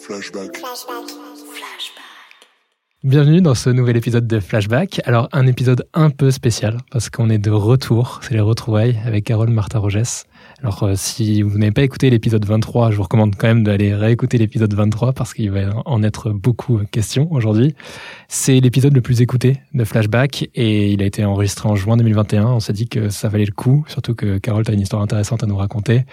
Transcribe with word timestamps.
Flashback. 0.00 0.62
Bienvenue 3.04 3.40
dans 3.40 3.54
ce 3.54 3.70
nouvel 3.70 3.96
épisode 3.96 4.26
de 4.26 4.40
Flashback. 4.40 5.00
Alors, 5.04 5.28
un 5.32 5.46
épisode 5.46 5.86
un 5.94 6.10
peu 6.10 6.30
spécial 6.30 6.78
parce 6.90 7.10
qu'on 7.10 7.28
est 7.28 7.38
de 7.38 7.50
retour. 7.50 8.20
C'est 8.22 8.34
les 8.34 8.40
retrouvailles 8.40 8.98
avec 9.04 9.24
Carole 9.24 9.50
Martha 9.50 9.78
Rogès. 9.78 10.24
Alors, 10.62 10.82
euh, 10.84 10.94
si 10.96 11.42
vous 11.42 11.58
n'avez 11.58 11.72
pas 11.72 11.82
écouté 11.82 12.08
l'épisode 12.08 12.44
23, 12.44 12.90
je 12.90 12.96
vous 12.96 13.02
recommande 13.02 13.36
quand 13.36 13.46
même 13.46 13.62
d'aller 13.62 13.94
réécouter 13.94 14.38
l'épisode 14.38 14.72
23 14.72 15.12
parce 15.12 15.34
qu'il 15.34 15.50
va 15.50 15.70
en 15.84 16.02
être 16.02 16.30
beaucoup 16.30 16.80
question 16.90 17.30
aujourd'hui. 17.30 17.74
C'est 18.28 18.58
l'épisode 18.60 18.94
le 18.94 19.02
plus 19.02 19.20
écouté 19.20 19.60
de 19.74 19.84
Flashback 19.84 20.48
et 20.54 20.92
il 20.92 21.02
a 21.02 21.06
été 21.06 21.24
enregistré 21.24 21.68
en 21.68 21.76
juin 21.76 21.96
2021. 21.96 22.46
On 22.46 22.60
s'est 22.60 22.72
dit 22.72 22.88
que 22.88 23.10
ça 23.10 23.28
valait 23.28 23.44
le 23.44 23.52
coup, 23.52 23.84
surtout 23.88 24.14
que 24.14 24.38
Carole, 24.38 24.64
tu 24.64 24.70
as 24.70 24.74
une 24.74 24.80
histoire 24.80 25.02
intéressante 25.02 25.42
à 25.42 25.46
nous 25.46 25.56
raconter. 25.56 26.04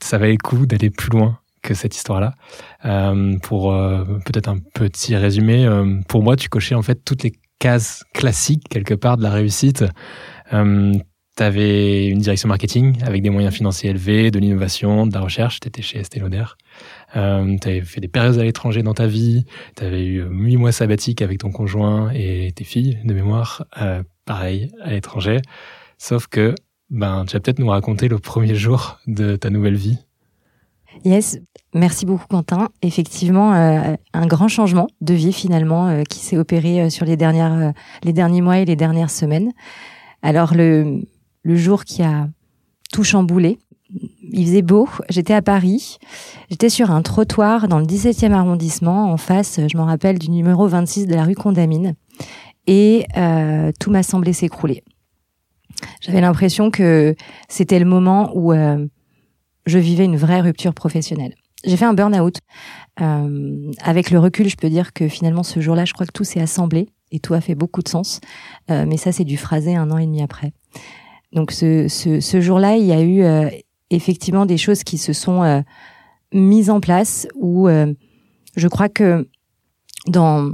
Ça 0.00 0.18
valait 0.18 0.32
le 0.32 0.38
coup 0.38 0.66
d'aller 0.66 0.90
plus 0.90 1.10
loin 1.10 1.38
que 1.64 1.74
cette 1.74 1.96
histoire-là. 1.96 2.34
Euh, 2.84 3.36
pour 3.38 3.72
euh, 3.72 4.04
peut-être 4.24 4.48
un 4.48 4.58
petit 4.74 5.16
résumé, 5.16 5.66
euh, 5.66 6.00
pour 6.06 6.22
moi, 6.22 6.36
tu 6.36 6.48
cochais 6.48 6.76
en 6.76 6.82
fait 6.82 7.04
toutes 7.04 7.24
les 7.24 7.32
cases 7.58 8.04
classiques 8.12 8.68
quelque 8.68 8.94
part 8.94 9.16
de 9.16 9.22
la 9.22 9.30
réussite. 9.30 9.84
Tu 11.36 11.42
avais 11.42 12.06
une 12.06 12.20
direction 12.20 12.48
marketing 12.48 13.02
avec 13.02 13.20
des 13.20 13.30
moyens 13.30 13.52
financiers 13.52 13.90
élevés, 13.90 14.30
de 14.30 14.38
l'innovation, 14.38 15.04
de 15.04 15.12
la 15.12 15.20
recherche. 15.20 15.58
Tu 15.58 15.66
étais 15.66 15.82
chez 15.82 15.98
Estée 15.98 16.20
Lauder. 16.20 16.44
Euh, 17.16 17.56
tu 17.60 17.68
avais 17.68 17.80
fait 17.80 18.00
des 18.00 18.06
périodes 18.06 18.38
à 18.38 18.44
l'étranger 18.44 18.84
dans 18.84 18.94
ta 18.94 19.08
vie. 19.08 19.44
Tu 19.76 19.82
avais 19.82 20.04
eu 20.04 20.22
huit 20.30 20.56
mois 20.56 20.70
sabbatiques 20.70 21.22
avec 21.22 21.38
ton 21.38 21.50
conjoint 21.50 22.12
et 22.14 22.52
tes 22.54 22.62
filles 22.62 23.00
de 23.02 23.12
mémoire. 23.14 23.66
pareil, 24.26 24.70
à 24.80 24.90
l'étranger. 24.90 25.38
Sauf 25.98 26.28
que 26.28 26.54
ben, 26.90 27.24
tu 27.26 27.32
vas 27.32 27.40
peut-être 27.40 27.58
nous 27.58 27.68
raconter 27.68 28.06
le 28.06 28.20
premier 28.20 28.54
jour 28.54 29.00
de 29.08 29.34
ta 29.34 29.50
nouvelle 29.50 29.74
vie. 29.74 29.98
Yes, 31.04 31.38
merci 31.74 32.06
beaucoup 32.06 32.26
Quentin. 32.26 32.68
Effectivement, 32.82 33.52
euh, 33.54 33.94
un 34.12 34.26
grand 34.26 34.48
changement 34.48 34.86
de 35.00 35.14
vie 35.14 35.32
finalement 35.32 35.88
euh, 35.88 36.02
qui 36.08 36.20
s'est 36.20 36.38
opéré 36.38 36.80
euh, 36.80 36.90
sur 36.90 37.04
les 37.04 37.16
dernières, 37.16 37.72
les 38.02 38.12
derniers 38.12 38.40
mois 38.40 38.58
et 38.58 38.64
les 38.64 38.76
dernières 38.76 39.10
semaines. 39.10 39.52
Alors 40.22 40.54
le 40.54 41.02
le 41.42 41.56
jour 41.56 41.84
qui 41.84 42.02
a 42.02 42.28
tout 42.90 43.04
chamboulé, 43.04 43.58
il 44.32 44.46
faisait 44.46 44.62
beau. 44.62 44.88
J'étais 45.10 45.34
à 45.34 45.42
Paris. 45.42 45.98
J'étais 46.48 46.70
sur 46.70 46.90
un 46.90 47.02
trottoir 47.02 47.68
dans 47.68 47.78
le 47.78 47.84
17e 47.84 48.32
arrondissement, 48.32 49.12
en 49.12 49.18
face, 49.18 49.60
je 49.70 49.76
m'en 49.76 49.84
rappelle, 49.84 50.18
du 50.18 50.30
numéro 50.30 50.66
26 50.66 51.06
de 51.06 51.14
la 51.14 51.24
rue 51.24 51.34
Condamine. 51.34 51.96
Et 52.66 53.04
tout 53.78 53.90
m'a 53.90 54.02
semblé 54.02 54.32
s'écrouler. 54.32 54.82
J'avais 56.00 56.22
l'impression 56.22 56.70
que 56.70 57.14
c'était 57.50 57.78
le 57.78 57.84
moment 57.84 58.30
où 58.34 58.54
je 58.54 59.78
vivais 59.78 60.06
une 60.06 60.16
vraie 60.16 60.40
rupture 60.40 60.72
professionnelle. 60.72 61.34
J'ai 61.64 61.76
fait 61.76 61.84
un 61.84 61.94
burn-out. 61.94 62.38
Euh, 63.00 63.72
avec 63.82 64.10
le 64.10 64.18
recul, 64.18 64.48
je 64.48 64.56
peux 64.56 64.70
dire 64.70 64.92
que 64.92 65.08
finalement, 65.08 65.42
ce 65.42 65.60
jour-là, 65.60 65.84
je 65.84 65.92
crois 65.92 66.06
que 66.06 66.12
tout 66.12 66.24
s'est 66.24 66.40
assemblé 66.40 66.88
et 67.10 67.18
tout 67.20 67.34
a 67.34 67.40
fait 67.40 67.54
beaucoup 67.54 67.82
de 67.82 67.88
sens. 67.88 68.20
Euh, 68.70 68.84
mais 68.86 68.96
ça, 68.96 69.12
c'est 69.12 69.24
du 69.24 69.36
phrasé 69.36 69.74
un 69.74 69.90
an 69.90 69.98
et 69.98 70.06
demi 70.06 70.22
après. 70.22 70.52
Donc, 71.32 71.50
ce, 71.50 71.88
ce, 71.88 72.20
ce 72.20 72.40
jour-là, 72.40 72.76
il 72.76 72.84
y 72.84 72.92
a 72.92 73.00
eu 73.00 73.22
euh, 73.22 73.48
effectivement 73.90 74.46
des 74.46 74.58
choses 74.58 74.84
qui 74.84 74.98
se 74.98 75.12
sont 75.12 75.42
euh, 75.42 75.60
mises 76.32 76.70
en 76.70 76.80
place 76.80 77.26
où 77.34 77.68
euh, 77.68 77.92
je 78.56 78.68
crois 78.68 78.88
que 78.88 79.28
dans 80.06 80.52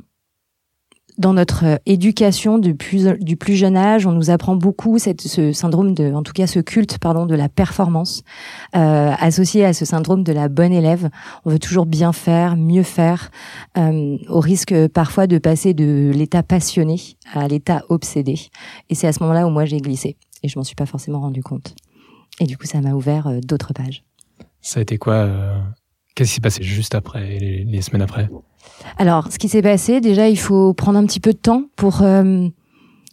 dans 1.20 1.34
notre 1.34 1.64
euh, 1.64 1.76
éducation 1.86 2.58
du 2.58 2.74
plus, 2.74 3.06
du 3.20 3.36
plus 3.36 3.54
jeune 3.54 3.76
âge, 3.76 4.06
on 4.06 4.12
nous 4.12 4.30
apprend 4.30 4.56
beaucoup 4.56 4.98
cette, 4.98 5.20
ce 5.20 5.52
syndrome 5.52 5.94
de, 5.94 6.12
en 6.12 6.22
tout 6.22 6.32
cas 6.32 6.46
ce 6.48 6.58
culte, 6.58 6.98
pardon, 6.98 7.26
de 7.26 7.34
la 7.36 7.48
performance, 7.48 8.24
euh, 8.74 9.12
associé 9.18 9.64
à 9.64 9.72
ce 9.72 9.84
syndrome 9.84 10.24
de 10.24 10.32
la 10.32 10.48
bonne 10.48 10.72
élève. 10.72 11.10
On 11.44 11.50
veut 11.50 11.58
toujours 11.58 11.86
bien 11.86 12.12
faire, 12.12 12.56
mieux 12.56 12.82
faire, 12.82 13.30
euh, 13.76 14.16
au 14.28 14.40
risque 14.40 14.74
parfois 14.88 15.26
de 15.26 15.38
passer 15.38 15.74
de 15.74 16.10
l'état 16.12 16.42
passionné 16.42 16.96
à 17.32 17.46
l'état 17.46 17.84
obsédé. 17.88 18.36
Et 18.88 18.94
c'est 18.94 19.06
à 19.06 19.12
ce 19.12 19.22
moment-là 19.22 19.46
où 19.46 19.50
moi 19.50 19.66
j'ai 19.66 19.78
glissé 19.78 20.16
et 20.42 20.48
je 20.48 20.58
m'en 20.58 20.64
suis 20.64 20.74
pas 20.74 20.86
forcément 20.86 21.20
rendu 21.20 21.42
compte. 21.42 21.74
Et 22.40 22.46
du 22.46 22.56
coup, 22.56 22.66
ça 22.66 22.80
m'a 22.80 22.92
ouvert 22.92 23.26
euh, 23.26 23.40
d'autres 23.40 23.74
pages. 23.74 24.04
Ça 24.62 24.80
a 24.80 24.82
été 24.82 24.98
quoi 24.98 25.14
euh, 25.14 25.60
Qu'est-ce 26.14 26.30
qui 26.30 26.34
s'est 26.36 26.40
passé 26.40 26.62
juste 26.62 26.94
après, 26.94 27.38
les, 27.38 27.64
les 27.64 27.82
semaines 27.82 28.02
après? 28.02 28.28
Alors, 28.96 29.32
ce 29.32 29.38
qui 29.38 29.48
s'est 29.48 29.62
passé, 29.62 30.00
déjà, 30.00 30.28
il 30.28 30.38
faut 30.38 30.74
prendre 30.74 30.98
un 30.98 31.06
petit 31.06 31.20
peu 31.20 31.32
de 31.32 31.38
temps 31.38 31.64
pour, 31.76 32.02
euh, 32.02 32.46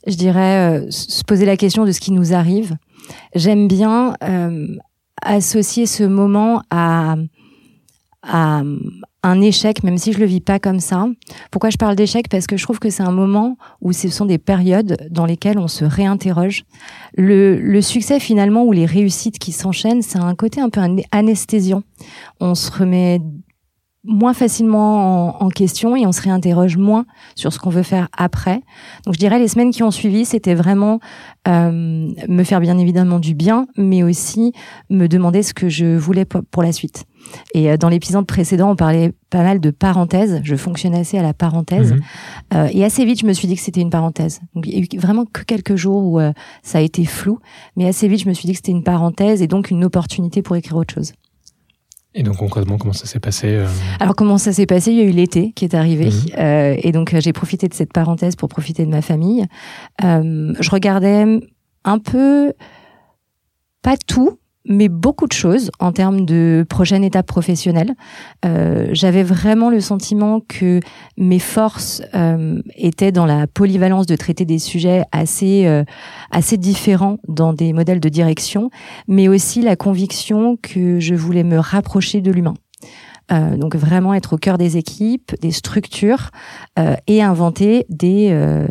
je 0.05 0.15
dirais, 0.15 0.81
euh, 0.81 0.91
se 0.91 1.23
poser 1.23 1.45
la 1.45 1.57
question 1.57 1.85
de 1.85 1.91
ce 1.91 1.99
qui 1.99 2.11
nous 2.11 2.33
arrive. 2.33 2.75
J'aime 3.35 3.67
bien 3.67 4.15
euh, 4.23 4.67
associer 5.21 5.85
ce 5.85 6.03
moment 6.03 6.61
à, 6.69 7.15
un 9.23 9.41
échec, 9.41 9.83
même 9.83 9.97
si 9.97 10.11
je 10.11 10.19
le 10.19 10.25
vis 10.25 10.41
pas 10.41 10.59
comme 10.59 10.81
ça. 10.81 11.07
Pourquoi 11.49 11.69
je 11.69 11.77
parle 11.77 11.95
d'échec? 11.95 12.27
Parce 12.27 12.45
que 12.45 12.57
je 12.57 12.63
trouve 12.63 12.79
que 12.79 12.89
c'est 12.89 13.03
un 13.03 13.11
moment 13.11 13.57
où 13.79 13.93
ce 13.93 14.09
sont 14.09 14.25
des 14.25 14.37
périodes 14.37 14.97
dans 15.09 15.25
lesquelles 15.25 15.57
on 15.57 15.69
se 15.69 15.85
réinterroge. 15.85 16.65
Le, 17.15 17.57
le 17.57 17.81
succès 17.81 18.19
finalement 18.19 18.63
ou 18.63 18.73
les 18.73 18.85
réussites 18.85 19.39
qui 19.39 19.53
s'enchaînent, 19.53 20.01
c'est 20.01 20.19
un 20.19 20.35
côté 20.35 20.59
un 20.59 20.69
peu 20.69 20.81
anesthésiant. 21.11 21.83
On 22.41 22.53
se 22.53 22.69
remet 22.69 23.21
moins 24.03 24.33
facilement 24.33 25.39
en, 25.41 25.45
en, 25.45 25.49
question 25.49 25.95
et 25.95 26.05
on 26.05 26.11
se 26.11 26.21
réinterroge 26.21 26.77
moins 26.77 27.05
sur 27.35 27.51
ce 27.51 27.59
qu'on 27.59 27.69
veut 27.69 27.83
faire 27.83 28.07
après. 28.15 28.61
Donc 29.05 29.15
je 29.15 29.19
dirais 29.19 29.39
les 29.39 29.47
semaines 29.47 29.71
qui 29.71 29.83
ont 29.83 29.91
suivi, 29.91 30.23
c'était 30.23 30.55
vraiment 30.55 30.99
euh, 31.47 32.11
me 32.27 32.43
faire 32.43 32.59
bien 32.59 32.77
évidemment 32.77 33.19
du 33.19 33.33
bien, 33.33 33.67
mais 33.77 34.03
aussi 34.03 34.53
me 34.89 35.07
demander 35.07 35.43
ce 35.43 35.53
que 35.53 35.69
je 35.69 35.97
voulais 35.97 36.25
pour 36.25 36.63
la 36.63 36.71
suite. 36.71 37.05
Et 37.53 37.69
euh, 37.69 37.77
dans 37.77 37.89
l'épisode 37.89 38.25
précédent, 38.25 38.71
on 38.71 38.75
parlait 38.75 39.13
pas 39.29 39.43
mal 39.43 39.59
de 39.59 39.71
parenthèses. 39.71 40.41
Je 40.43 40.55
fonctionnais 40.55 40.99
assez 40.99 41.17
à 41.17 41.23
la 41.23 41.33
parenthèse. 41.33 41.93
Mmh. 41.93 41.99
Euh, 42.53 42.69
et 42.71 42.83
assez 42.83 43.05
vite, 43.05 43.21
je 43.21 43.25
me 43.25 43.33
suis 43.33 43.47
dit 43.47 43.55
que 43.55 43.61
c'était 43.61 43.81
une 43.81 43.89
parenthèse. 43.89 44.39
Donc, 44.55 44.65
il 44.67 44.73
y 44.73 44.77
a 44.77 44.79
eu 44.79 44.99
vraiment 44.99 45.25
que 45.25 45.43
quelques 45.43 45.75
jours 45.75 46.03
où 46.03 46.19
euh, 46.19 46.33
ça 46.63 46.79
a 46.79 46.81
été 46.81 47.05
flou. 47.05 47.39
Mais 47.75 47.87
assez 47.87 48.07
vite, 48.07 48.23
je 48.23 48.29
me 48.29 48.33
suis 48.33 48.45
dit 48.45 48.53
que 48.53 48.57
c'était 48.57 48.71
une 48.71 48.83
parenthèse 48.83 49.41
et 49.41 49.47
donc 49.47 49.71
une 49.71 49.83
opportunité 49.83 50.41
pour 50.41 50.55
écrire 50.55 50.77
autre 50.77 50.93
chose. 50.93 51.13
Et 52.13 52.23
donc 52.23 52.37
concrètement, 52.37 52.77
comment 52.77 52.93
ça 52.93 53.05
s'est 53.05 53.19
passé 53.19 53.47
euh... 53.47 53.67
Alors 53.99 54.15
comment 54.15 54.37
ça 54.37 54.51
s'est 54.51 54.65
passé? 54.65 54.91
Il 54.91 54.97
y 54.97 55.01
a 55.01 55.03
eu 55.03 55.11
l'été 55.11 55.51
qui 55.51 55.65
est 55.65 55.75
arrivé, 55.75 56.09
mmh. 56.09 56.39
euh, 56.39 56.75
et 56.77 56.91
donc 56.91 57.15
j'ai 57.19 57.33
profité 57.33 57.67
de 57.67 57.73
cette 57.73 57.93
parenthèse 57.93 58.35
pour 58.35 58.49
profiter 58.49 58.85
de 58.85 58.89
ma 58.89 59.01
famille. 59.01 59.45
Euh, 60.03 60.53
je 60.59 60.69
regardais 60.71 61.39
un 61.83 61.99
peu, 61.99 62.53
pas 63.81 63.97
tout, 63.97 64.39
mais 64.67 64.89
beaucoup 64.89 65.27
de 65.27 65.33
choses 65.33 65.71
en 65.79 65.91
termes 65.91 66.25
de 66.25 66.65
prochaine 66.69 67.03
étape 67.03 67.25
professionnelle. 67.25 67.95
Euh, 68.45 68.89
J'avais 68.91 69.23
vraiment 69.23 69.69
le 69.69 69.79
sentiment 69.79 70.41
que 70.47 70.79
mes 71.17 71.39
forces 71.39 72.01
euh, 72.13 72.61
étaient 72.75 73.11
dans 73.11 73.25
la 73.25 73.47
polyvalence 73.47 74.05
de 74.05 74.15
traiter 74.15 74.45
des 74.45 74.59
sujets 74.59 75.03
assez 75.11 75.65
euh, 75.65 75.83
assez 76.31 76.57
différents 76.57 77.17
dans 77.27 77.53
des 77.53 77.73
modèles 77.73 77.99
de 77.99 78.09
direction, 78.09 78.69
mais 79.07 79.27
aussi 79.27 79.61
la 79.61 79.75
conviction 79.75 80.57
que 80.61 80.99
je 80.99 81.15
voulais 81.15 81.43
me 81.43 81.57
rapprocher 81.59 82.21
de 82.21 82.31
l'humain. 82.31 82.53
Euh, 83.31 83.57
donc 83.57 83.75
vraiment 83.75 84.13
être 84.13 84.33
au 84.33 84.37
cœur 84.37 84.57
des 84.57 84.77
équipes, 84.77 85.35
des 85.41 85.51
structures 85.51 86.31
euh, 86.79 86.95
et 87.07 87.21
inventer 87.21 87.85
des 87.89 88.29
euh, 88.31 88.65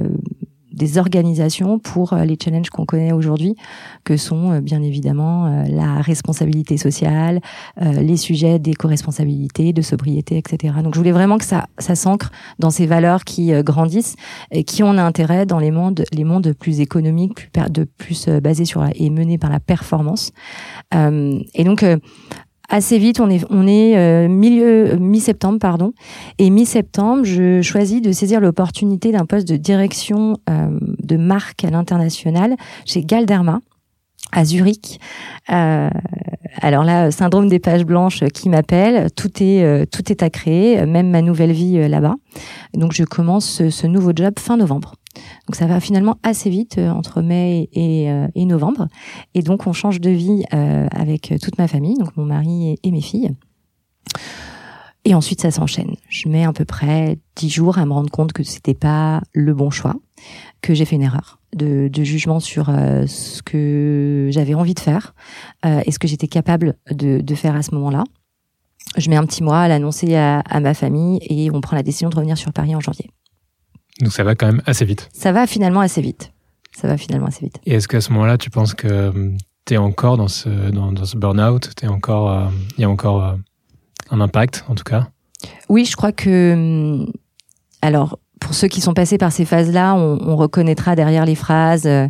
des 0.76 0.98
organisations 0.98 1.78
pour 1.78 2.12
euh, 2.12 2.24
les 2.24 2.36
challenges 2.42 2.70
qu'on 2.70 2.84
connaît 2.84 3.12
aujourd'hui, 3.12 3.56
que 4.04 4.16
sont 4.16 4.52
euh, 4.52 4.60
bien 4.60 4.82
évidemment 4.82 5.46
euh, 5.46 5.64
la 5.68 6.00
responsabilité 6.02 6.76
sociale, 6.76 7.40
les 7.80 8.16
sujets 8.16 8.58
d'éco-responsabilité, 8.58 9.72
de 9.72 9.82
sobriété, 9.82 10.36
etc. 10.36 10.74
Donc 10.82 10.94
je 10.94 10.98
voulais 10.98 11.12
vraiment 11.12 11.38
que 11.38 11.44
ça, 11.44 11.66
ça 11.78 11.94
s'ancre 11.94 12.30
dans 12.58 12.70
ces 12.70 12.86
valeurs 12.86 13.24
qui 13.24 13.52
grandissent 13.62 14.16
et 14.50 14.64
qui 14.64 14.82
ont 14.82 14.90
intérêt 14.90 15.46
dans 15.46 15.58
les 15.58 15.70
mondes, 15.70 16.04
les 16.12 16.24
mondes 16.24 16.52
plus 16.52 16.80
économiques, 16.80 17.50
plus 17.52 17.70
de 17.70 17.84
plus 17.84 18.28
basés 18.28 18.64
sur 18.64 18.80
la, 18.82 18.90
et 18.94 19.10
menés 19.10 19.38
par 19.38 19.50
la 19.50 19.60
performance. 19.60 20.32
et 20.92 21.64
donc 21.64 21.84
assez 22.68 22.98
vite, 22.98 23.20
on 23.20 23.30
est, 23.30 23.44
on 23.50 23.66
est 23.66 23.96
euh, 23.96 24.28
milieu 24.28 24.96
mi-septembre, 24.96 25.58
pardon, 25.58 25.92
et 26.38 26.50
mi-septembre, 26.50 27.24
je 27.24 27.62
choisis 27.62 28.02
de 28.02 28.12
saisir 28.12 28.40
l'opportunité 28.40 29.12
d'un 29.12 29.26
poste 29.26 29.48
de 29.48 29.56
direction 29.56 30.36
euh, 30.50 30.78
de 31.02 31.16
marque 31.16 31.64
à 31.64 31.70
l'international 31.70 32.56
chez 32.84 33.02
Galderma 33.02 33.60
à 34.32 34.44
Zurich. 34.44 35.00
Euh, 35.50 35.88
alors 36.60 36.84
là, 36.84 37.10
syndrome 37.10 37.48
des 37.48 37.58
pages 37.58 37.84
blanches 37.84 38.24
qui 38.34 38.48
m'appelle, 38.48 39.10
tout 39.12 39.42
est 39.42 39.62
euh, 39.62 39.84
tout 39.90 40.10
est 40.10 40.22
à 40.22 40.30
créer, 40.30 40.84
même 40.86 41.10
ma 41.10 41.22
nouvelle 41.22 41.52
vie 41.52 41.78
euh, 41.78 41.88
là-bas. 41.88 42.14
Donc 42.74 42.92
je 42.92 43.04
commence 43.04 43.46
ce, 43.46 43.70
ce 43.70 43.86
nouveau 43.86 44.12
job 44.14 44.34
fin 44.38 44.56
novembre. 44.56 44.94
Donc 45.46 45.54
ça 45.54 45.66
va 45.66 45.80
finalement 45.80 46.18
assez 46.22 46.50
vite 46.50 46.78
euh, 46.78 46.90
entre 46.90 47.22
mai 47.22 47.68
et, 47.72 48.10
euh, 48.10 48.28
et, 48.34 48.44
novembre. 48.44 48.88
Et 49.34 49.42
donc 49.42 49.66
on 49.66 49.72
change 49.72 50.00
de 50.00 50.10
vie 50.10 50.44
euh, 50.52 50.86
avec 50.90 51.34
toute 51.40 51.58
ma 51.58 51.68
famille, 51.68 51.96
donc 51.96 52.16
mon 52.16 52.24
mari 52.24 52.78
et, 52.82 52.90
mes 52.90 53.00
filles. 53.00 53.30
Et 55.04 55.14
ensuite 55.14 55.40
ça 55.40 55.50
s'enchaîne. 55.50 55.94
Je 56.08 56.28
mets 56.28 56.44
à 56.44 56.52
peu 56.52 56.64
près 56.64 57.18
dix 57.36 57.50
jours 57.50 57.78
à 57.78 57.86
me 57.86 57.92
rendre 57.92 58.10
compte 58.10 58.32
que 58.32 58.42
c'était 58.42 58.74
pas 58.74 59.20
le 59.32 59.54
bon 59.54 59.70
choix, 59.70 59.94
que 60.62 60.74
j'ai 60.74 60.84
fait 60.84 60.96
une 60.96 61.02
erreur 61.02 61.38
de, 61.54 61.88
jugement 62.02 62.40
sur 62.40 62.66
ce 62.66 63.40
que 63.42 64.28
j'avais 64.32 64.54
envie 64.54 64.74
de 64.74 64.80
faire 64.80 65.14
et 65.64 65.92
ce 65.92 66.00
que 66.00 66.08
j'étais 66.08 66.26
capable 66.26 66.74
de 66.90 67.34
faire 67.36 67.54
à 67.54 67.62
ce 67.62 67.72
moment-là. 67.76 68.02
je 68.98 69.08
mets 69.08 69.16
un 69.16 69.24
petit 69.24 69.44
mois 69.44 69.60
à 69.60 69.68
l'annoncer 69.68 70.16
à, 70.16 70.42
ma 70.60 70.74
famille 70.74 71.20
et 71.22 71.52
on 71.52 71.60
prend 71.60 71.76
la 71.76 71.84
décision 71.84 72.08
de 72.08 72.16
revenir 72.16 72.36
sur 72.36 72.52
Paris 72.52 72.74
en 72.74 72.80
janvier. 72.80 73.10
Donc 74.00 74.12
ça 74.12 74.24
va 74.24 74.34
quand 74.34 74.46
même 74.46 74.62
assez 74.66 74.84
vite. 74.84 75.08
Ça 75.12 75.32
va 75.32 75.46
finalement 75.46 75.80
assez 75.80 76.00
vite. 76.00 76.32
Ça 76.74 76.88
va 76.88 76.98
finalement 76.98 77.26
assez 77.26 77.44
vite. 77.44 77.58
Et 77.64 77.74
est-ce 77.74 77.88
qu'à 77.88 78.00
ce, 78.00 78.12
moment-là, 78.12 78.36
tu 78.36 78.50
penses 78.50 78.74
que 78.74 79.08
hum, 79.08 79.36
tu 79.64 79.74
es 79.74 79.76
encore 79.78 80.16
dans 80.16 80.28
ce, 80.28 80.48
dans, 80.70 81.04
ce 81.04 81.16
burn-out? 81.16 81.70
Il 81.82 81.86
il 81.86 81.88
y 81.88 82.84
a 82.84 82.90
encore 82.90 83.22
euh, 83.22 83.34
un 84.10 84.20
impact, 84.20 84.64
en 84.68 84.74
tout 84.74 84.84
cas? 84.84 85.08
Oui, 85.68 85.84
je 85.84 85.96
crois 85.96 86.12
que... 86.12 86.52
Hum, 86.52 87.12
alors, 87.82 88.18
pour 88.40 88.54
ceux 88.54 88.68
qui 88.68 88.80
sont 88.80 88.94
passés 88.94 89.18
par 89.18 89.32
ces 89.32 89.44
phases-là, 89.44 89.94
on, 89.94 90.36
reconnaîtra 90.36 90.94
derrière 90.94 91.24
les 91.24 91.34
phrases 91.34 91.86
euh, 91.86 92.06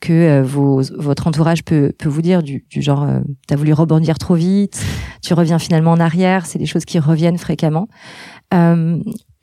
que 0.00 0.12
euh, 0.12 0.42
vos, 0.42 0.82
votre 0.98 1.26
entourage 1.26 1.64
peut, 1.64 1.92
peut 1.98 2.08
vous 2.08 2.22
dire 2.22 2.42
du, 2.42 2.64
du 2.68 2.82
genre 2.82 3.02
euh, 3.02 3.20
t'as 3.46 3.56
voulu 3.56 3.72
rebondir 3.72 4.18
trop 4.18 4.34
vite, 4.34 4.84
tu 5.22 5.32
reviens 5.34 5.58
finalement 5.58 5.92
en 5.92 6.00
arrière. 6.00 6.46
C'est 6.46 6.58
des 6.58 6.66
choses 6.66 6.84
qui 6.84 6.98
reviennent 6.98 7.38
fréquemment. 7.38 7.88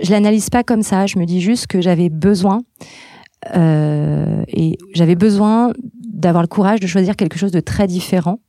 Euh, 0.02 0.06
je 0.06 0.12
l'analyse 0.12 0.50
pas 0.50 0.64
comme 0.64 0.84
ça. 0.84 1.06
Je 1.06 1.20
me 1.20 1.26
dis 1.26 1.42
juste 1.42 1.68
que 1.68 1.82
j'avais 1.82 2.10
besoin 2.10 2.62
et 3.54 4.78
j'avais 4.94 5.16
besoin 5.16 5.72
d'avoir 6.04 6.42
le 6.42 6.48
courage 6.48 6.80
de 6.80 6.88
choisir 6.88 7.16
quelque 7.16 7.38
chose 7.38 7.52
de 7.52 7.60
très 7.60 7.88
différent 7.88 8.40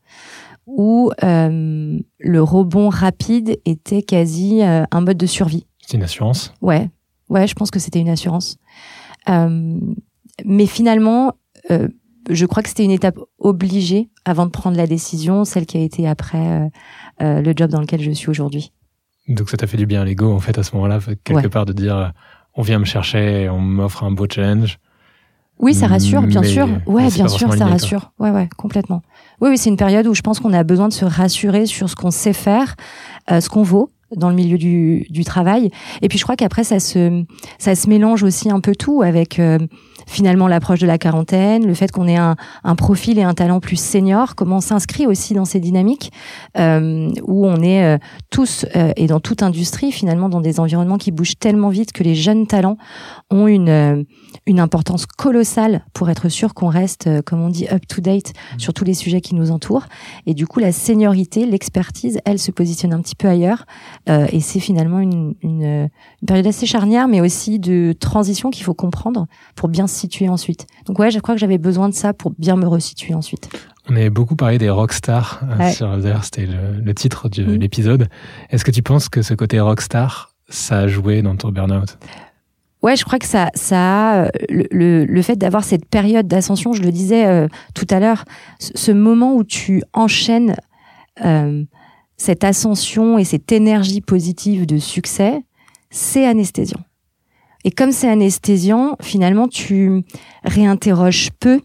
où 0.66 1.10
le 1.20 2.40
rebond 2.40 2.88
rapide 2.88 3.60
était 3.64 4.02
quasi 4.02 4.62
un 4.62 5.00
mode 5.00 5.18
de 5.18 5.26
survie. 5.26 5.66
C'est 5.86 5.96
une 5.96 6.02
assurance? 6.02 6.52
Ouais, 6.62 6.90
Ouais, 7.28 7.46
je 7.46 7.54
pense 7.54 7.70
que 7.70 7.78
c'était 7.78 8.00
une 8.00 8.08
assurance. 8.08 8.56
Euh, 9.28 9.78
mais 10.44 10.66
finalement, 10.66 11.34
euh, 11.70 11.88
je 12.30 12.46
crois 12.46 12.62
que 12.62 12.68
c'était 12.68 12.84
une 12.84 12.90
étape 12.90 13.18
obligée 13.38 14.08
avant 14.24 14.46
de 14.46 14.50
prendre 14.50 14.76
la 14.76 14.86
décision, 14.86 15.44
celle 15.44 15.66
qui 15.66 15.76
a 15.76 15.80
été 15.80 16.08
après 16.08 16.70
euh, 17.20 17.42
le 17.42 17.52
job 17.54 17.70
dans 17.70 17.80
lequel 17.80 18.00
je 18.02 18.10
suis 18.10 18.30
aujourd'hui. 18.30 18.72
Donc 19.28 19.50
ça 19.50 19.56
t'a 19.56 19.66
fait 19.66 19.76
du 19.76 19.86
bien 19.86 20.02
à 20.02 20.04
l'ego, 20.04 20.32
en 20.32 20.40
fait, 20.40 20.58
à 20.58 20.62
ce 20.62 20.74
moment-là, 20.74 21.00
quelque 21.24 21.48
part, 21.48 21.66
de 21.66 21.72
dire 21.72 22.12
on 22.54 22.62
vient 22.62 22.78
me 22.78 22.84
chercher, 22.84 23.48
on 23.48 23.60
m'offre 23.60 24.02
un 24.04 24.10
beau 24.10 24.26
challenge. 24.28 24.78
Oui, 25.60 25.74
ça 25.74 25.86
rassure, 25.86 26.22
bien 26.22 26.42
sûr. 26.42 26.68
Ouais, 26.86 27.08
bien 27.10 27.28
sûr, 27.28 27.52
ça 27.54 27.66
rassure. 27.66 28.12
Ouais, 28.18 28.30
ouais, 28.30 28.48
complètement. 28.56 29.02
Oui, 29.40 29.50
oui, 29.50 29.58
c'est 29.58 29.70
une 29.70 29.76
période 29.76 30.06
où 30.06 30.14
je 30.14 30.22
pense 30.22 30.40
qu'on 30.40 30.52
a 30.52 30.62
besoin 30.64 30.88
de 30.88 30.92
se 30.92 31.04
rassurer 31.04 31.66
sur 31.66 31.90
ce 31.90 31.96
qu'on 31.96 32.10
sait 32.10 32.32
faire, 32.32 32.76
ce 33.28 33.48
qu'on 33.48 33.62
vaut, 33.62 33.90
dans 34.16 34.30
le 34.30 34.34
milieu 34.34 34.58
du, 34.58 35.06
du 35.10 35.24
travail. 35.24 35.70
Et 36.02 36.08
puis 36.08 36.18
je 36.18 36.22
crois 36.22 36.36
qu'après 36.36 36.64
ça 36.64 36.80
se 36.80 37.24
ça 37.58 37.74
se 37.74 37.88
mélange 37.88 38.22
aussi 38.22 38.50
un 38.50 38.60
peu 38.60 38.74
tout 38.74 39.02
avec 39.02 39.38
euh, 39.38 39.58
finalement 40.08 40.48
l'approche 40.48 40.80
de 40.80 40.86
la 40.86 40.98
quarantaine, 40.98 41.66
le 41.66 41.74
fait 41.74 41.92
qu'on 41.92 42.08
ait 42.08 42.16
un, 42.16 42.36
un, 42.64 42.74
profil 42.74 43.18
et 43.18 43.22
un 43.22 43.34
talent 43.34 43.60
plus 43.60 43.76
senior, 43.76 44.34
comment 44.34 44.56
on 44.56 44.60
s'inscrit 44.60 45.06
aussi 45.06 45.34
dans 45.34 45.44
ces 45.44 45.60
dynamiques 45.60 46.10
euh, 46.56 47.10
où 47.22 47.46
on 47.46 47.62
est 47.62 47.84
euh, 47.84 47.98
tous 48.30 48.64
euh, 48.74 48.92
et 48.96 49.06
dans 49.06 49.20
toute 49.20 49.42
industrie 49.42 49.92
finalement 49.92 50.28
dans 50.28 50.40
des 50.40 50.60
environnements 50.60 50.98
qui 50.98 51.12
bougent 51.12 51.38
tellement 51.38 51.68
vite 51.68 51.92
que 51.92 52.02
les 52.02 52.14
jeunes 52.14 52.46
talents 52.46 52.78
ont 53.30 53.46
une 53.46 54.06
une 54.46 54.60
importance 54.60 55.06
colossale 55.06 55.84
pour 55.92 56.10
être 56.10 56.28
sûr 56.28 56.54
qu'on 56.54 56.68
reste, 56.68 57.22
comme 57.22 57.42
on 57.42 57.48
dit, 57.50 57.66
up 57.70 57.86
to 57.86 58.00
date 58.00 58.32
mmh. 58.32 58.58
sur 58.58 58.72
tous 58.72 58.84
les 58.84 58.94
sujets 58.94 59.20
qui 59.20 59.34
nous 59.34 59.50
entourent. 59.50 59.86
Et 60.26 60.34
du 60.34 60.46
coup, 60.46 60.60
la 60.60 60.72
seniorité, 60.72 61.46
l'expertise, 61.46 62.18
elle 62.24 62.38
se 62.38 62.50
positionne 62.50 62.92
un 62.92 63.00
petit 63.00 63.14
peu 63.14 63.28
ailleurs. 63.28 63.66
Euh, 64.08 64.26
et 64.32 64.40
c'est 64.40 64.60
finalement 64.60 65.00
une, 65.00 65.34
une, 65.42 65.62
une, 65.62 66.26
période 66.26 66.46
assez 66.46 66.66
charnière, 66.66 67.08
mais 67.08 67.20
aussi 67.20 67.58
de 67.58 67.94
transition 67.98 68.50
qu'il 68.50 68.64
faut 68.64 68.74
comprendre 68.74 69.26
pour 69.54 69.68
bien 69.68 69.86
se 69.98 70.02
situer 70.02 70.28
ensuite. 70.28 70.66
Donc 70.86 70.98
ouais, 70.98 71.10
je 71.10 71.18
crois 71.18 71.34
que 71.34 71.40
j'avais 71.40 71.58
besoin 71.58 71.88
de 71.88 71.94
ça 71.94 72.12
pour 72.12 72.32
bien 72.38 72.56
me 72.56 72.66
resituer 72.66 73.14
ensuite. 73.14 73.48
On 73.88 73.96
avait 73.96 74.10
beaucoup 74.10 74.36
parlé 74.36 74.58
des 74.58 74.70
rockstars. 74.70 75.40
Euh, 75.60 76.00
d'ailleurs, 76.00 76.24
c'était 76.24 76.46
le, 76.46 76.80
le, 76.80 76.94
titre 76.94 77.28
de 77.28 77.44
mm. 77.44 77.54
l'épisode. 77.54 78.08
Est-ce 78.50 78.64
que 78.64 78.70
tu 78.70 78.82
penses 78.82 79.08
que 79.08 79.22
ce 79.22 79.34
côté 79.34 79.60
rockstar, 79.60 80.34
ça 80.48 80.80
a 80.80 80.86
joué 80.86 81.22
dans 81.22 81.36
ton 81.36 81.50
burn-out? 81.50 81.98
Ouais, 82.82 82.96
je 82.96 83.04
crois 83.04 83.18
que 83.18 83.26
ça, 83.26 83.50
ça 83.54 84.24
a 84.24 84.30
le, 84.48 85.04
le, 85.04 85.22
fait 85.22 85.36
d'avoir 85.36 85.64
cette 85.64 85.86
période 85.86 86.28
d'ascension. 86.28 86.72
Je 86.74 86.82
le 86.82 86.92
disais 86.92 87.26
euh, 87.26 87.48
tout 87.74 87.86
à 87.90 87.98
l'heure, 87.98 88.24
ce 88.60 88.92
moment 88.92 89.34
où 89.34 89.42
tu 89.42 89.82
enchaînes 89.92 90.54
euh, 91.24 91.64
cette 92.16 92.44
ascension 92.44 93.18
et 93.18 93.24
cette 93.24 93.50
énergie 93.50 94.00
positive 94.00 94.66
de 94.66 94.78
succès, 94.78 95.42
c'est 95.90 96.26
anesthésiant. 96.26 96.80
Et 97.64 97.70
comme 97.70 97.92
c'est 97.92 98.08
anesthésiant, 98.08 98.96
finalement, 99.02 99.48
tu 99.48 100.04
réinterroges 100.44 101.30
peu. 101.40 101.60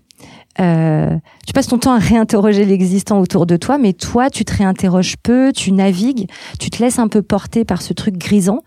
Euh, 0.59 1.15
tu 1.47 1.53
passes 1.53 1.67
ton 1.67 1.79
temps 1.79 1.93
à 1.93 1.99
réinterroger 1.99 2.65
l'existant 2.65 3.19
autour 3.19 3.45
de 3.45 3.57
toi, 3.57 3.77
mais 3.77 3.93
toi, 3.93 4.29
tu 4.29 4.45
te 4.45 4.55
réinterroges 4.55 5.15
peu, 5.17 5.51
tu 5.51 5.71
navigues, 5.71 6.29
tu 6.59 6.69
te 6.69 6.81
laisses 6.81 6.99
un 6.99 7.07
peu 7.07 7.21
porter 7.21 7.65
par 7.65 7.81
ce 7.81 7.93
truc 7.93 8.17
grisant. 8.17 8.63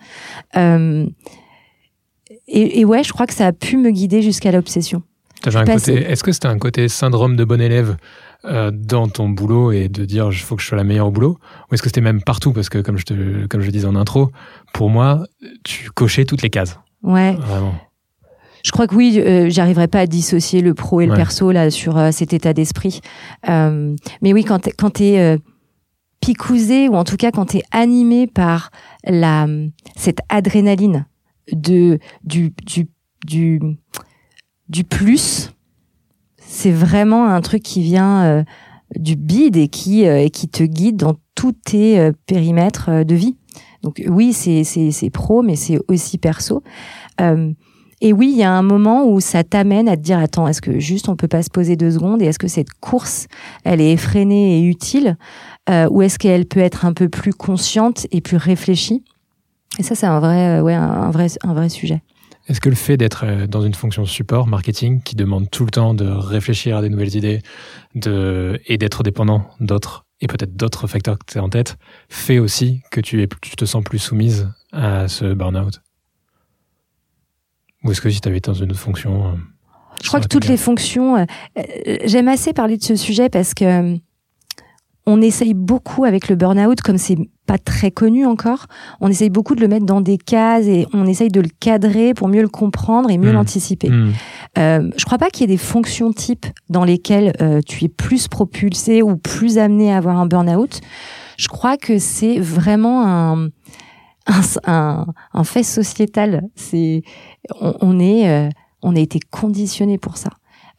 Euh, 0.56 1.06
et, 2.48 2.80
et, 2.80 2.84
ouais, 2.84 3.02
je 3.02 3.12
crois 3.12 3.26
que 3.26 3.34
ça 3.34 3.46
a 3.46 3.52
pu 3.52 3.76
me 3.76 3.90
guider 3.90 4.22
jusqu'à 4.22 4.52
l'obsession. 4.52 5.02
Est-ce 5.44 6.22
que 6.22 6.32
c'était 6.32 6.48
un 6.48 6.58
côté 6.58 6.88
syndrome 6.88 7.36
de 7.36 7.44
bon 7.44 7.60
élève 7.60 7.96
euh, 8.44 8.70
dans 8.72 9.08
ton 9.08 9.28
boulot 9.28 9.70
et 9.70 9.88
de 9.88 10.04
dire 10.04 10.28
il 10.32 10.38
faut 10.38 10.56
que 10.56 10.62
je 10.62 10.66
sois 10.66 10.78
la 10.78 10.84
meilleure 10.84 11.08
au 11.08 11.10
boulot? 11.10 11.38
Ou 11.70 11.74
est-ce 11.74 11.82
que 11.82 11.88
c'était 11.88 12.00
même 12.00 12.22
partout? 12.22 12.52
Parce 12.52 12.68
que 12.68 12.78
comme 12.78 12.96
je, 12.96 13.04
te, 13.04 13.46
comme 13.46 13.60
je 13.60 13.70
disais 13.70 13.86
en 13.86 13.96
intro, 13.96 14.30
pour 14.72 14.90
moi, 14.90 15.24
tu 15.62 15.90
cochais 15.90 16.24
toutes 16.24 16.42
les 16.42 16.50
cases. 16.50 16.78
Ouais. 17.02 17.34
Vraiment. 17.34 17.74
Je 18.66 18.72
crois 18.72 18.88
que 18.88 18.96
oui, 18.96 19.20
euh, 19.20 19.48
j'arriverai 19.48 19.86
pas 19.86 20.00
à 20.00 20.06
dissocier 20.08 20.60
le 20.60 20.74
pro 20.74 21.00
et 21.00 21.06
le 21.06 21.14
perso 21.14 21.52
là 21.52 21.70
sur 21.70 21.96
euh, 21.96 22.10
cet 22.10 22.32
état 22.32 22.52
d'esprit. 22.52 23.00
Euh, 23.48 23.94
mais 24.22 24.32
oui, 24.32 24.42
quand 24.42 24.58
t'es, 24.58 24.72
quand 24.72 24.90
t'es 24.90 25.38
picousé 26.20 26.88
ou 26.88 26.96
en 26.96 27.04
tout 27.04 27.16
cas 27.16 27.30
quand 27.30 27.46
t'es 27.46 27.62
animé 27.70 28.26
par 28.26 28.72
la 29.04 29.46
cette 29.94 30.18
adrénaline 30.28 31.06
de 31.52 32.00
du 32.24 32.52
du 32.64 32.88
du, 33.24 33.60
du 34.68 34.82
plus, 34.82 35.52
c'est 36.38 36.72
vraiment 36.72 37.26
un 37.28 37.40
truc 37.42 37.62
qui 37.62 37.82
vient 37.82 38.44
du 38.96 39.14
bide 39.14 39.56
et 39.56 39.68
qui, 39.68 40.02
et 40.02 40.30
qui 40.30 40.48
te 40.48 40.64
guide 40.64 40.96
dans 40.96 41.14
tous 41.36 41.52
tes 41.52 42.10
périmètres 42.26 43.04
de 43.04 43.14
vie. 43.14 43.36
Donc 43.86 44.02
oui, 44.06 44.32
c'est, 44.32 45.10
pro, 45.10 45.42
mais 45.42 45.56
c'est 45.56 45.78
aussi 45.88 46.18
perso. 46.18 46.62
et 47.20 48.12
oui, 48.12 48.30
il 48.32 48.38
y 48.38 48.42
a 48.42 48.52
un 48.52 48.62
moment 48.62 49.06
où 49.08 49.20
ça 49.20 49.44
t'amène 49.44 49.88
à 49.88 49.96
te 49.96 50.02
dire, 50.02 50.18
attends, 50.18 50.48
est-ce 50.48 50.60
que 50.60 50.78
juste 50.78 51.08
on 51.08 51.16
peut 51.16 51.28
pas 51.28 51.42
se 51.42 51.50
poser 51.50 51.76
deux 51.76 51.92
secondes 51.92 52.20
et 52.20 52.26
est-ce 52.26 52.38
que 52.38 52.48
cette 52.48 52.72
course, 52.80 53.26
elle 53.64 53.80
est 53.80 53.92
effrénée 53.92 54.58
et 54.58 54.62
utile 54.62 55.16
ou 55.70 56.02
est-ce 56.02 56.18
qu'elle 56.18 56.46
peut 56.46 56.60
être 56.60 56.84
un 56.84 56.92
peu 56.92 57.08
plus 57.08 57.32
consciente 57.32 58.06
et 58.10 58.20
plus 58.20 58.36
réfléchie? 58.36 59.02
Et 59.78 59.82
ça, 59.82 59.94
c'est 59.94 60.06
un 60.06 60.20
vrai, 60.20 60.60
ouais, 60.60 60.74
un 60.74 61.10
vrai, 61.10 61.28
un 61.42 61.54
vrai 61.54 61.68
sujet. 61.68 62.02
Est-ce 62.48 62.60
que 62.60 62.68
le 62.68 62.76
fait 62.76 62.96
d'être 62.96 63.24
euh, 63.24 63.46
dans 63.46 63.62
une 63.62 63.74
fonction 63.74 64.04
support, 64.04 64.46
marketing, 64.46 65.02
qui 65.02 65.16
demande 65.16 65.50
tout 65.50 65.64
le 65.64 65.70
temps 65.70 65.94
de 65.94 66.06
réfléchir 66.06 66.76
à 66.76 66.82
des 66.82 66.88
nouvelles 66.88 67.16
idées 67.16 67.42
de, 67.94 68.60
et 68.66 68.78
d'être 68.78 69.02
dépendant 69.02 69.46
d'autres, 69.60 70.05
et 70.20 70.26
peut-être 70.26 70.56
d'autres 70.56 70.86
facteurs 70.86 71.18
que 71.18 71.24
tu 71.26 71.38
as 71.38 71.42
en 71.42 71.48
tête, 71.48 71.76
fait 72.08 72.38
aussi 72.38 72.82
que 72.90 73.00
tu, 73.00 73.22
es, 73.22 73.28
tu 73.42 73.56
te 73.56 73.64
sens 73.64 73.84
plus 73.84 73.98
soumise 73.98 74.48
à 74.72 75.08
ce 75.08 75.34
burn-out. 75.34 75.80
Ou 77.84 77.92
est-ce 77.92 78.00
que 78.00 78.10
si 78.10 78.20
tu 78.20 78.28
avais 78.28 78.38
été 78.38 78.50
dans 78.50 78.56
une 78.56 78.70
autre 78.70 78.80
fonction... 78.80 79.28
Euh, 79.28 79.36
Je 80.02 80.08
crois 80.08 80.20
que 80.20 80.28
toutes 80.28 80.48
les 80.48 80.56
fonctions... 80.56 81.16
Euh, 81.16 81.24
j'aime 82.04 82.28
assez 82.28 82.52
parler 82.52 82.76
de 82.76 82.82
ce 82.82 82.96
sujet 82.96 83.28
parce 83.28 83.54
que 83.54 83.98
on 85.06 85.22
essaye 85.22 85.54
beaucoup 85.54 86.04
avec 86.04 86.28
le 86.28 86.34
burn-out, 86.34 86.80
comme 86.80 86.98
c'est 86.98 87.16
pas 87.46 87.58
très 87.58 87.90
connu 87.90 88.26
encore, 88.26 88.66
on 89.00 89.08
essaye 89.08 89.30
beaucoup 89.30 89.54
de 89.54 89.60
le 89.60 89.68
mettre 89.68 89.86
dans 89.86 90.00
des 90.00 90.18
cases 90.18 90.66
et 90.66 90.86
on 90.92 91.06
essaye 91.06 91.28
de 91.28 91.40
le 91.40 91.48
cadrer 91.60 92.12
pour 92.12 92.28
mieux 92.28 92.42
le 92.42 92.48
comprendre 92.48 93.10
et 93.10 93.18
mieux 93.18 93.30
mmh. 93.30 93.34
l'anticiper. 93.34 93.88
Mmh. 93.88 94.12
Euh, 94.58 94.90
je 94.96 95.04
crois 95.04 95.18
pas 95.18 95.30
qu'il 95.30 95.42
y 95.42 95.44
ait 95.52 95.56
des 95.56 95.62
fonctions 95.62 96.12
types 96.12 96.46
dans 96.68 96.84
lesquelles 96.84 97.32
euh, 97.40 97.60
tu 97.66 97.84
es 97.84 97.88
plus 97.88 98.28
propulsé 98.28 99.02
ou 99.02 99.16
plus 99.16 99.58
amené 99.58 99.92
à 99.92 99.98
avoir 99.98 100.18
un 100.18 100.26
burn-out. 100.26 100.80
Je 101.36 101.48
crois 101.48 101.76
que 101.76 101.98
c'est 101.98 102.38
vraiment 102.38 103.06
un, 103.06 103.48
un, 104.64 105.06
un, 105.32 105.44
fait 105.44 105.62
sociétal. 105.62 106.42
C'est 106.54 107.02
on, 107.60 107.74
on 107.80 108.00
est 108.00 108.28
euh, 108.28 108.48
on 108.82 108.96
a 108.96 109.00
été 109.00 109.20
conditionné 109.30 109.98
pour 109.98 110.16
ça. 110.16 110.30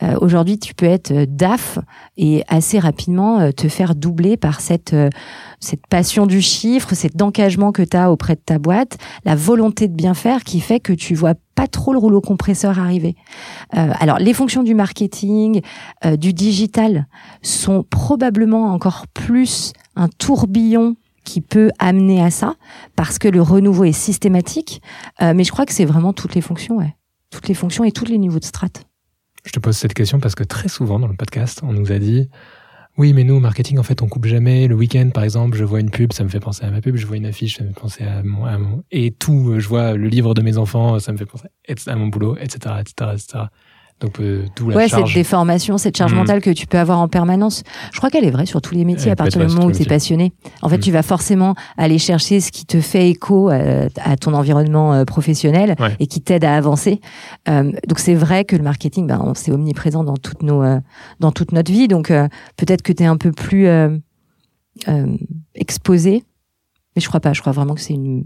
Euh, 0.04 0.16
aujourd'hui, 0.22 0.60
tu 0.60 0.74
peux 0.76 0.86
être 0.86 1.12
euh, 1.12 1.26
DAF 1.28 1.80
et 2.18 2.44
assez 2.48 2.78
rapidement 2.78 3.40
euh, 3.40 3.52
te 3.52 3.68
faire 3.68 3.96
doubler 3.96 4.38
par 4.38 4.62
cette 4.62 4.96
cette 5.60 5.88
passion 5.88 6.28
du 6.28 6.42
chiffre, 6.42 6.94
cet 6.94 7.20
engagement 7.20 7.72
que 7.72 7.82
tu 7.82 7.98
as 7.98 8.12
auprès 8.12 8.36
de 8.36 8.42
ta 8.46 8.60
boîte, 8.60 8.98
la 9.26 9.36
volonté 9.36 9.88
de 9.88 9.96
bien 9.96 10.14
faire 10.14 10.44
qui 10.44 10.60
fait 10.60 10.80
que 10.80 10.94
tu 10.94 11.16
vois 11.16 11.34
pas 11.56 11.68
trop 11.68 11.94
le 11.94 12.00
rouleau 12.00 12.22
compresseur 12.22 12.78
arriver. 12.78 13.16
alors, 13.72 14.20
les 14.20 14.34
fonctions 14.34 14.62
du 14.62 14.76
marketing, 14.76 15.62
du 16.18 16.34
digital 16.34 17.08
sont 17.42 17.84
probablement 17.90 18.72
encore 18.72 19.08
plus 19.08 19.74
un 19.96 20.08
tourbillon 20.08 20.96
qui 21.24 21.42
peut 21.42 21.72
amener 21.80 22.22
à 22.22 22.30
ça 22.30 22.54
parce 22.96 23.18
que 23.18 23.28
le 23.28 23.42
renouveau 23.42 23.86
est 23.86 23.92
systématique. 23.92 24.84
mais 25.20 25.44
je 25.44 25.52
crois 25.52 25.66
que 25.66 25.74
c'est 25.74 25.86
vraiment 25.86 26.14
toutes 26.14 26.36
les 26.36 26.42
fonctions, 26.42 26.78
ouais. 26.78 26.96
Toutes 27.32 27.48
les 27.48 27.56
fonctions 27.56 27.84
et 27.84 27.92
tous 27.92 28.06
les 28.06 28.20
niveaux 28.20 28.40
de 28.40 28.46
strates. 28.46 28.86
Je 29.46 29.52
te 29.52 29.60
pose 29.60 29.78
cette 29.78 29.94
question 29.94 30.20
parce 30.20 30.36
que 30.36 30.44
très 30.44 30.68
souvent 30.68 31.00
dans 31.00 31.08
le 31.08 31.16
podcast, 31.16 31.62
on 31.64 31.74
nous 31.74 31.92
a 31.92 32.00
dit 32.00 32.30
oui, 32.98 33.14
mais 33.14 33.24
nous, 33.24 33.36
au 33.36 33.40
marketing, 33.40 33.78
en 33.78 33.84
fait, 33.84 34.02
on 34.02 34.08
coupe 34.08 34.26
jamais. 34.26 34.68
Le 34.68 34.74
week-end, 34.74 35.12
par 35.14 35.24
exemple, 35.24 35.56
je 35.56 35.64
vois 35.64 35.80
une 35.80 35.92
pub, 35.92 36.14
ça 36.14 36.24
me 36.24 36.30
fait 36.30 36.40
penser 36.40 36.66
à 36.66 36.72
ma 36.72 36.82
pub. 36.82 36.96
Je 36.96 37.06
vois 37.06 37.18
une 37.18 37.28
affiche, 37.28 37.58
ça 37.58 37.64
me 37.64 37.70
fait 37.70 37.80
penser 37.80 38.04
à 38.04 38.24
mon, 38.24 38.46
à 38.46 38.58
mon... 38.58 38.84
et 38.90 39.12
tout. 39.12 39.60
Je 39.60 39.68
vois 39.68 39.94
le 39.94 40.08
livre 40.08 40.34
de 40.34 40.42
mes 40.42 40.58
enfants, 40.58 40.98
ça 40.98 41.12
me 41.12 41.18
fait 41.18 41.28
penser 41.28 41.48
à 41.86 41.96
mon 41.96 42.08
boulot, 42.08 42.38
etc., 42.38 42.76
etc., 42.80 43.12
etc. 43.14 43.44
Donc 44.00 44.20
euh, 44.20 44.46
d'où 44.56 44.70
la 44.70 44.78
ouais, 44.78 44.88
charge. 44.88 45.08
cette 45.10 45.16
déformation, 45.16 45.80
cette 45.80 45.98
charge 45.98 46.12
Mhm. 46.14 46.20
mentale 46.20 46.42
que 46.42 46.52
tu 46.52 46.68
peux 46.68 46.78
avoir 46.78 47.00
en 47.00 47.08
permanence. 47.08 47.64
Je 47.92 47.98
crois 47.98 48.12
qu'elle 48.12 48.26
est 48.26 48.30
vraie 48.32 48.46
sur 48.46 48.62
tous 48.62 48.76
les 48.76 48.86
métiers 48.86 49.08
Elle 49.08 49.14
à 49.14 49.16
partir 49.16 49.44
du 49.44 49.52
moment 49.52 49.66
où 49.66 49.72
tu 49.72 49.82
es 49.82 49.86
passionné. 49.86 50.34
En 50.62 50.70
fait, 50.70 50.78
Mhm. 50.78 50.84
tu 50.84 50.92
vas 50.92 51.02
forcément 51.02 51.56
aller 51.78 51.98
chercher 51.98 52.40
ce 52.40 52.52
qui 52.52 52.68
te 52.68 52.80
fait 52.80 53.10
écho 53.10 53.50
euh, 53.50 53.90
à 54.04 54.16
ton 54.16 54.36
environnement 54.36 54.94
euh, 54.94 55.04
professionnel 55.04 55.76
Ouais. 55.80 55.96
et 56.00 56.06
qui 56.06 56.22
t'aide 56.22 56.44
à 56.46 56.56
avancer. 56.56 57.02
Euh, 57.50 57.72
donc 57.88 57.98
c'est 57.98 58.14
vrai 58.14 58.46
que 58.46 58.56
le 58.56 58.62
marketing, 58.64 59.08
ben, 59.08 59.34
c'est 59.36 59.52
omniprésent 59.52 60.04
dans 60.04 60.18
toutes 60.18 60.44
nos, 60.44 60.62
euh, 60.62 60.80
dans 61.20 61.32
toute 61.32 61.52
notre 61.52 61.72
vie. 61.72 61.88
Donc 61.88 62.12
euh, 62.12 62.28
peut-être 62.56 62.84
que 62.84 62.94
tu 62.94 63.02
es 63.02 63.08
un 63.08 63.18
peu 63.18 63.32
plus 63.32 63.66
euh, 63.68 63.98
euh, 64.88 65.18
exposé, 65.56 66.24
mais 66.96 67.02
je 67.02 67.08
crois 67.08 67.20
pas. 67.20 67.34
Je 67.34 67.42
crois 67.42 67.52
vraiment 67.54 67.74
que 67.74 67.82
c'est 67.82 67.94
une 67.96 68.26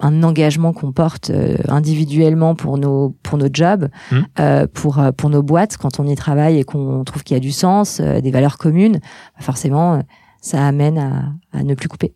un 0.00 0.22
engagement 0.22 0.72
qu'on 0.72 0.92
porte 0.92 1.30
euh, 1.30 1.56
individuellement 1.68 2.54
pour 2.54 2.78
nos 2.78 3.10
pour 3.22 3.38
nos 3.38 3.48
jobs, 3.52 3.88
Mm. 4.10 4.16
euh, 4.40 4.66
pour 4.72 4.98
euh, 4.98 5.12
pour 5.12 5.30
nos 5.30 5.42
boîtes 5.42 5.76
quand 5.76 6.00
on 6.00 6.06
y 6.06 6.14
travaille 6.16 6.58
et 6.58 6.64
qu'on 6.64 7.04
trouve 7.04 7.22
qu'il 7.22 7.34
y 7.34 7.38
a 7.38 7.40
du 7.40 7.52
sens, 7.52 8.00
euh, 8.00 8.20
des 8.20 8.30
valeurs 8.30 8.58
communes. 8.58 8.94
bah, 9.36 9.40
forcément, 9.42 10.02
ça 10.40 10.66
amène 10.66 10.98
à, 10.98 11.32
à 11.58 11.62
ne 11.62 11.74
plus 11.74 11.88
couper. 11.88 12.14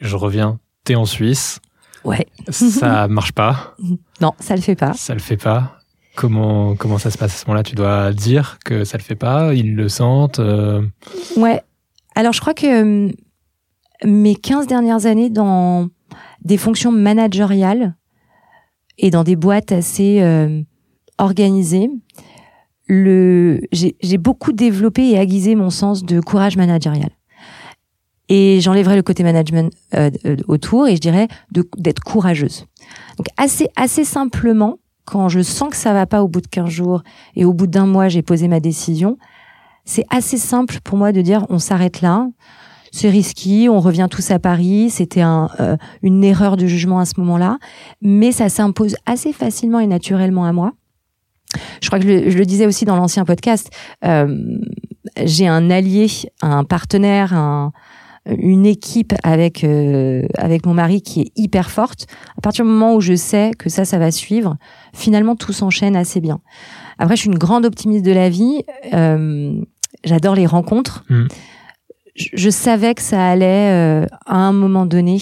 Je 0.00 0.14
reviens. 0.16 0.58
T'es 0.84 0.94
en 0.94 1.04
Suisse. 1.06 1.58
Ouais. 2.04 2.26
Ça 2.50 3.08
marche 3.08 3.32
pas. 3.32 3.74
Non, 4.20 4.32
ça 4.38 4.54
le 4.54 4.60
fait 4.62 4.76
pas. 4.76 4.92
Ça 4.92 5.14
le 5.14 5.20
fait 5.20 5.36
pas. 5.38 5.72
Comment 6.16 6.76
comment 6.76 6.98
ça 6.98 7.10
se 7.10 7.18
passe 7.18 7.34
à 7.34 7.38
ce 7.38 7.46
moment-là? 7.46 7.62
Tu 7.62 7.74
dois 7.74 8.12
dire 8.12 8.58
que 8.64 8.84
ça 8.84 8.96
le 8.98 9.02
fait 9.02 9.16
pas. 9.16 9.52
Ils 9.54 9.74
le 9.74 9.88
sentent. 9.88 10.38
euh, 10.38 10.82
Ouais. 11.36 11.62
Alors, 12.14 12.32
je 12.32 12.40
crois 12.40 12.54
que 12.54 12.66
euh, 13.08 13.12
mes 14.04 14.34
15 14.36 14.66
dernières 14.66 15.06
années 15.06 15.28
dans 15.30 15.88
des 16.44 16.56
fonctions 16.56 16.92
managériales 16.92 17.96
et 18.98 19.10
dans 19.10 19.24
des 19.24 19.36
boîtes 19.36 19.72
assez 19.72 20.20
euh, 20.22 20.62
organisées, 21.18 21.90
le, 22.88 23.60
j'ai, 23.72 24.18
beaucoup 24.18 24.52
développé 24.52 25.10
et 25.10 25.16
aiguisé 25.16 25.54
mon 25.54 25.70
sens 25.70 26.04
de 26.04 26.20
courage 26.20 26.56
managérial. 26.56 27.10
Et 28.28 28.60
j'enlèverai 28.60 28.96
le 28.96 29.02
côté 29.02 29.22
management 29.22 29.72
euh, 29.94 30.10
euh, 30.24 30.36
autour 30.48 30.88
et 30.88 30.96
je 30.96 31.00
dirais 31.00 31.28
d'être 31.50 32.00
courageuse. 32.00 32.66
Donc 33.18 33.26
assez, 33.36 33.68
assez 33.76 34.04
simplement, 34.04 34.78
quand 35.04 35.28
je 35.28 35.40
sens 35.40 35.70
que 35.70 35.76
ça 35.76 35.92
va 35.92 36.06
pas 36.06 36.22
au 36.22 36.28
bout 36.28 36.40
de 36.40 36.48
15 36.48 36.68
jours 36.68 37.02
et 37.36 37.44
au 37.44 37.52
bout 37.52 37.68
d'un 37.68 37.86
mois, 37.86 38.08
j'ai 38.08 38.22
posé 38.22 38.48
ma 38.48 38.58
décision, 38.58 39.16
c'est 39.84 40.04
assez 40.10 40.38
simple 40.38 40.78
pour 40.82 40.98
moi 40.98 41.12
de 41.12 41.20
dire 41.22 41.46
on 41.48 41.58
s'arrête 41.58 42.00
là. 42.00 42.28
C'est 42.98 43.10
risqué, 43.10 43.68
on 43.68 43.78
revient 43.78 44.08
tous 44.10 44.30
à 44.30 44.38
Paris. 44.38 44.88
C'était 44.88 45.22
euh, 45.22 45.76
une 46.02 46.24
erreur 46.24 46.56
de 46.56 46.66
jugement 46.66 46.98
à 46.98 47.04
ce 47.04 47.20
moment-là, 47.20 47.58
mais 48.00 48.32
ça 48.32 48.48
s'impose 48.48 48.96
assez 49.04 49.34
facilement 49.34 49.80
et 49.80 49.86
naturellement 49.86 50.46
à 50.46 50.52
moi. 50.54 50.72
Je 51.82 51.88
crois 51.88 51.98
que 51.98 52.06
je, 52.30 52.38
le- 52.38 52.46
disais 52.46 52.64
aussi 52.64 52.86
dans 52.86 52.96
l'ancien 52.96 53.26
podcast. 53.26 53.68
euh, 54.02 54.34
j'ai 55.22 55.46
un 55.46 55.68
allié, 55.68 56.06
un 56.40 56.64
partenaire, 56.64 57.34
un, 57.34 57.72
une 58.24 58.64
équipe 58.64 59.12
avec 59.22 59.62
euh, 59.62 60.22
avec 60.38 60.64
mon 60.64 60.72
mari 60.72 61.02
qui 61.02 61.20
est 61.20 61.32
hyper 61.36 61.70
forte. 61.70 62.06
À 62.38 62.40
partir 62.40 62.64
du 62.64 62.70
moment 62.70 62.94
où 62.94 63.02
je 63.02 63.14
sais 63.14 63.50
que 63.58 63.68
ça, 63.68 63.84
ça 63.84 63.98
va 63.98 64.10
suivre, 64.10 64.56
finalement 64.94 65.36
tout 65.36 65.52
s'enchaîne 65.52 65.96
assez 65.96 66.20
bien. 66.22 66.40
Après, 66.98 67.14
je 67.14 67.20
suis 67.20 67.30
une 67.30 67.38
grande 67.38 67.66
optimiste 67.66 68.06
de 68.06 68.12
la 68.12 68.30
vie. 68.30 68.62
J'adore 70.04 70.34
les 70.34 70.46
rencontres. 70.46 71.04
Mm. 71.10 71.26
Je, 72.16 72.28
je 72.32 72.50
savais 72.50 72.94
que 72.94 73.02
ça 73.02 73.28
allait 73.28 73.70
euh, 73.70 74.06
à 74.24 74.36
un 74.36 74.52
moment 74.52 74.86
donné 74.86 75.18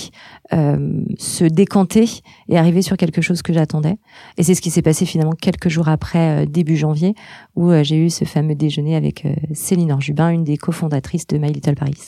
euh, 0.52 1.02
se 1.18 1.44
décanter 1.44 2.08
et 2.48 2.56
arriver 2.56 2.82
sur 2.82 2.96
quelque 2.96 3.20
chose 3.20 3.42
que 3.42 3.52
j'attendais. 3.52 3.96
Et 4.38 4.44
c'est 4.44 4.54
ce 4.54 4.60
qui 4.60 4.70
s'est 4.70 4.82
passé 4.82 5.04
finalement 5.04 5.32
quelques 5.32 5.68
jours 5.68 5.88
après, 5.88 6.44
euh, 6.44 6.46
début 6.46 6.76
janvier, 6.76 7.14
où 7.56 7.70
euh, 7.70 7.82
j'ai 7.82 7.96
eu 7.96 8.10
ce 8.10 8.24
fameux 8.24 8.54
déjeuner 8.54 8.94
avec 8.94 9.24
euh, 9.24 9.34
Céline 9.52 9.92
Orjubin, 9.92 10.30
une 10.30 10.44
des 10.44 10.56
cofondatrices 10.56 11.26
de 11.26 11.36
My 11.36 11.52
Little 11.52 11.74
Paris. 11.74 11.98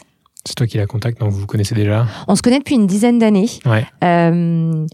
C'est 0.45 0.55
toi 0.55 0.69
qui 0.69 0.79
la 0.79 0.87
contacte, 0.87 1.19
donc 1.19 1.33
vous 1.33 1.41
vous 1.41 1.47
connaissez 1.47 1.75
déjà? 1.75 2.07
On 2.29 2.37
se 2.37 2.43
connaît 2.43 2.59
depuis 2.59 2.77
une 2.77 2.87
dizaine 2.87 3.19
d'années. 3.19 3.49
Ouais. 3.65 3.85
Euh, 4.05 4.87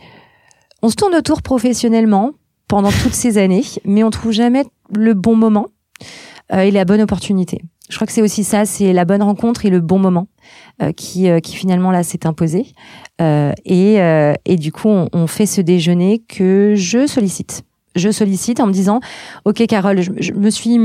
on 0.81 0.89
se 0.89 0.97
tourne 0.97 1.15
autour 1.15 1.43
professionnellement 1.43 2.31
pendant 2.69 2.91
toutes 2.91 3.13
ces 3.13 3.37
années, 3.37 3.65
mais 3.85 4.03
on 4.03 4.09
trouve 4.09 4.33
jamais 4.33 4.65
le 4.95 5.13
bon 5.13 5.37
moment 5.37 5.67
euh, 6.55 6.61
et 6.61 6.71
la 6.71 6.87
bonne 6.87 7.03
opportunité. 7.03 7.61
Je 7.93 7.99
crois 7.99 8.07
que 8.07 8.13
c'est 8.15 8.23
aussi 8.23 8.43
ça, 8.43 8.65
c'est 8.65 8.95
la 8.95 9.05
bonne 9.05 9.23
rencontre 9.23 9.67
et 9.67 9.71
le 9.71 9.81
bon 9.81 9.99
moment 9.99 10.27
euh, 10.81 10.93
qui, 10.93 11.29
euh, 11.29 11.41
qui 11.41 11.55
finalement 11.55 11.91
là 11.91 12.03
s'est 12.03 12.27
imposé. 12.27 12.69
Euh, 13.21 13.53
et, 13.67 14.01
euh, 14.01 14.33
et 14.47 14.57
du 14.57 14.73
coup, 14.73 14.89
on, 14.89 15.11
on 15.13 15.27
fait 15.27 15.45
ce 15.45 15.61
déjeuner 15.61 16.23
que 16.27 16.73
je 16.75 17.07
sollicite. 17.07 17.65
Je 17.95 18.11
sollicite 18.11 18.61
en 18.61 18.67
me 18.67 18.73
disant, 18.73 19.01
ok 19.45 19.67
Carole, 19.67 20.01
je, 20.01 20.11
je 20.17 20.33
me 20.33 20.49
suis 20.49 20.79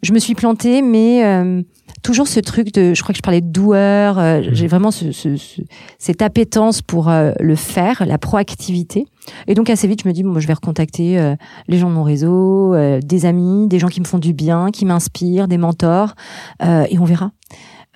je 0.00 0.12
me 0.14 0.18
suis 0.18 0.34
plantée, 0.34 0.80
mais 0.80 1.22
euh, 1.22 1.62
toujours 2.02 2.28
ce 2.28 2.40
truc 2.40 2.72
de, 2.74 2.94
je 2.94 3.02
crois 3.02 3.12
que 3.12 3.16
je 3.18 3.22
parlais 3.22 3.40
de 3.40 3.50
doueur, 3.50 4.18
euh, 4.18 4.40
Mhm. 4.40 4.48
j'ai 4.54 4.66
vraiment 4.66 4.90
ce, 4.90 5.12
ce- 5.12 5.36
ce- 5.36 5.62
cette 5.98 6.22
appétence 6.22 6.82
pour 6.82 7.08
euh, 7.08 7.32
le 7.40 7.54
faire, 7.56 8.04
la 8.06 8.18
proactivité. 8.18 9.06
Et 9.48 9.54
donc 9.54 9.70
assez 9.70 9.88
vite, 9.88 10.02
je 10.04 10.08
me 10.08 10.12
dis, 10.12 10.22
bon, 10.22 10.38
je 10.38 10.46
vais 10.46 10.52
recontacter 10.54 11.18
euh, 11.18 11.34
les 11.68 11.78
gens 11.78 11.88
de 11.88 11.94
mon 11.94 12.02
réseau, 12.04 12.74
euh, 12.74 13.00
des 13.00 13.26
amis, 13.26 13.66
des 13.68 13.78
gens 13.78 13.88
qui 13.88 14.00
me 14.00 14.06
font 14.06 14.18
du 14.18 14.32
bien, 14.32 14.70
qui 14.70 14.84
m'inspirent, 14.84 15.48
des 15.48 15.58
mentors, 15.58 16.14
euh, 16.62 16.84
et 16.90 16.98
on 16.98 17.04
verra. 17.04 17.30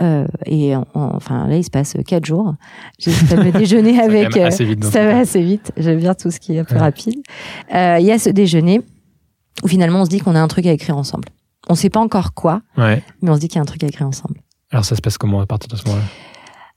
Euh, 0.02 0.26
et 0.46 0.74
en- 0.74 0.86
en- 0.94 1.14
enfin 1.14 1.46
là, 1.46 1.56
il 1.58 1.62
se 1.64 1.70
passe 1.70 1.94
quatre 2.06 2.24
jours. 2.24 2.54
J'ai 2.98 3.10
ce 3.10 3.24
fameux 3.26 3.52
déjeuner 3.52 3.94
Ça 3.96 4.02
avec. 4.04 4.36
euh, 4.36 4.46
assez 4.46 4.64
vite. 4.64 4.84
ça 4.84 5.04
va 5.04 5.18
assez 5.18 5.42
vite. 5.42 5.72
J'aime 5.76 5.98
bien 5.98 6.14
tout 6.14 6.30
ce 6.30 6.40
qui 6.40 6.54
est 6.56 6.60
un 6.60 6.64
peu 6.64 6.74
Ouais. 6.76 6.80
rapide. 6.80 7.20
Euh, 7.74 7.98
Il 8.00 8.06
y 8.06 8.10
a 8.10 8.18
ce 8.18 8.30
déjeuner 8.30 8.80
où 9.62 9.68
finalement 9.68 10.00
on 10.00 10.04
se 10.06 10.10
dit 10.10 10.18
qu'on 10.20 10.34
a 10.34 10.40
un 10.40 10.48
truc 10.48 10.64
à 10.66 10.72
écrire 10.72 10.96
ensemble. 10.96 11.28
On 11.68 11.74
sait 11.74 11.90
pas 11.90 12.00
encore 12.00 12.32
quoi, 12.34 12.62
Ouais. 12.76 13.02
mais 13.22 13.30
on 13.30 13.34
se 13.34 13.40
dit 13.40 13.48
qu'il 13.48 13.56
y 13.56 13.58
a 13.58 13.62
un 13.62 13.66
truc 13.66 13.84
à 13.84 13.86
écrire 13.86 14.06
ensemble. 14.06 14.40
Alors 14.70 14.84
ça 14.84 14.96
se 14.96 15.00
passe 15.00 15.18
comment 15.18 15.40
à 15.40 15.46
partir 15.46 15.68
de 15.68 15.76
ce 15.76 15.84
moment-là? 15.86 16.04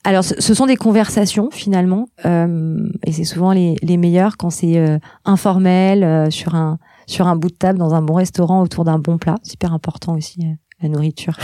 Alors, 0.05 0.25
ce 0.25 0.53
sont 0.53 0.65
des 0.65 0.75
conversations 0.75 1.49
finalement, 1.49 2.07
euh, 2.25 2.89
et 3.05 3.13
c'est 3.13 3.23
souvent 3.23 3.53
les, 3.53 3.75
les 3.81 3.95
meilleures 3.95 4.35
quand 4.35 4.49
c'est 4.49 4.77
euh, 4.77 4.99
informel 5.23 6.03
euh, 6.03 6.29
sur 6.29 6.55
un 6.55 6.77
sur 7.07 7.27
un 7.27 7.37
bout 7.37 7.47
de 7.49 7.55
table 7.55 7.79
dans 7.79 7.93
un 7.93 8.01
bon 8.01 8.15
restaurant 8.15 8.61
autour 8.61 8.83
d'un 8.83 8.99
bon 8.99 9.17
plat. 9.17 9.35
Super 9.43 9.73
important 9.73 10.15
aussi 10.15 10.39
la 10.81 10.89
nourriture. 10.89 11.37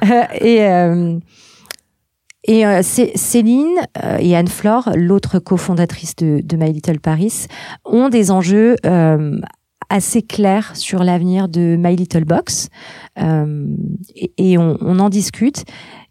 Et 0.40 0.60
et 2.44 2.82
Cé- 2.82 3.12
Céline 3.14 3.76
et 4.20 4.34
Anne-Flore, 4.36 4.90
l'autre 4.94 5.38
cofondatrice 5.38 6.16
de, 6.16 6.40
de 6.42 6.56
My 6.56 6.72
Little 6.72 7.00
Paris, 7.00 7.46
ont 7.84 8.08
des 8.08 8.30
enjeux 8.30 8.76
assez 9.90 10.22
clairs 10.22 10.76
sur 10.76 11.02
l'avenir 11.02 11.48
de 11.48 11.76
My 11.78 11.96
Little 11.96 12.24
Box. 12.24 12.68
Euh, 13.18 13.66
et 14.36 14.58
on, 14.58 14.98
en 14.98 15.08
discute. 15.08 15.64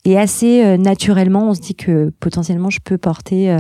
Et 0.06 0.18
assez 0.18 0.64
euh, 0.64 0.78
naturellement, 0.78 1.50
on 1.50 1.54
se 1.54 1.62
dit 1.62 1.76
que 1.76 2.12
potentiellement, 2.20 2.70
je 2.70 2.80
peux 2.80 2.98
porter 2.98 3.52
euh, 3.52 3.60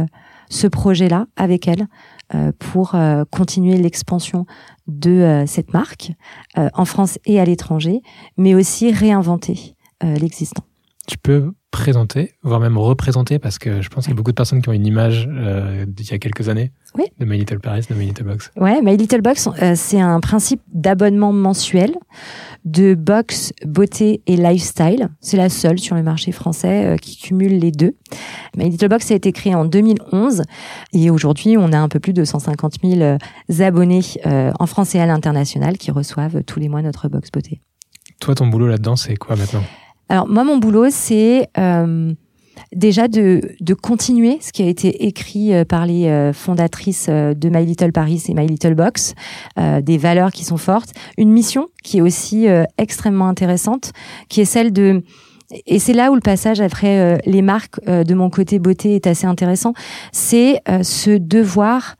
ce 0.49 0.67
projet-là 0.67 1.27
avec 1.35 1.67
elle 1.67 1.87
euh, 2.33 2.51
pour 2.57 2.95
continuer 3.31 3.77
l'expansion 3.77 4.45
de 4.87 5.43
cette 5.45 5.73
marque 5.73 6.11
en 6.55 6.85
France 6.85 7.19
et 7.25 7.41
à 7.41 7.45
l'étranger, 7.45 8.01
mais 8.37 8.55
aussi 8.55 8.91
réinventer 8.91 9.75
l'existant. 10.01 10.63
Tu 11.07 11.17
peux 11.17 11.53
présenter, 11.71 12.33
voire 12.43 12.59
même 12.59 12.77
représenter, 12.77 13.39
parce 13.39 13.59
que 13.59 13.81
je 13.81 13.87
pense 13.87 14.03
qu'il 14.05 14.11
y 14.11 14.13
a 14.13 14.17
beaucoup 14.17 14.31
de 14.31 14.35
personnes 14.35 14.61
qui 14.61 14.67
ont 14.67 14.73
une 14.73 14.85
image 14.85 15.29
euh, 15.31 15.85
d'il 15.87 16.09
y 16.09 16.13
a 16.13 16.17
quelques 16.19 16.49
années 16.49 16.73
Oui. 16.97 17.05
de 17.17 17.23
My 17.25 17.37
Little 17.37 17.59
Paris, 17.59 17.85
de 17.89 17.95
My 17.95 18.07
Little 18.07 18.25
Box. 18.25 18.51
Ouais, 18.57 18.81
My 18.81 18.97
Little 18.97 19.21
Box, 19.21 19.47
euh, 19.61 19.73
c'est 19.75 20.01
un 20.01 20.19
principe 20.19 20.61
d'abonnement 20.73 21.31
mensuel 21.31 21.95
de 22.65 22.93
box 22.93 23.53
beauté 23.65 24.21
et 24.27 24.35
lifestyle. 24.35 25.07
C'est 25.21 25.37
la 25.37 25.47
seule 25.47 25.79
sur 25.79 25.95
le 25.95 26.03
marché 26.03 26.33
français 26.33 26.85
euh, 26.85 26.97
qui 26.97 27.15
cumule 27.15 27.57
les 27.57 27.71
deux. 27.71 27.95
My 28.57 28.69
Little 28.69 28.89
Box 28.89 29.09
a 29.11 29.15
été 29.15 29.31
créé 29.31 29.55
en 29.55 29.63
2011 29.63 30.41
et 30.91 31.09
aujourd'hui, 31.09 31.55
on 31.57 31.71
a 31.71 31.77
un 31.79 31.87
peu 31.87 32.01
plus 32.01 32.13
de 32.13 32.25
150 32.25 32.79
000 32.83 32.99
euh, 33.01 33.17
abonnés 33.59 34.01
en 34.25 34.65
France 34.65 34.93
et 34.95 34.99
à 34.99 35.05
l'international 35.05 35.77
qui 35.77 35.91
reçoivent 35.91 36.43
tous 36.43 36.59
les 36.59 36.67
mois 36.67 36.81
notre 36.81 37.07
box 37.07 37.31
beauté. 37.31 37.61
Toi, 38.19 38.35
ton 38.35 38.47
boulot 38.47 38.67
là-dedans, 38.67 38.97
c'est 38.97 39.15
quoi 39.15 39.37
maintenant? 39.37 39.63
Alors 40.09 40.27
moi, 40.27 40.43
mon 40.43 40.57
boulot, 40.57 40.85
c'est 40.89 41.49
euh, 41.57 42.13
déjà 42.73 43.07
de, 43.07 43.41
continuer 43.81 44.37
ce 44.41 44.51
qui 44.51 44.63
a 44.63 44.67
été 44.67 45.05
écrit 45.05 45.53
euh, 45.53 45.65
par 45.65 45.85
les 45.85 46.07
euh, 46.07 46.33
fondatrices 46.33 47.09
de 47.09 47.49
My 47.49 47.65
Little 47.65 47.91
Paris 47.91 48.23
et 48.29 48.33
My 48.33 48.47
Little 48.47 48.75
Box, 48.75 49.15
des 49.57 49.97
valeurs 49.97 50.31
qui 50.31 50.43
sont 50.43 50.57
fortes, 50.57 50.91
une 51.17 51.31
mission 51.31 51.67
qui 51.83 51.97
est 51.97 52.01
aussi 52.01 52.47
extrêmement 52.77 53.27
intéressante, 53.27 53.91
qui 54.29 54.41
est 54.41 54.45
celle 54.45 54.71
de 54.71 55.03
et 55.65 55.79
c'est 55.79 55.93
là 55.93 56.11
où 56.11 56.15
le 56.15 56.21
passage 56.21 56.59
après 56.59 57.21
les 57.25 57.41
marques 57.41 57.79
de 57.85 58.13
mon 58.13 58.29
côté 58.29 58.59
beauté 58.59 58.95
est 58.95 59.07
assez 59.07 59.25
intéressant, 59.25 59.73
c'est 60.11 60.61
ce 60.83 61.17
devoir 61.17 61.95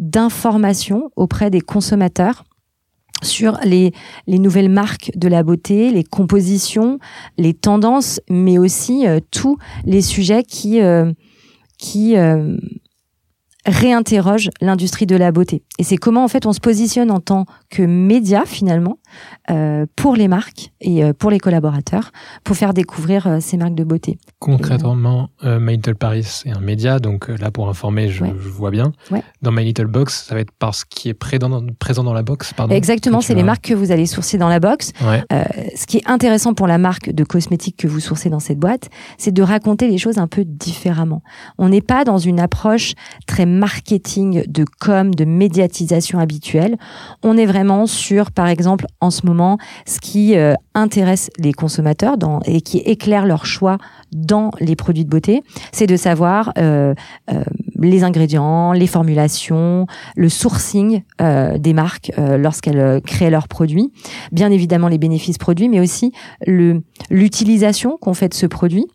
d'information 0.00 1.10
auprès 1.14 1.50
des 1.50 1.60
consommateurs 1.60 2.44
sur 3.22 3.58
les, 3.64 3.92
les 4.26 4.38
nouvelles 4.38 4.68
marques 4.68 5.10
de 5.14 5.28
la 5.28 5.42
beauté, 5.42 5.90
les 5.90 6.04
compositions, 6.04 6.98
les 7.38 7.54
tendances, 7.54 8.20
mais 8.28 8.58
aussi 8.58 9.04
tous 9.30 9.58
les 9.84 10.02
sujets 10.02 10.42
qui, 10.42 10.80
qui 11.78 12.16
réinterroge 13.66 14.50
l'industrie 14.60 15.06
de 15.06 15.16
la 15.16 15.32
beauté. 15.32 15.62
Et 15.78 15.84
c'est 15.84 15.96
comment 15.96 16.24
en 16.24 16.28
fait 16.28 16.46
on 16.46 16.52
se 16.52 16.60
positionne 16.60 17.10
en 17.10 17.20
tant 17.20 17.44
que 17.68 17.82
média 17.82 18.44
finalement 18.46 18.98
euh, 19.50 19.86
pour 19.96 20.16
les 20.16 20.28
marques 20.28 20.72
et 20.80 21.04
euh, 21.04 21.12
pour 21.12 21.30
les 21.30 21.38
collaborateurs 21.38 22.12
pour 22.44 22.56
faire 22.56 22.74
découvrir 22.74 23.26
euh, 23.26 23.38
ces 23.40 23.56
marques 23.56 23.74
de 23.74 23.84
beauté. 23.84 24.18
Concrètement, 24.38 25.28
My 25.42 25.76
Little 25.76 25.94
Paris 25.94 26.42
est 26.44 26.56
un 26.56 26.60
média, 26.60 26.98
donc 26.98 27.28
là 27.28 27.50
pour 27.50 27.68
informer, 27.68 28.08
je, 28.08 28.24
vois 28.24 28.70
bien. 28.70 28.92
Dans 29.42 29.52
My 29.52 29.64
Little 29.64 29.86
Box, 29.86 30.26
ça 30.28 30.34
va 30.34 30.40
être 30.40 30.52
parce 30.58 30.84
qu'il 30.84 31.10
est 31.10 31.14
présent, 31.14 31.62
présent 31.78 32.04
dans 32.04 32.12
la 32.12 32.22
box. 32.22 32.52
Pardon, 32.52 32.74
Exactement, 32.74 33.20
c'est 33.20 33.34
les 33.34 33.42
marques 33.42 33.66
que 33.68 33.74
vous 33.74 33.92
allez 33.92 34.06
sourcer 34.06 34.38
dans 34.38 34.48
la 34.48 34.60
box. 34.60 34.92
ce 35.00 35.86
qui 35.86 35.98
est 35.98 36.08
intéressant 36.08 36.54
pour 36.54 36.66
la 36.66 36.78
marque 36.78 37.10
de 37.10 37.24
cosmétiques 37.24 37.76
que 37.76 37.88
vous 37.88 38.00
sourcez 38.00 38.30
dans 38.30 38.40
cette 38.40 38.58
boîte, 38.58 38.88
c'est 39.18 39.32
de 39.32 39.42
raconter 39.42 39.88
les 39.88 39.98
choses 39.98 40.18
un 40.18 40.26
peu 40.26 40.44
différemment. 40.44 41.22
On 41.58 41.68
n'est 41.68 41.80
pas 41.80 42.04
dans 42.04 42.18
une 42.18 42.40
approche 42.40 42.94
très 43.26 43.46
marketing, 43.46 44.44
de 44.46 44.64
com, 44.80 45.14
de 45.14 45.24
médiatisation 45.24 46.18
habituelle. 46.18 46.76
On 47.22 47.36
est 47.36 47.46
vraiment 47.46 47.86
sur, 47.86 48.30
par 48.30 48.48
exemple, 48.48 48.86
en 49.00 49.10
ce 49.10 49.26
moment, 49.26 49.58
ce 49.86 49.98
qui 49.98 50.36
euh, 50.36 50.54
intéresse 50.74 51.30
les 51.38 51.52
consommateurs 51.52 52.16
dans, 52.16 52.40
et 52.44 52.60
qui 52.60 52.78
éclaire 52.78 53.26
leur 53.26 53.46
choix 53.46 53.78
dans 54.12 54.50
les 54.60 54.76
produits 54.76 55.04
de 55.04 55.10
beauté, 55.10 55.42
c'est 55.72 55.86
de 55.86 55.96
savoir 55.96 56.52
euh, 56.58 56.94
euh, 57.32 57.42
les 57.78 58.04
ingrédients, 58.04 58.72
les 58.72 58.86
formulations, 58.86 59.86
le 60.16 60.28
sourcing 60.28 61.02
des 61.18 61.72
marques 61.72 62.12
lorsqu'elles 62.18 63.00
créent 63.02 63.30
leurs 63.30 63.48
produits, 63.48 63.90
bien 64.32 64.50
évidemment 64.50 64.88
les 64.88 64.98
bénéfices 64.98 65.38
produits, 65.38 65.68
mais 65.68 65.80
aussi 65.80 66.12
l'utilisation 66.46 67.96
qu'on 67.98 68.12
fait 68.12 68.28
de 68.28 68.34
ce 68.34 68.46
produit 68.46 68.86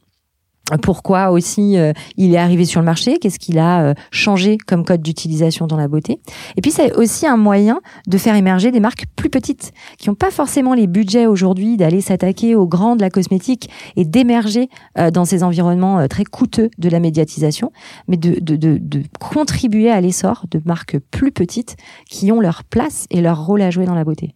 pourquoi 0.81 1.29
aussi 1.29 1.77
euh, 1.77 1.93
il 2.17 2.33
est 2.33 2.37
arrivé 2.37 2.65
sur 2.65 2.79
le 2.81 2.85
marché, 2.85 3.17
qu'est-ce 3.19 3.37
qu'il 3.37 3.59
a 3.59 3.83
euh, 3.83 3.93
changé 4.11 4.57
comme 4.57 4.83
code 4.83 5.01
d'utilisation 5.01 5.67
dans 5.67 5.77
la 5.77 5.87
beauté? 5.87 6.19
Et 6.57 6.61
puis 6.61 6.71
c'est 6.71 6.95
aussi 6.95 7.27
un 7.27 7.37
moyen 7.37 7.81
de 8.07 8.17
faire 8.17 8.35
émerger 8.35 8.71
des 8.71 8.79
marques 8.79 9.05
plus 9.15 9.29
petites 9.29 9.73
qui 9.97 10.09
n'ont 10.09 10.15
pas 10.15 10.31
forcément 10.31 10.73
les 10.73 10.87
budgets 10.87 11.27
aujourd'hui 11.27 11.77
d'aller 11.77 12.01
s'attaquer 12.01 12.55
aux 12.55 12.67
grands 12.67 12.95
de 12.95 13.01
la 13.01 13.11
cosmétique 13.11 13.69
et 13.95 14.05
d'émerger 14.05 14.69
euh, 14.97 15.11
dans 15.11 15.25
ces 15.25 15.43
environnements 15.43 16.07
très 16.07 16.23
coûteux 16.23 16.69
de 16.77 16.89
la 16.89 16.99
médiatisation, 16.99 17.71
mais 18.07 18.17
de, 18.17 18.39
de, 18.39 18.55
de, 18.55 18.79
de 18.79 19.03
contribuer 19.19 19.91
à 19.91 20.01
l'essor 20.01 20.45
de 20.49 20.59
marques 20.65 20.97
plus 21.11 21.31
petites 21.31 21.77
qui 22.09 22.31
ont 22.31 22.41
leur 22.41 22.63
place 22.63 23.05
et 23.11 23.21
leur 23.21 23.45
rôle 23.45 23.61
à 23.61 23.69
jouer 23.69 23.85
dans 23.85 23.95
la 23.95 24.03
beauté. 24.03 24.33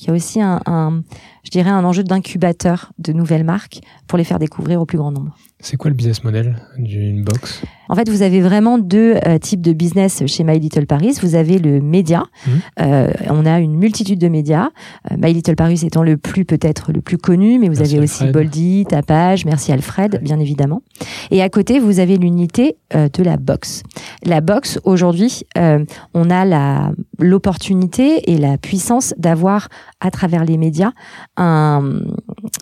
Il 0.00 0.08
y 0.08 0.10
a 0.10 0.14
aussi 0.14 0.40
un, 0.40 0.60
un 0.66 1.02
je 1.44 1.50
dirais, 1.50 1.70
un 1.70 1.84
enjeu 1.84 2.02
d'incubateur 2.02 2.92
de 2.98 3.12
nouvelles 3.12 3.44
marques 3.44 3.80
pour 4.06 4.18
les 4.18 4.24
faire 4.24 4.38
découvrir 4.38 4.80
au 4.80 4.86
plus 4.86 4.98
grand 4.98 5.12
nombre. 5.12 5.36
C'est 5.62 5.76
quoi 5.76 5.90
le 5.90 5.96
business 5.96 6.24
model 6.24 6.56
d'une 6.76 7.22
box? 7.22 7.62
En 7.88 7.94
fait, 7.94 8.08
vous 8.08 8.22
avez 8.22 8.40
vraiment 8.40 8.78
deux 8.78 9.16
euh, 9.26 9.38
types 9.38 9.60
de 9.60 9.72
business 9.72 10.24
chez 10.26 10.42
My 10.42 10.58
Little 10.58 10.86
Paris. 10.86 11.18
Vous 11.22 11.36
avez 11.36 11.58
le 11.58 11.80
média. 11.80 12.24
Mmh. 12.46 12.50
Euh, 12.80 13.12
on 13.28 13.46
a 13.46 13.60
une 13.60 13.76
multitude 13.76 14.18
de 14.18 14.28
médias. 14.28 14.70
Euh, 15.10 15.16
My 15.18 15.32
Little 15.32 15.54
Paris 15.54 15.82
étant 15.84 16.02
le 16.02 16.16
plus 16.16 16.44
peut-être 16.44 16.90
le 16.90 17.00
plus 17.00 17.18
connu, 17.18 17.60
mais 17.60 17.68
vous 17.68 17.80
avez 17.80 18.00
aussi 18.00 18.26
Boldy, 18.26 18.86
Tapage, 18.88 19.44
Merci 19.44 19.72
Alfred, 19.72 20.20
bien 20.22 20.40
évidemment. 20.40 20.82
Et 21.30 21.42
à 21.42 21.48
côté, 21.48 21.78
vous 21.78 22.00
avez 22.00 22.16
l'unité 22.16 22.76
de 22.92 23.22
la 23.22 23.36
box. 23.36 23.82
La 24.24 24.40
box, 24.40 24.80
aujourd'hui, 24.84 25.42
on 26.14 26.30
a 26.30 26.44
la 26.44 26.92
l'opportunité 27.18 28.30
et 28.30 28.36
la 28.36 28.58
puissance 28.58 29.14
d'avoir 29.16 29.68
à 30.00 30.10
travers 30.10 30.44
les 30.44 30.58
médias 30.58 30.92
un, 31.36 32.00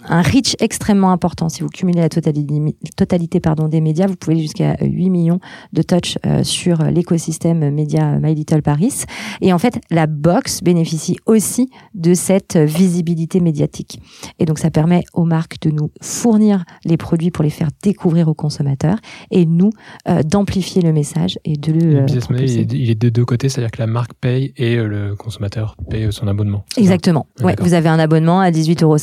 un 0.08 0.22
reach 0.22 0.56
extrêmement 0.60 1.10
important. 1.12 1.48
Si 1.48 1.62
vous 1.62 1.68
cumulez 1.68 2.00
la 2.00 2.08
totalité, 2.08 2.74
totalité 2.96 3.40
pardon, 3.40 3.68
des 3.68 3.80
médias, 3.80 4.06
vous 4.06 4.16
pouvez 4.16 4.34
aller 4.34 4.42
jusqu'à 4.42 4.76
8 4.80 5.10
millions 5.10 5.40
de 5.72 5.82
touch 5.82 6.18
euh, 6.26 6.44
sur 6.44 6.82
l'écosystème 6.82 7.70
média 7.70 8.18
My 8.18 8.34
Little 8.34 8.62
Paris. 8.62 9.04
Et 9.40 9.52
en 9.52 9.58
fait, 9.58 9.80
la 9.90 10.06
box 10.06 10.62
bénéficie 10.62 11.16
aussi 11.26 11.70
de 11.94 12.14
cette 12.14 12.56
visibilité 12.56 13.40
médiatique. 13.40 14.00
Et 14.38 14.44
donc, 14.44 14.58
ça 14.58 14.70
permet 14.70 15.04
aux 15.14 15.24
marques 15.24 15.60
de 15.62 15.70
nous 15.70 15.90
fournir 16.00 16.64
les 16.84 16.96
produits 16.96 17.30
pour 17.30 17.44
les 17.44 17.50
faire 17.50 17.68
découvrir 17.82 18.28
aux 18.28 18.34
consommateurs 18.34 18.98
et 19.30 19.46
nous 19.46 19.70
euh, 20.08 20.22
d'amplifier 20.22 20.82
le 20.82 20.92
message 20.92 21.38
et 21.44 21.56
de 21.56 21.72
le. 21.72 21.80
Le 21.80 22.00
business 22.02 22.30
model, 22.30 22.72
il 22.72 22.90
est 22.90 23.00
de 23.00 23.08
deux 23.08 23.24
côtés, 23.24 23.48
c'est-à-dire 23.48 23.70
que 23.70 23.80
la 23.80 23.86
marque 23.86 24.14
paye 24.14 24.52
et 24.56 24.76
euh, 24.76 24.86
le 24.86 25.14
consommateur 25.16 25.76
paye 25.88 26.12
son 26.12 26.28
abonnement. 26.28 26.64
Exactement. 26.76 27.26
Ouais, 27.42 27.56
vous 27.60 27.74
avez 27.74 27.88
un 27.88 27.98
abonnement 27.98 28.40
à 28.40 28.50
18,50 28.50 28.82
euros. 28.82 28.96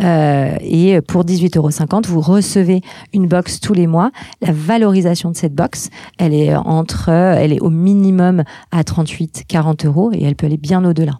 Euh, 0.00 0.56
et 0.60 1.00
pour 1.00 1.24
18,50 1.24 1.58
euros, 1.58 1.70
vous 2.06 2.20
recevez 2.20 2.80
une 3.12 3.26
box 3.26 3.60
tous 3.60 3.74
les 3.74 3.86
mois. 3.86 4.10
La 4.40 4.52
valorisation 4.52 5.30
de 5.30 5.36
cette 5.36 5.54
box, 5.54 5.90
elle 6.18 6.34
est 6.34 6.54
entre, 6.54 7.08
elle 7.08 7.52
est 7.52 7.60
au 7.60 7.70
minimum 7.70 8.44
à 8.70 8.84
38, 8.84 9.44
40 9.46 9.84
euros 9.84 10.10
et 10.12 10.22
elle 10.22 10.36
peut 10.36 10.46
aller 10.46 10.56
bien 10.56 10.84
au-delà. 10.84 11.18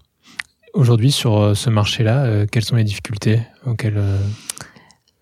Aujourd'hui, 0.73 1.11
sur 1.11 1.37
euh, 1.37 1.55
ce 1.55 1.69
marché-là, 1.69 2.25
euh, 2.25 2.47
quelles 2.51 2.65
sont 2.65 2.77
les 2.77 2.85
difficultés 2.85 3.41
auxquelles 3.67 4.01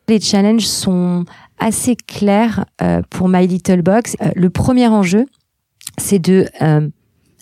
les 0.08 0.20
challenges 0.20 0.66
sont 0.66 1.24
assez 1.58 1.96
clairs 1.96 2.64
pour 3.10 3.28
My 3.28 3.46
Little 3.46 3.82
Box. 3.82 4.16
le 4.34 4.48
premier 4.48 4.86
enjeu, 4.88 5.26
c'est 5.98 6.18
de 6.18 6.46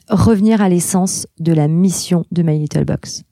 revenir 0.09 0.62
à 0.62 0.68
l'essence 0.68 1.29
de 1.38 1.52
la 1.52 1.68
mission 1.68 2.24
de 2.33 2.42
My 2.42 2.59
Little 2.59 2.85
Box. 2.85 3.22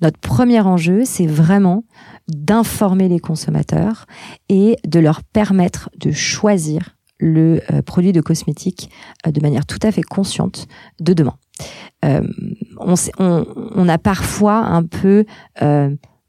Notre 0.00 0.18
premier 0.18 0.60
enjeu, 0.60 1.02
c'est 1.04 1.26
vraiment 1.26 1.84
d'informer 2.28 3.08
les 3.08 3.18
consommateurs 3.20 4.06
et 4.48 4.76
de 4.86 5.00
leur 5.00 5.22
permettre 5.22 5.90
de 5.98 6.12
choisir 6.12 6.96
le 7.18 7.62
euh, 7.72 7.82
produit 7.82 8.12
de 8.12 8.20
cosmétique 8.20 8.90
euh, 9.26 9.30
de 9.30 9.40
manière 9.40 9.64
tout 9.64 9.78
à 9.82 9.92
fait 9.92 10.02
consciente 10.02 10.66
de 11.00 11.14
demain. 11.14 11.36
Euh, 12.04 12.22
on, 12.78 12.94
on, 13.18 13.88
a 13.88 13.98
parfois 13.98 14.56
un 14.56 14.82
peu 14.82 15.24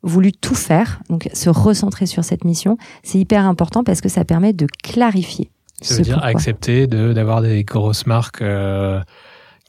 voulu 0.03 0.31
tout 0.33 0.53
faire, 0.53 1.01
donc 1.09 1.29
se 1.33 1.49
recentrer 1.49 2.05
sur 2.05 2.23
cette 2.23 2.43
mission, 2.43 2.77
c'est 3.01 3.17
hyper 3.17 3.45
important 3.47 3.83
parce 3.83 4.01
que 4.01 4.09
ça 4.09 4.25
permet 4.25 4.53
de 4.53 4.67
clarifier. 4.83 5.49
Ça 5.81 5.95
veut 5.95 6.01
dire 6.01 6.23
accepter 6.23 6.85
d'avoir 6.87 7.41
des 7.41 7.63
grosses 7.63 8.05
marques 8.05 8.43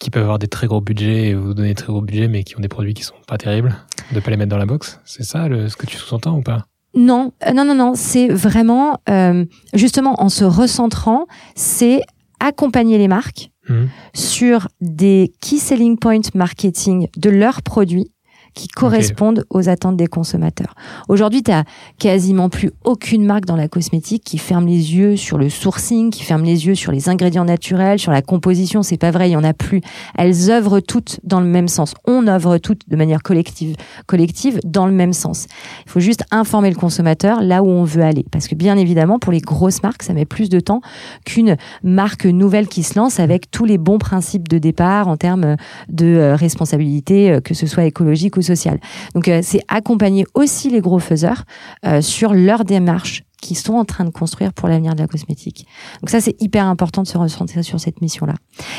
qui 0.05 0.11
peuvent 0.11 0.23
avoir 0.23 0.39
des 0.39 0.49
très 0.49 0.67
gros 0.67 0.83
budgets 0.83 1.29
et 1.29 1.35
vous 1.35 1.55
donner 1.55 1.69
des 1.69 1.75
très 1.75 1.87
gros 1.87 2.03
budgets, 2.03 2.29
mais 2.29 2.45
qui 2.45 2.59
ont 2.59 2.61
des 2.61 2.69
produits 2.69 2.93
qui 2.93 3.03
sont 3.03 3.15
pas 3.27 3.39
terribles, 3.39 3.75
de 4.13 4.21
pas 4.21 4.31
les 4.31 4.37
mettre 4.37 4.51
dans 4.51 4.59
la 4.59 4.67
box. 4.67 5.01
C'est 5.07 5.23
ça 5.25 5.49
le, 5.49 5.71
ce 5.71 5.77
que 5.77 5.87
tu 5.87 5.97
sous-entends 5.97 6.37
ou 6.37 6.43
pas? 6.43 6.67
Non, 6.95 7.33
euh, 7.47 7.53
non, 7.55 7.65
non, 7.65 7.75
non. 7.75 7.95
C'est 7.95 8.29
vraiment 8.29 9.01
euh, 9.09 9.47
justement 9.73 10.23
en 10.23 10.29
se 10.29 10.45
recentrant, 10.45 11.27
c'est 11.55 12.03
accompagner 12.39 12.99
les 12.99 13.09
marques 13.09 13.51
mmh. 13.71 13.85
sur 14.13 14.69
des 14.83 15.33
key 15.41 15.57
selling 15.57 15.99
points 15.99 16.21
marketing 16.35 17.09
de 17.17 17.31
leurs 17.31 17.63
produits 17.63 18.13
qui 18.55 18.69
correspondent 18.69 19.45
aux 19.51 19.69
attentes 19.69 19.97
des 19.97 20.07
consommateurs. 20.07 20.75
Aujourd'hui, 21.09 21.43
tu 21.43 21.51
as 21.51 21.65
quasiment 21.99 22.49
plus 22.49 22.71
aucune 22.85 23.25
marque 23.25 23.47
dans 23.47 23.57
la 23.57 23.69
cosmétique 23.69 24.23
qui 24.25 24.39
ferme 24.39 24.67
les 24.67 24.95
yeux 24.95 25.17
sur 25.17 25.39
le 25.39 25.49
sourcing, 25.51 26.11
qui 26.11 26.23
ferme 26.23 26.45
les 26.45 26.67
yeux 26.67 26.75
sur 26.75 26.93
les 26.93 27.09
ingrédients 27.09 27.45
naturels, 27.45 27.99
sur 27.99 28.13
la 28.13 28.23
composition. 28.23 28.83
C'est 28.83 28.97
pas 28.97 29.11
vrai, 29.11 29.29
il 29.29 29.33
y 29.33 29.37
en 29.37 29.45
a 29.45 29.55
plus. 29.55 29.81
Elles 30.17 30.51
œuvrent 30.51 30.81
toutes 30.81 31.21
dans 31.25 31.41
le 31.41 31.47
même 31.47 31.69
sens. 31.69 31.95
On 32.07 32.27
œuvre 32.27 32.59
toutes 32.59 32.89
de 32.89 32.97
manière 32.97 33.23
collective, 33.23 33.77
collective 34.07 34.61
dans 34.65 34.87
le 34.87 34.93
même 34.93 35.13
sens. 35.13 35.47
Il 35.87 35.91
faut 35.91 36.01
juste 36.01 36.25
informer 36.31 36.71
le 36.71 36.77
consommateur 36.77 37.43
là 37.43 37.63
où 37.63 37.69
on 37.69 37.85
veut 37.85 38.03
aller. 38.03 38.25
Parce 38.31 38.47
que 38.47 38.55
bien 38.55 38.77
évidemment, 38.77 39.19
pour 39.19 39.33
les 39.33 39.41
grosses 39.41 39.83
marques, 39.83 40.03
ça 40.03 40.13
met 40.13 40.25
plus 40.25 40.49
de 40.49 40.61
temps 40.61 40.81
qu'une 41.25 41.57
marque 41.83 42.27
nouvelle 42.27 42.69
qui 42.69 42.83
se 42.83 42.99
lance 42.99 43.19
avec 43.19 43.51
tous 43.51 43.65
les 43.65 43.79
bons 43.79 43.99
principes 43.99 44.49
de 44.49 44.59
départ 44.59 45.09
en 45.09 45.17
termes 45.17 45.57
de 45.89 46.07
euh, 46.07 46.37
responsabilité, 46.37 47.31
euh, 47.31 47.41
que 47.41 47.55
ce 47.55 47.67
soit 47.67 47.85
écologique 47.85 48.37
ou 48.37 48.43
social. 48.45 48.79
Donc 49.15 49.29
euh, 49.29 49.41
c'est 49.43 49.61
accompagner 49.69 50.25
aussi 50.35 50.71
les 50.71 50.81
gros 50.81 50.99
faiseurs 50.99 51.45
euh, 51.85 52.01
sur 52.01 52.35
leur 52.35 52.65
démarche 52.65 53.25
qu'ils 53.41 53.59
sont 53.59 53.75
en 53.75 53.85
train 53.85 54.05
de 54.05 54.11
construire 54.11 54.53
pour 54.53 54.69
l'avenir 54.69 54.95
de 54.95 55.01
la 55.01 55.07
cosmétique. 55.07 55.67
Donc 56.01 56.11
ça 56.11 56.21
c'est 56.21 56.41
hyper 56.41 56.67
important 56.67 57.03
de 57.03 57.07
se 57.07 57.19
recentrer 57.19 57.63
sur 57.63 57.79
cette 57.79 58.01
mission-là. 58.01 58.35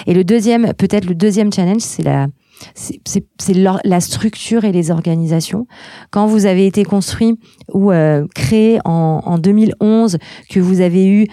Et 0.08 0.14
le 0.14 0.24
deuxième, 0.24 0.74
peut-être 0.74 1.06
le 1.06 1.16
deuxième 1.16 1.52
challenge, 1.54 1.82
c'est 1.82 2.04
la 2.04 2.28
c'est 2.74 3.54
la 3.54 4.00
structure 4.00 4.64
et 4.64 4.72
les 4.72 4.90
organisations. 4.90 5.68
Quand 6.10 6.26
vous 6.26 6.46
avez 6.46 6.66
été 6.66 6.86
construit 6.86 7.38
ou 7.74 7.92
euh, 7.92 8.26
créé 8.34 8.80
en, 8.86 9.22
en, 9.26 9.38
2011, 9.38 10.18
que 10.50 10.62
vous 10.62 10.80
avez 10.80 11.06
eu 11.06 11.28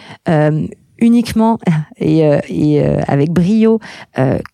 uniquement 0.99 1.59
et, 1.99 2.29
et 2.49 2.83
avec 3.07 3.31
brio 3.31 3.79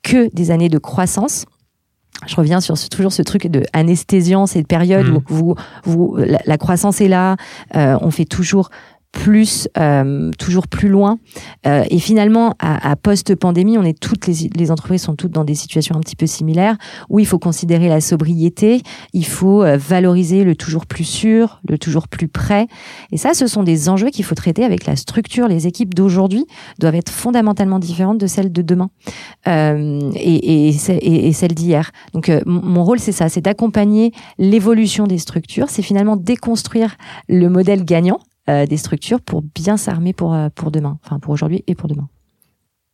que 0.03 0.29
des 0.35 0.51
années 0.51 0.69
de 0.69 0.79
croissance, 0.79 1.47
je 2.27 2.37
reviens 2.37 2.61
sur 2.61 2.77
toujours 2.89 3.13
ce 3.13 3.23
truc 3.23 3.47
de 3.47 3.65
anesthésiant, 3.73 4.47
cette 4.47 4.67
période 4.67 5.07
mmh. 5.07 5.17
où 5.17 5.23
vous, 5.27 5.55
vous, 5.85 6.17
la, 6.17 6.59
croissance 6.59 7.01
est 7.01 7.09
là, 7.09 7.37
euh, 7.77 7.97
on 8.01 8.11
fait 8.11 8.25
toujours 8.25 8.71
plus, 9.13 9.69
euh, 9.79 10.31
toujours 10.39 10.69
plus 10.69 10.89
loin. 10.89 11.19
Euh, 11.67 11.85
et 11.91 11.99
finalement, 11.99 12.55
à, 12.59 12.91
à 12.91 12.97
post-pandémie, 12.97 13.79
on 13.79 13.83
est 13.83 13.99
toutes 13.99 14.27
les, 14.27 14.51
les, 14.55 14.71
entreprises 14.71 15.03
sont 15.03 15.17
toutes 15.17 15.33
dans 15.33 15.45
des 15.45 15.55
situations 15.55 15.97
un 15.97 16.01
petit 16.01 16.17
peu 16.17 16.27
similaires 16.27 16.77
où 17.09 17.19
il 17.19 17.27
faut 17.27 17.39
considérer 17.39 17.89
la 17.89 18.01
sobriété, 18.01 18.83
il 19.15 19.27
faut 19.27 19.63
euh, 19.63 19.77
valoriser 19.77 20.45
le 20.45 20.55
toujours 20.55 20.87
plus 20.87 21.05
sûr, 21.05 21.61
le 21.69 21.79
toujours 21.79 22.09
plus 22.09 22.29
prêt. 22.29 22.67
Et 23.11 23.17
ça, 23.17 23.35
ce 23.35 23.47
sont 23.47 23.63
des 23.63 23.89
enjeux 23.89 24.11
qu'il 24.11 24.25
faut 24.25 24.35
traiter 24.35 24.65
avec 24.65 24.87
la 24.87 24.97
structure. 24.97 25.49
Les 25.49 25.67
équipes 25.67 25.95
d'aujourd'hui 25.95 26.47
doivent 26.79 26.97
être 26.97 27.11
fondamentalement 27.11 27.79
différentes 27.79 28.19
de 28.19 28.27
celles 28.27 28.53
de 28.53 28.63
demain 28.63 28.91
euh, 29.47 30.11
et, 30.15 30.69
et, 30.69 30.77
et, 30.91 31.29
et 31.29 31.33
celles 31.33 31.55
d'hier. 31.55 31.91
Donc, 32.13 32.29
euh, 32.29 32.41
mon 32.47 32.85
rôle, 32.85 32.99
c'est 32.99 33.13
ça, 33.13 33.29
c'est 33.29 33.41
d'accompagner 33.41 34.13
l'évolution 34.39 35.07
des 35.07 35.19
structures. 35.19 35.71
C'est 35.71 35.83
finalement 35.83 36.17
déconstruire 36.17 36.97
le 37.29 37.49
modèle 37.49 37.85
gagnant 37.85 38.21
euh, 38.49 38.67
des 38.67 38.77
structures 38.77 39.21
pour 39.21 39.43
bien 39.43 39.77
s'armer 39.77 40.13
pour, 40.13 40.35
euh, 40.35 40.49
pour 40.55 40.71
demain, 40.71 40.99
enfin 41.05 41.19
pour 41.19 41.33
aujourd'hui 41.33 41.65
et 41.67 41.75
pour 41.75 41.89
demain. 41.89 42.09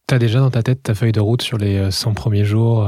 Tu 0.06 0.14
as 0.14 0.18
déjà 0.18 0.40
dans 0.40 0.50
ta 0.50 0.62
tête 0.62 0.82
ta 0.82 0.94
feuille 0.94 1.12
de 1.12 1.20
route 1.20 1.42
sur 1.42 1.58
les 1.58 1.90
100 1.90 2.10
euh, 2.10 2.14
premiers 2.14 2.44
jours 2.44 2.86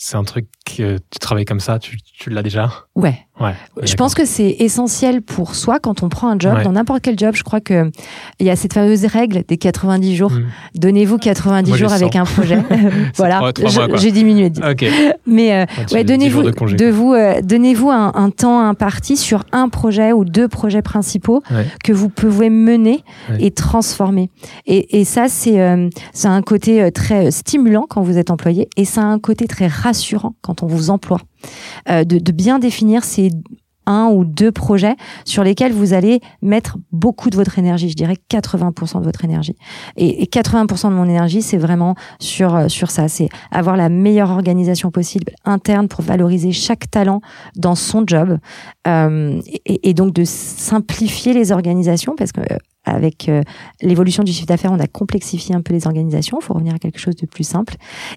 c'est 0.00 0.16
un 0.16 0.22
truc 0.22 0.48
que 0.64 0.96
tu 1.10 1.18
travailles 1.18 1.44
comme 1.44 1.58
ça, 1.58 1.80
tu, 1.80 2.00
tu 2.00 2.30
l'as 2.30 2.44
déjà? 2.44 2.86
Ouais. 2.94 3.26
Ouais 3.40 3.54
je 3.82 3.94
pense 3.94 4.14
que 4.14 4.24
c'est 4.24 4.56
essentiel 4.58 5.22
pour 5.22 5.54
soi 5.54 5.78
quand 5.78 6.02
on 6.02 6.08
prend 6.08 6.28
un 6.28 6.38
job, 6.38 6.62
dans 6.62 6.72
n'importe 6.72 7.00
quel 7.02 7.18
job. 7.18 7.34
Je 7.34 7.42
crois 7.42 7.60
que 7.60 7.90
il 8.38 8.46
y 8.46 8.50
a 8.50 8.56
cette 8.56 8.72
fameuse 8.72 9.04
règle 9.06 9.42
des 9.46 9.56
90 9.56 10.16
jours. 10.16 10.32
Hmm. 10.32 10.46
Donnez-vous 10.74 11.18
90 11.18 11.74
jours 11.76 11.92
avec 11.92 12.16
un 12.16 12.24
projet. 12.24 12.58
voilà. 13.16 13.52
J'ai 13.94 14.12
diminué. 14.12 14.50
Okay. 14.62 14.90
Mais 15.26 15.54
euh, 15.54 15.66
ouais, 15.92 16.04
donnez-vous, 16.04 16.42
de, 16.42 16.90
vous, 16.90 17.14
euh, 17.14 17.40
donnez-vous 17.42 17.90
un, 17.90 18.12
un, 18.14 18.30
temps 18.30 18.60
imparti 18.60 19.16
sur 19.16 19.44
un 19.52 19.68
projet 19.68 20.12
ou 20.12 20.24
deux 20.24 20.48
projets 20.48 20.82
principaux 20.82 21.42
que 21.84 21.92
vous 21.92 22.08
pouvez 22.08 22.50
mener 22.50 23.02
et 23.38 23.50
transformer. 23.50 24.30
Et, 24.66 25.00
et 25.00 25.04
ça, 25.04 25.28
c'est 25.28 25.60
euh, 25.60 25.88
c'est 26.12 26.28
un 26.28 26.42
côté 26.42 26.90
très 26.92 27.30
stimulant 27.30 27.86
quand 27.88 28.02
vous 28.02 28.18
êtes 28.18 28.30
employé 28.30 28.68
et 28.76 28.84
ça 28.84 29.02
a 29.02 29.04
un 29.04 29.18
côté 29.18 29.46
très 29.46 29.66
rassurant 29.66 30.34
quand 30.42 30.62
on 30.62 30.66
vous 30.66 30.90
emploie. 30.90 31.20
Euh, 31.88 32.04
de, 32.04 32.18
de, 32.18 32.32
bien 32.32 32.58
définir 32.58 33.04
ces 33.04 33.27
un 33.88 34.08
ou 34.08 34.24
deux 34.24 34.52
projets 34.52 34.94
sur 35.24 35.42
lesquels 35.42 35.72
vous 35.72 35.94
allez 35.94 36.20
mettre 36.42 36.76
beaucoup 36.92 37.30
de 37.30 37.36
votre 37.36 37.58
énergie, 37.58 37.88
je 37.88 37.96
dirais 37.96 38.16
80% 38.30 39.00
de 39.00 39.04
votre 39.04 39.24
énergie. 39.24 39.56
Et, 39.96 40.22
et 40.22 40.26
80% 40.26 40.90
de 40.90 40.94
mon 40.94 41.06
énergie, 41.06 41.42
c'est 41.42 41.56
vraiment 41.56 41.94
sur 42.20 42.54
euh, 42.54 42.68
sur 42.68 42.90
ça, 42.90 43.08
c'est 43.08 43.30
avoir 43.50 43.76
la 43.76 43.88
meilleure 43.88 44.30
organisation 44.30 44.90
possible 44.90 45.32
interne 45.44 45.88
pour 45.88 46.02
valoriser 46.02 46.52
chaque 46.52 46.90
talent 46.90 47.20
dans 47.56 47.74
son 47.74 48.04
job 48.06 48.38
euh, 48.86 49.40
et, 49.64 49.88
et, 49.88 49.94
donc 49.94 50.12
de 50.12 50.24
simplifier 50.24 51.32
les 51.32 51.50
organisations 51.50 52.14
parce 52.16 52.32
que 52.32 52.40
avec 52.90 53.28
euh, 53.28 53.42
l'évolution 53.80 54.22
du 54.22 54.32
chiffre 54.32 54.46
d'affaires, 54.46 54.72
on 54.72 54.80
a 54.80 54.86
complexifié 54.86 55.54
un 55.54 55.62
peu 55.62 55.72
les 55.72 55.86
organisations. 55.86 56.38
Il 56.40 56.44
faut 56.44 56.54
revenir 56.54 56.74
à 56.74 56.78
quelque 56.78 56.98
chose 56.98 57.16
de 57.16 57.26
plus 57.26 57.44
simple 57.44 57.74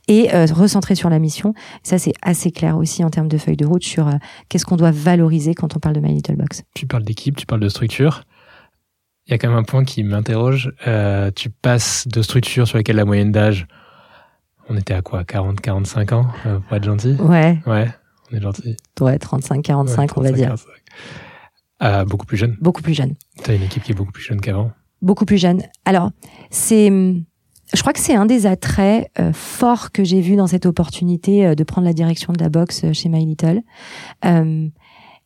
et 0.07 0.33
euh, 0.33 0.45
recentrer 0.53 0.95
sur 0.95 1.09
la 1.09 1.19
mission. 1.19 1.53
Ça, 1.83 1.97
c'est 1.97 2.13
assez 2.21 2.51
clair 2.51 2.77
aussi 2.77 3.03
en 3.03 3.09
termes 3.09 3.27
de 3.27 3.37
feuille 3.37 3.57
de 3.57 3.65
route 3.65 3.83
sur 3.83 4.07
euh, 4.07 4.13
qu'est-ce 4.49 4.65
qu'on 4.65 4.77
doit 4.77 4.91
valoriser 4.91 5.53
quand 5.53 5.75
on 5.75 5.79
parle 5.79 5.95
de 5.95 5.99
My 5.99 6.13
Little 6.13 6.35
Box. 6.35 6.63
Tu 6.73 6.87
parles 6.87 7.03
d'équipe, 7.03 7.35
tu 7.35 7.45
parles 7.45 7.61
de 7.61 7.69
structure. 7.69 8.23
Il 9.27 9.31
y 9.31 9.33
a 9.33 9.37
quand 9.37 9.49
même 9.49 9.57
un 9.57 9.63
point 9.63 9.83
qui 9.83 10.03
m'interroge. 10.03 10.73
tu 11.35 11.49
passes 11.49 12.07
de 12.07 12.21
structures 12.21 12.67
sur 12.67 12.77
lesquelles 12.77 12.95
la 12.95 13.05
moyenne 13.05 13.31
d'âge, 13.31 13.67
on 14.67 14.75
était 14.75 14.93
à 14.93 15.01
quoi 15.01 15.23
40, 15.23 15.61
45 15.61 16.11
ans, 16.13 16.27
pour 16.67 16.75
être 16.75 16.83
gentil? 16.83 17.15
Ouais. 17.19 17.59
Ouais, 17.65 17.87
on 18.31 18.37
est 18.37 18.41
gentil. 18.41 18.75
Ouais, 18.99 19.17
35, 19.19 19.61
45, 19.61 20.17
on 20.17 20.21
va 20.21 20.31
dire. 20.31 20.55
Euh, 21.83 22.05
beaucoup 22.05 22.25
plus 22.25 22.37
jeune. 22.37 22.57
Beaucoup 22.61 22.81
plus 22.81 22.93
jeune. 22.93 23.15
Tu 23.43 23.51
as 23.51 23.55
une 23.55 23.63
équipe 23.63 23.83
qui 23.83 23.91
est 23.91 23.95
beaucoup 23.95 24.11
plus 24.11 24.23
jeune 24.23 24.39
qu'avant. 24.39 24.71
Beaucoup 25.01 25.25
plus 25.25 25.37
jeune. 25.37 25.63
Alors, 25.85 26.11
c'est, 26.51 26.89
je 26.89 27.81
crois 27.81 27.93
que 27.93 27.99
c'est 27.99 28.13
un 28.13 28.25
des 28.25 28.45
attraits 28.45 29.09
euh, 29.19 29.33
forts 29.33 29.91
que 29.91 30.03
j'ai 30.03 30.21
vu 30.21 30.35
dans 30.35 30.47
cette 30.47 30.65
opportunité 30.65 31.45
euh, 31.45 31.55
de 31.55 31.63
prendre 31.63 31.85
la 31.85 31.93
direction 31.93 32.33
de 32.33 32.39
la 32.39 32.49
boxe 32.49 32.85
chez 32.93 33.09
My 33.09 33.25
Little. 33.25 33.61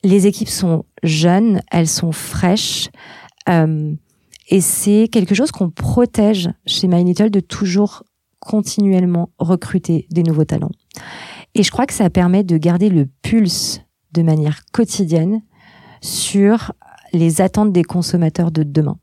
les 0.04 0.28
équipes 0.28 0.50
sont 0.50 0.86
jeunes, 1.04 1.62
elles 1.72 1.88
sont 1.88 2.12
fraîches, 2.12 2.90
et 3.48 4.62
c'est 4.62 5.10
quelque 5.12 5.34
chose 5.34 5.52
qu'on 5.52 5.72
protège 5.72 6.52
chez 6.68 6.88
My 6.88 7.04
Little 7.04 7.32
de 7.32 7.40
toujours 7.40 8.04
continuellement 8.40 9.32
recruter 9.40 10.08
des 10.12 10.22
nouveaux 10.22 10.46
talents. 10.46 10.72
Et 11.56 11.64
je 11.64 11.72
crois 11.72 11.88
que 11.88 11.94
ça 11.94 12.10
permet 12.12 12.44
de 12.44 12.58
garder 12.58 12.90
le 12.90 13.08
pulse 13.24 13.82
de 14.12 14.22
manière 14.22 14.62
quotidienne 14.72 15.42
sur 16.06 16.72
les 17.14 17.42
attentes 17.42 17.72
des 17.72 17.84
consommateurs 17.84 18.52
de 18.52 18.64
demain. 18.64 18.98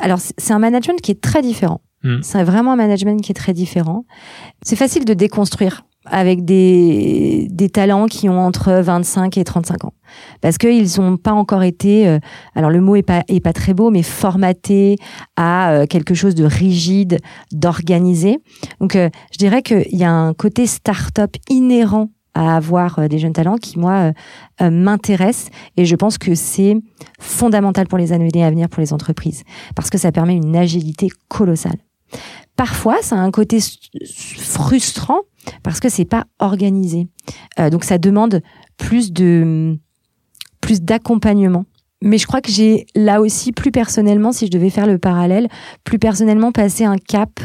alors, 0.00 0.18
c'est 0.20 0.52
un 0.52 0.58
management 0.58 1.00
qui 1.00 1.12
est 1.12 1.20
très 1.20 1.42
différent. 1.42 1.80
Hmm. 2.02 2.20
C'est 2.22 2.42
vraiment 2.44 2.72
un 2.72 2.76
management 2.76 3.20
qui 3.20 3.32
est 3.32 3.34
très 3.34 3.52
différent. 3.52 4.04
C'est 4.62 4.76
facile 4.76 5.04
de 5.04 5.14
déconstruire 5.14 5.82
avec 6.08 6.44
des, 6.44 7.48
des 7.50 7.68
talents 7.68 8.06
qui 8.06 8.28
ont 8.28 8.38
entre 8.38 8.72
25 8.72 9.36
et 9.38 9.44
35 9.44 9.84
ans. 9.84 9.92
Parce 10.40 10.56
qu'ils 10.56 10.88
n'ont 10.98 11.16
pas 11.16 11.32
encore 11.32 11.64
été, 11.64 12.06
euh, 12.06 12.18
alors 12.54 12.70
le 12.70 12.80
mot 12.80 12.96
est 12.96 13.02
pas, 13.02 13.24
est 13.28 13.40
pas 13.40 13.52
très 13.52 13.74
beau, 13.74 13.90
mais 13.90 14.02
formatés 14.02 14.96
à 15.36 15.72
euh, 15.72 15.86
quelque 15.86 16.14
chose 16.14 16.34
de 16.34 16.44
rigide, 16.44 17.18
d'organisé. 17.52 18.38
Donc 18.80 18.94
euh, 18.94 19.10
je 19.32 19.38
dirais 19.38 19.62
qu'il 19.62 19.96
y 19.96 20.04
a 20.04 20.12
un 20.12 20.32
côté 20.32 20.66
start-up 20.66 21.34
inhérent 21.48 22.10
à 22.36 22.54
avoir 22.54 22.98
euh, 22.98 23.08
des 23.08 23.18
jeunes 23.18 23.32
talents 23.32 23.56
qui, 23.56 23.78
moi, 23.78 23.92
euh, 23.92 24.12
euh, 24.60 24.70
m'intéressent. 24.70 25.50
Et 25.78 25.86
je 25.86 25.96
pense 25.96 26.18
que 26.18 26.34
c'est 26.34 26.76
fondamental 27.18 27.88
pour 27.88 27.96
les 27.96 28.12
années 28.12 28.44
à 28.44 28.50
venir 28.50 28.68
pour 28.68 28.80
les 28.80 28.92
entreprises, 28.92 29.42
parce 29.74 29.88
que 29.88 29.96
ça 29.96 30.12
permet 30.12 30.36
une 30.36 30.54
agilité 30.54 31.08
colossale. 31.28 31.78
Parfois, 32.54 32.98
ça 33.00 33.16
a 33.16 33.18
un 33.18 33.30
côté 33.30 33.58
frustrant 34.44 35.20
parce 35.62 35.80
que 35.80 35.88
c'est 35.88 36.04
pas 36.04 36.24
organisé. 36.38 37.08
donc, 37.70 37.84
ça 37.84 37.98
demande 37.98 38.40
plus 38.76 39.12
de 39.12 39.76
plus 40.60 40.80
d'accompagnement. 40.80 41.64
Mais 42.02 42.18
je 42.18 42.26
crois 42.26 42.40
que 42.40 42.50
j'ai 42.50 42.86
là 42.94 43.20
aussi 43.20 43.52
plus 43.52 43.72
personnellement, 43.72 44.32
si 44.32 44.46
je 44.46 44.50
devais 44.50 44.70
faire 44.70 44.86
le 44.86 44.98
parallèle, 44.98 45.48
plus 45.84 45.98
personnellement 45.98 46.52
passé 46.52 46.84
un 46.84 46.96
cap 46.96 47.40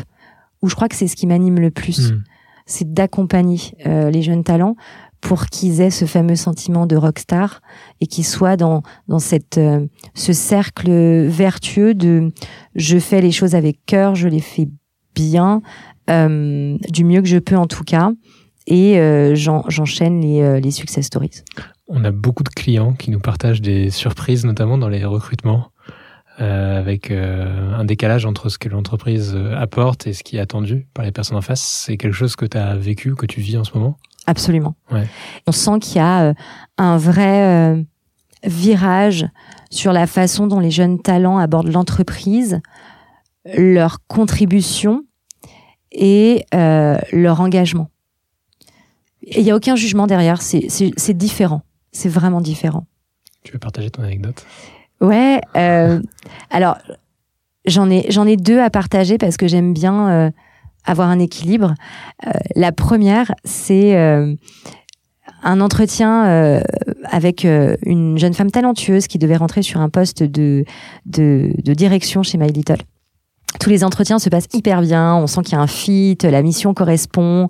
où 0.62 0.70
je 0.70 0.76
crois 0.76 0.88
que 0.88 0.96
c'est 0.96 1.08
ce 1.08 1.16
qui 1.16 1.28
m'anime 1.28 1.60
le 1.60 1.72
plus. 1.72 2.12
Hmm 2.12 2.22
c'est 2.72 2.94
d'accompagner 2.94 3.60
euh, 3.86 4.10
les 4.10 4.22
jeunes 4.22 4.44
talents 4.44 4.76
pour 5.20 5.46
qu'ils 5.48 5.82
aient 5.82 5.92
ce 5.92 6.06
fameux 6.06 6.36
sentiment 6.36 6.88
de 6.88 6.96
rockstar 6.96 7.62
et 8.00 8.08
qu'ils 8.08 8.26
soient 8.26 8.58
dans 8.58 8.82
dans 9.08 9.20
cette 9.20 9.58
euh, 9.58 9.86
ce 10.16 10.34
cercle 10.34 10.90
vertueux 11.28 11.94
de 11.94 12.32
je 12.76 12.98
fais 12.98 13.22
les 13.22 13.32
choses 13.32 13.54
avec 13.54 13.86
cœur, 13.86 14.16
je 14.16 14.28
les 14.28 14.40
fais 14.40 14.68
bien, 15.14 15.62
euh, 16.10 16.78
du 16.90 17.04
mieux 17.04 17.22
que 17.22 17.28
je 17.28 17.38
peux 17.38 17.58
en 17.58 17.68
tout 17.68 17.84
cas, 17.84 18.12
et 18.66 18.96
j'enchaîne 19.36 20.22
les, 20.22 20.62
les 20.62 20.72
success 20.72 21.06
stories. 21.06 21.44
On 21.88 22.06
a 22.06 22.12
beaucoup 22.12 22.44
de 22.44 22.50
clients 22.50 22.94
qui 22.94 23.12
nous 23.12 23.20
partagent 23.20 23.62
des 23.62 23.90
surprises, 23.90 24.46
notamment 24.46 24.78
dans 24.78 24.88
les 24.88 25.04
recrutements. 25.04 25.72
Euh, 26.40 26.80
avec 26.80 27.12
euh, 27.12 27.74
un 27.76 27.84
décalage 27.84 28.26
entre 28.26 28.48
ce 28.48 28.58
que 28.58 28.70
l'entreprise 28.70 29.34
euh, 29.36 29.54
apporte 29.58 30.08
et 30.08 30.14
ce 30.14 30.24
qui 30.24 30.38
est 30.38 30.40
attendu 30.40 30.88
par 30.94 31.04
les 31.04 31.12
personnes 31.12 31.38
en 31.38 31.42
face. 31.42 31.62
C'est 31.62 31.98
quelque 31.98 32.14
chose 32.14 32.38
que 32.38 32.46
tu 32.46 32.58
as 32.58 32.76
vécu, 32.76 33.16
que 33.16 33.26
tu 33.26 33.42
vis 33.42 33.58
en 33.58 33.66
ce 33.66 33.74
moment? 33.74 33.98
Absolument. 34.28 34.76
Ouais. 34.92 35.08
On 35.46 35.52
sent 35.52 35.80
qu'il 35.82 35.98
y 35.98 36.00
a 36.00 36.34
un 36.78 36.98
vrai 36.98 37.86
virage 38.44 39.28
sur 39.70 39.92
la 39.92 40.08
façon 40.08 40.48
dont 40.48 40.60
les 40.60 40.72
jeunes 40.72 41.02
talents 41.02 41.38
abordent 41.38 41.72
l'entreprise, 41.72 42.62
leur 43.46 43.98
contribution 44.08 45.04
et 45.92 46.46
leur 46.54 47.42
engagement. 47.42 47.90
Il 49.24 49.44
n'y 49.44 49.52
a 49.52 49.56
aucun 49.56 49.76
jugement 49.76 50.06
derrière, 50.06 50.42
c'est 50.42 51.14
différent. 51.14 51.64
C'est 51.92 52.10
vraiment 52.10 52.42
différent. 52.42 52.86
Tu 53.44 53.54
veux 53.54 53.60
partager 53.60 53.90
ton 53.90 54.04
anecdote? 54.04 54.46
Ouais. 55.02 55.42
Euh, 55.58 56.00
alors, 56.50 56.78
j'en 57.66 57.90
ai, 57.90 58.06
j'en 58.10 58.26
ai 58.28 58.38
deux 58.38 58.60
à 58.60 58.70
partager 58.70 59.18
parce 59.18 59.36
que 59.36 59.48
j'aime 59.48 59.74
bien 59.74 60.10
euh, 60.10 60.32
avoir 60.86 61.10
un 61.10 61.20
équilibre. 61.20 61.74
Euh, 62.26 62.32
la 62.56 62.72
première, 62.72 63.34
c'est 63.44 63.96
un 65.44 65.62
entretien 65.62 66.62
avec 67.06 67.44
une 67.46 68.18
jeune 68.18 68.34
femme 68.34 68.52
talentueuse 68.52 69.08
qui 69.08 69.18
devait 69.18 69.38
rentrer 69.38 69.64
sur 69.64 69.82
un 69.82 69.90
poste 69.90 70.24
de, 70.24 70.66
de, 71.06 71.52
de 71.64 71.74
direction 71.74 72.22
chez 72.22 72.38
My 72.38 72.52
Little 72.52 72.78
tous 73.60 73.70
les 73.70 73.84
entretiens 73.84 74.20
se 74.20 74.30
passent 74.30 74.48
hyper 74.54 74.82
bien, 74.82 75.16
on 75.16 75.28
sent 75.28 75.42
qu'il 75.44 75.54
y 75.54 75.58
a 75.58 75.62
un 75.62 75.68
fit, 75.68 76.18
la 76.24 76.42
mission 76.42 76.74
correspond, 76.74 77.48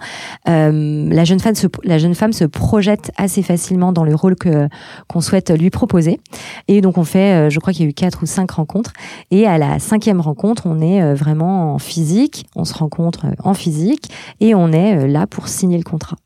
euh, 0.49 1.07
la 1.09 1.23
jeune 1.25 1.39
femme 1.39 1.55
se 1.55 1.67
la 1.83 1.97
jeune 1.97 2.15
femme 2.15 2.33
se 2.33 2.45
projette 2.45 3.11
assez 3.17 3.43
facilement 3.43 3.91
dans 3.91 4.03
le 4.03 4.15
rôle 4.15 4.35
que 4.35 4.67
qu'on 5.07 5.21
souhaite 5.21 5.51
lui 5.51 5.69
proposer. 5.69 6.19
Et 6.67 6.81
donc 6.81 6.97
on 6.97 7.03
fait, 7.03 7.47
euh, 7.47 7.49
je 7.49 7.59
crois 7.59 7.73
qu'il 7.73 7.83
y 7.83 7.87
a 7.87 7.89
eu 7.89 7.93
quatre 7.93 8.23
ou 8.23 8.25
cinq 8.25 8.51
rencontres, 8.51 8.93
et 9.29 9.47
à 9.47 9.57
la 9.57 9.79
cinquième 9.79 10.21
rencontre, 10.21 10.63
on 10.65 10.81
est 10.81 11.01
euh, 11.01 11.13
vraiment 11.13 11.73
en 11.73 11.79
physique, 11.79 12.45
on 12.55 12.65
se 12.65 12.73
rencontre 12.73 13.25
en 13.43 13.53
physique 13.53 14.09
et 14.39 14.55
on 14.55 14.71
est 14.71 15.07
là 15.07 15.27
pour 15.27 15.47
signer 15.47 15.77
le 15.77 15.83
contrat. 15.83 16.17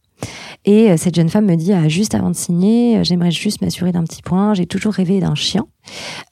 Et 0.65 0.95
cette 0.97 1.15
jeune 1.15 1.29
femme 1.29 1.45
me 1.45 1.55
dit, 1.55 1.73
ah, 1.73 1.87
juste 1.87 2.15
avant 2.15 2.29
de 2.29 2.35
signer, 2.35 3.03
j'aimerais 3.03 3.31
juste 3.31 3.61
m'assurer 3.61 3.91
d'un 3.91 4.03
petit 4.03 4.21
point. 4.21 4.53
J'ai 4.53 4.65
toujours 4.65 4.93
rêvé 4.93 5.19
d'un 5.19 5.35
chien 5.35 5.67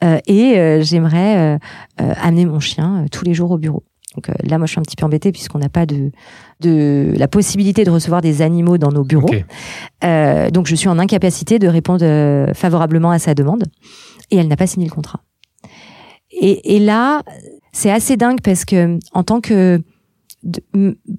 et 0.01 0.79
j'aimerais 0.82 1.60
amener 1.97 2.45
mon 2.45 2.60
chien 2.60 3.06
tous 3.12 3.23
les 3.23 3.34
jours 3.34 3.51
au 3.51 3.58
bureau. 3.58 3.84
Donc 4.15 4.29
là, 4.43 4.58
moi, 4.58 4.67
je 4.67 4.71
suis 4.71 4.79
un 4.79 4.84
petit 4.84 4.95
peu 4.95 5.06
embêtée 5.06 5.32
puisqu'on 5.32 5.60
n'a 5.60 5.69
pas 5.69 5.86
de, 5.86 6.12
de 6.62 7.13
la 7.17 7.27
possibilité 7.27 7.84
de 7.84 7.91
recevoir 7.91 8.21
des 8.21 8.41
animaux 8.41 8.77
dans 8.77 8.91
nos 8.91 9.03
bureaux. 9.03 9.29
donc, 10.01 10.67
je 10.67 10.75
suis 10.75 10.89
en 10.89 10.97
incapacité 10.97 11.60
de 11.60 11.67
répondre 11.67 12.51
favorablement 12.53 13.12
à 13.12 13.19
sa 13.19 13.36
demande. 13.36 13.65
Et 14.32 14.38
elle 14.38 14.47
n'a 14.47 14.58
pas 14.58 14.67
signé 14.67 14.88
le 14.88 14.93
contrat. 14.93 15.21
Et, 16.32 16.75
et 16.75 16.79
là, 16.79 17.21
c'est 17.71 17.91
assez 17.91 18.17
dingue 18.17 18.41
parce 18.41 18.65
que 18.65 18.97
en 19.13 19.23
tant 19.23 19.41
que 19.41 19.82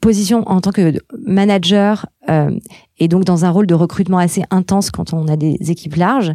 position 0.01 0.43
en 0.47 0.61
tant 0.61 0.71
que 0.71 0.95
manager 1.27 2.07
euh, 2.31 2.51
et 2.99 3.09
donc 3.09 3.25
dans 3.25 3.45
un 3.45 3.51
rôle 3.51 3.67
de 3.67 3.75
recrutement 3.75 4.19
assez 4.19 4.45
intense 4.51 4.91
quand 4.91 5.13
on 5.13 5.27
a 5.27 5.37
des 5.37 5.57
équipes 5.69 5.97
larges, 5.97 6.33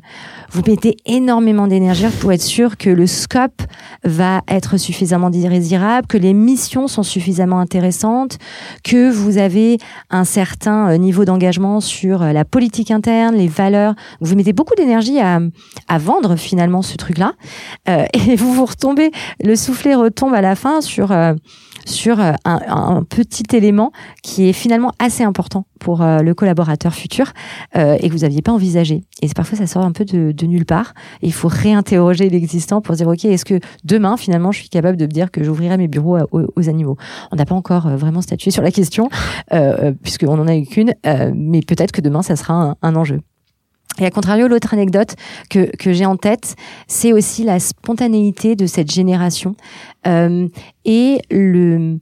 vous 0.52 0.62
mettez 0.68 0.98
énormément 1.06 1.68
d'énergie 1.68 2.08
pour 2.20 2.34
être 2.34 2.42
sûr 2.42 2.78
que 2.78 2.90
le 2.90 3.08
scope 3.08 3.62
va 4.04 4.42
être 4.48 4.78
suffisamment 4.78 5.30
désirable, 5.30 6.08
que 6.08 6.18
les 6.18 6.34
missions 6.34 6.88
sont 6.88 7.04
suffisamment 7.04 7.60
intéressantes, 7.60 8.38
que 8.84 9.10
vous 9.10 9.38
avez 9.38 9.78
un 10.10 10.26
certain 10.26 10.90
euh, 10.90 10.98
niveau 10.98 11.24
d'engagement 11.24 11.80
sur 11.80 12.22
euh, 12.22 12.34
la 12.34 12.44
politique 12.44 12.92
interne, 12.92 13.36
les 13.36 13.48
valeurs. 13.48 13.96
Vous 14.20 14.36
mettez 14.36 14.54
beaucoup 14.54 14.76
d'énergie 14.76 15.20
à, 15.20 15.40
à 15.88 15.98
vendre 15.98 16.36
finalement 16.36 16.82
ce 16.82 16.98
truc-là 16.98 17.34
euh, 17.88 18.06
et 18.14 18.36
vous 18.36 18.54
vous 18.54 18.66
retombez, 18.66 19.12
le 19.42 19.56
soufflet 19.56 19.96
retombe 19.96 20.34
à 20.34 20.42
la 20.42 20.56
fin 20.56 20.82
sur 20.82 21.12
euh, 21.12 21.34
sur 21.86 22.20
un, 22.20 22.36
un, 22.46 23.04
petit 23.04 23.56
élément 23.56 23.92
qui 24.24 24.50
est 24.50 24.54
finalement 24.54 24.92
assez 25.00 25.24
important 25.24 25.66
pour 25.80 26.02
euh, 26.02 26.20
le 26.20 26.34
collaborateur 26.34 26.94
futur 26.94 27.34
euh, 27.76 27.98
et 28.00 28.10
que 28.10 28.14
vous 28.14 28.20
n'aviez 28.20 28.42
pas 28.42 28.52
envisagé. 28.52 29.04
Et 29.22 29.30
parfois, 29.30 29.58
ça 29.58 29.68
sort 29.68 29.84
un 29.84 29.92
peu 29.92 30.06
de, 30.06 30.32
de 30.32 30.46
nulle 30.46 30.66
part. 30.66 30.94
Il 31.22 31.34
faut 31.34 31.48
réinterroger 31.48 32.30
l'existant 32.30 32.82
pour 32.82 32.96
dire, 32.96 33.08
OK, 33.08 33.26
est-ce 33.26 33.46
que 33.46 33.60
demain, 33.84 34.18
finalement, 34.18 34.52
je 34.52 34.60
suis 34.60 34.70
capable 34.70 34.98
de 34.98 35.06
me 35.06 35.12
dire 35.12 35.32
que 35.32 35.44
j'ouvrirai 35.44 35.78
mes 35.78 35.88
bureaux 35.88 36.18
aux, 36.32 36.70
animaux? 36.70 36.98
On 37.32 37.36
n'a 37.36 37.46
pas 37.46 37.56
encore 37.56 37.88
euh, 37.88 37.96
vraiment 37.96 38.22
statué 38.22 38.52
sur 38.52 38.62
la 38.62 38.72
question, 38.72 39.10
euh, 39.54 39.94
puisqu'on 40.04 40.36
n'en 40.38 40.48
a 40.48 40.56
eu 40.56 40.66
qu'une, 40.66 40.94
mais 41.34 41.62
peut-être 41.62 41.92
que 41.92 42.02
demain, 42.02 42.22
ça 42.22 42.36
sera 42.36 42.54
un, 42.54 42.76
un 42.82 42.96
enjeu. 42.96 43.22
Et 44.00 44.06
à 44.06 44.12
contrario, 44.12 44.48
l'autre 44.48 44.74
anecdote 44.74 45.16
que, 45.50 45.76
que 45.78 45.94
j'ai 45.94 46.06
en 46.06 46.16
tête, 46.16 46.56
c'est 46.88 47.14
aussi 47.14 47.44
la 47.44 47.60
spontanéité 47.60 48.56
de 48.56 48.66
cette 48.66 48.92
génération. 48.92 49.56
Euh, 50.08 50.48
et 50.86 51.20
le 51.30 51.98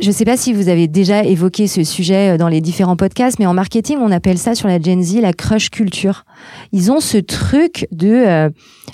je 0.00 0.08
ne 0.08 0.12
sais 0.12 0.24
pas 0.24 0.36
si 0.36 0.52
vous 0.52 0.68
avez 0.68 0.88
déjà 0.88 1.24
évoqué 1.24 1.66
ce 1.66 1.84
sujet 1.84 2.34
euh, 2.34 2.36
dans 2.36 2.48
les 2.48 2.60
différents 2.60 2.96
podcasts, 2.96 3.38
mais 3.38 3.46
en 3.46 3.54
marketing, 3.54 3.98
on 4.00 4.10
appelle 4.10 4.38
ça 4.38 4.54
sur 4.54 4.68
la 4.68 4.80
Gen 4.80 5.02
Z 5.02 5.20
la 5.20 5.32
crush 5.32 5.70
culture. 5.70 6.24
Ils 6.72 6.92
ont 6.92 7.00
ce 7.00 7.18
truc 7.18 7.88
de 7.92 8.08
euh, 8.08 8.50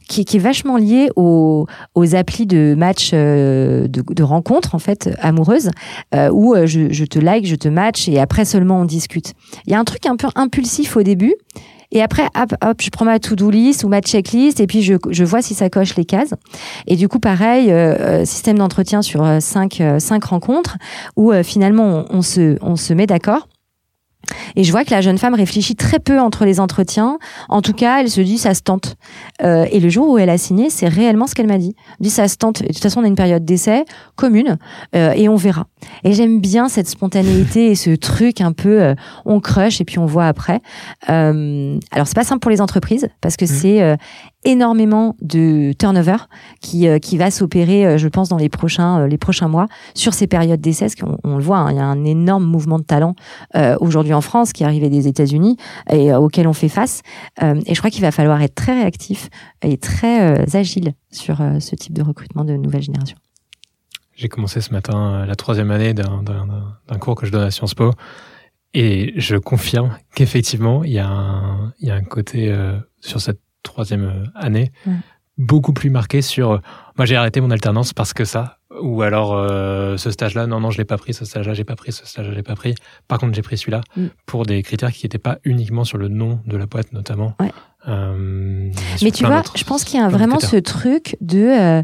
qui, 0.08 0.20
est 0.20 0.38
vachement 0.38 0.76
lié 0.76 1.10
aux, 1.16 1.66
aux 1.94 2.14
applis 2.14 2.46
de 2.46 2.74
match 2.76 3.10
euh, 3.12 3.88
de, 3.88 4.22
rencontres 4.22 4.74
en 4.74 4.78
fait 4.78 5.10
amoureuses, 5.20 5.70
où 6.32 6.54
je, 6.64 6.92
je 6.92 7.04
te 7.04 7.18
like, 7.18 7.46
je 7.46 7.56
te 7.56 7.68
match 7.68 8.08
et 8.08 8.20
après 8.20 8.44
seulement 8.44 8.80
on 8.80 8.84
discute. 8.84 9.32
Il 9.66 9.72
y 9.72 9.74
a 9.74 9.78
un 9.78 9.84
truc 9.84 10.06
un 10.06 10.16
peu 10.16 10.28
impulsif 10.36 10.96
au 10.96 11.02
début 11.02 11.34
et 11.92 12.02
après, 12.02 12.24
hop, 12.36 12.54
hop, 12.64 12.82
je 12.82 12.90
prends 12.90 13.04
ma 13.04 13.18
to-do 13.18 13.50
list 13.50 13.84
ou 13.84 13.88
ma 13.88 14.00
checklist 14.00 14.60
et 14.60 14.66
puis 14.66 14.82
je, 14.82 14.94
je 15.10 15.24
vois 15.24 15.42
si 15.42 15.54
ça 15.54 15.68
coche 15.68 15.94
les 15.96 16.06
cases. 16.06 16.34
Et 16.86 16.96
du 16.96 17.06
coup, 17.06 17.20
pareil, 17.20 17.70
euh, 17.70 17.94
euh 17.98 18.24
système 18.24 18.58
d'entretien 18.58 19.02
sur 19.02 19.22
euh, 19.24 19.40
cinq, 19.40 19.80
euh, 19.80 19.98
cinq 19.98 20.24
rencontres 20.24 20.78
où 21.16 21.32
finalement 21.42 22.06
on, 22.10 22.18
on, 22.18 22.22
se, 22.22 22.56
on 22.62 22.76
se 22.76 22.94
met 22.94 23.06
d'accord. 23.06 23.46
Et 24.56 24.64
je 24.64 24.72
vois 24.72 24.84
que 24.84 24.90
la 24.90 25.00
jeune 25.00 25.18
femme 25.18 25.34
réfléchit 25.34 25.76
très 25.76 25.98
peu 25.98 26.20
entre 26.20 26.44
les 26.44 26.60
entretiens. 26.60 27.18
En 27.48 27.62
tout 27.62 27.72
cas, 27.72 28.00
elle 28.00 28.10
se 28.10 28.20
dit 28.20 28.38
ça 28.38 28.54
se 28.54 28.62
tente. 28.62 28.96
Euh, 29.42 29.66
et 29.70 29.80
le 29.80 29.88
jour 29.88 30.08
où 30.08 30.18
elle 30.18 30.30
a 30.30 30.38
signé, 30.38 30.70
c'est 30.70 30.88
réellement 30.88 31.26
ce 31.26 31.34
qu'elle 31.34 31.46
m'a 31.46 31.58
dit. 31.58 31.74
Elle 31.98 32.04
dit 32.04 32.10
ça 32.10 32.28
se 32.28 32.36
tente. 32.36 32.62
Et 32.62 32.68
de 32.68 32.72
toute 32.72 32.82
façon, 32.82 33.00
on 33.00 33.04
a 33.04 33.08
une 33.08 33.14
période 33.14 33.44
d'essai 33.44 33.84
commune 34.16 34.58
euh, 34.94 35.12
et 35.12 35.28
on 35.28 35.36
verra. 35.36 35.66
Et 36.04 36.12
j'aime 36.12 36.40
bien 36.40 36.68
cette 36.68 36.88
spontanéité 36.88 37.70
et 37.70 37.74
ce 37.74 37.90
truc 37.90 38.40
un 38.40 38.52
peu 38.52 38.82
euh, 38.82 38.94
on 39.24 39.40
crush 39.40 39.80
et 39.80 39.84
puis 39.84 39.98
on 39.98 40.06
voit 40.06 40.26
après. 40.26 40.60
Euh, 41.08 41.78
alors 41.90 42.06
c'est 42.06 42.14
pas 42.14 42.24
simple 42.24 42.40
pour 42.40 42.50
les 42.50 42.60
entreprises 42.60 43.08
parce 43.20 43.36
que 43.36 43.44
mmh. 43.44 43.48
c'est 43.48 43.82
euh, 43.82 43.96
énormément 44.44 45.16
de 45.20 45.72
turnover 45.72 46.16
qui 46.60 46.88
euh, 46.88 46.98
qui 46.98 47.16
va 47.16 47.30
s'opérer, 47.30 47.86
euh, 47.86 47.98
je 47.98 48.08
pense, 48.08 48.28
dans 48.28 48.36
les 48.36 48.48
prochains 48.48 49.02
euh, 49.02 49.06
les 49.06 49.18
prochains 49.18 49.48
mois 49.48 49.68
sur 49.94 50.14
ces 50.14 50.26
périodes 50.26 50.60
d'essai. 50.60 50.88
Qu'on 51.00 51.16
on 51.24 51.36
le 51.36 51.42
voit, 51.42 51.58
hein, 51.58 51.70
il 51.70 51.76
y 51.76 51.80
a 51.80 51.84
un 51.84 52.04
énorme 52.04 52.44
mouvement 52.44 52.78
de 52.78 52.84
talent 52.84 53.14
aujourd'hui 53.80 54.14
en 54.14 54.20
France 54.20 54.52
qui 54.52 54.62
est 54.62 54.66
arrivé 54.66 54.88
des 54.88 55.08
États-Unis 55.08 55.56
et 55.90 56.12
auquel 56.14 56.46
on 56.48 56.52
fait 56.52 56.68
face. 56.68 57.02
et 57.40 57.74
je 57.74 57.78
crois 57.78 57.90
qu'il 57.90 58.02
va 58.02 58.10
falloir 58.10 58.40
être 58.42 58.54
très 58.54 58.74
réactif 58.74 59.28
et 59.62 59.76
très 59.76 60.56
agile 60.56 60.94
sur 61.10 61.38
ce 61.60 61.76
type 61.76 61.92
de 61.92 62.02
recrutement 62.02 62.44
de 62.44 62.54
nouvelle 62.54 62.82
génération. 62.82 63.16
J'ai 64.14 64.28
commencé 64.28 64.60
ce 64.60 64.72
matin 64.72 65.24
la 65.26 65.34
troisième 65.34 65.70
année 65.70 65.94
d'un 65.94 66.98
cours 67.00 67.14
que 67.14 67.26
je 67.26 67.32
donne 67.32 67.44
à 67.44 67.50
Sciences 67.50 67.74
Po. 67.74 67.92
Et 68.74 69.12
je 69.16 69.36
confirme 69.36 69.96
qu'effectivement, 70.14 70.82
il 70.84 70.92
y 70.92 70.98
a 70.98 71.08
un, 71.08 71.72
il 71.80 71.88
y 71.88 71.90
a 71.90 71.94
un 71.94 72.04
côté 72.04 72.54
sur 73.00 73.20
cette 73.20 73.40
troisième 73.62 74.04
euh, 74.04 74.24
année, 74.34 74.72
beaucoup 75.38 75.72
plus 75.72 75.90
marqué 75.90 76.22
sur. 76.22 76.52
Euh, 76.52 76.58
moi, 76.96 77.06
j'ai 77.06 77.16
arrêté 77.16 77.40
mon 77.40 77.50
alternance 77.50 77.92
parce 77.92 78.12
que 78.12 78.24
ça. 78.24 78.58
Ou 78.80 79.02
alors, 79.02 79.34
euh, 79.34 79.96
ce 79.96 80.10
stage-là, 80.10 80.46
non, 80.46 80.60
non, 80.60 80.70
je 80.70 80.78
l'ai 80.78 80.84
pas 80.84 80.96
pris, 80.96 81.12
ce 81.12 81.24
stage-là, 81.24 81.52
j'ai 81.54 81.64
pas 81.64 81.76
pris, 81.76 81.92
ce 81.92 82.06
stage-là, 82.06 82.32
j'ai 82.34 82.42
pas 82.42 82.54
pris. 82.54 82.74
Par 83.06 83.18
contre, 83.18 83.34
j'ai 83.34 83.42
pris 83.42 83.58
celui-là 83.58 83.82
mm. 83.96 84.06
pour 84.26 84.46
des 84.46 84.62
critères 84.62 84.92
qui 84.92 85.04
n'étaient 85.04 85.18
pas 85.18 85.38
uniquement 85.44 85.84
sur 85.84 85.98
le 85.98 86.08
nom 86.08 86.40
de 86.46 86.56
la 86.56 86.66
boîte, 86.66 86.92
notamment. 86.92 87.36
Mais 87.86 89.10
tu 89.12 89.24
vois, 89.24 89.42
je 89.54 89.64
pense 89.64 89.84
qu'il 89.84 90.00
y 90.00 90.02
a 90.02 90.08
vraiment 90.08 90.40
ce 90.40 90.56
truc 90.56 91.16
de. 91.20 91.82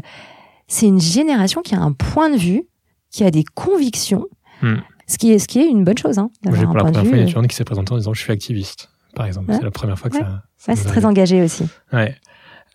c'est 0.67 0.87
une 0.87 1.01
génération 1.01 1.61
qui 1.61 1.75
a 1.75 1.79
un 1.79 1.91
point 1.91 2.29
de 2.29 2.37
vue, 2.37 2.63
qui 3.11 3.23
a 3.23 3.31
des 3.31 3.43
convictions. 3.43 4.25
Hmm. 4.61 4.77
Ce 5.07 5.17
qui, 5.17 5.31
est, 5.31 5.39
ce 5.39 5.47
qui 5.47 5.57
est 5.57 5.67
une 5.67 5.83
bonne 5.83 5.97
chose. 5.97 6.19
Hein, 6.19 6.29
j'ai 6.53 6.65
pour 6.65 6.75
la 6.75 6.83
première 6.83 7.03
fois, 7.03 7.17
il 7.17 7.27
y 7.27 7.33
a 7.33 7.39
une 7.39 7.47
qui 7.47 7.55
s'est 7.55 7.63
présenté 7.63 7.93
en 7.93 7.97
disant 7.97 8.13
je 8.13 8.21
suis 8.21 8.31
activiste, 8.31 8.91
par 9.15 9.25
exemple. 9.25 9.53
C'est 9.53 9.63
la 9.63 9.71
première 9.71 9.97
fois 9.97 10.09
que 10.09 10.17
ça, 10.57 10.75
c'est 10.75 10.87
très 10.87 11.05
engagé 11.05 11.41
aussi. 11.41 11.67
Ouais. 11.91 12.15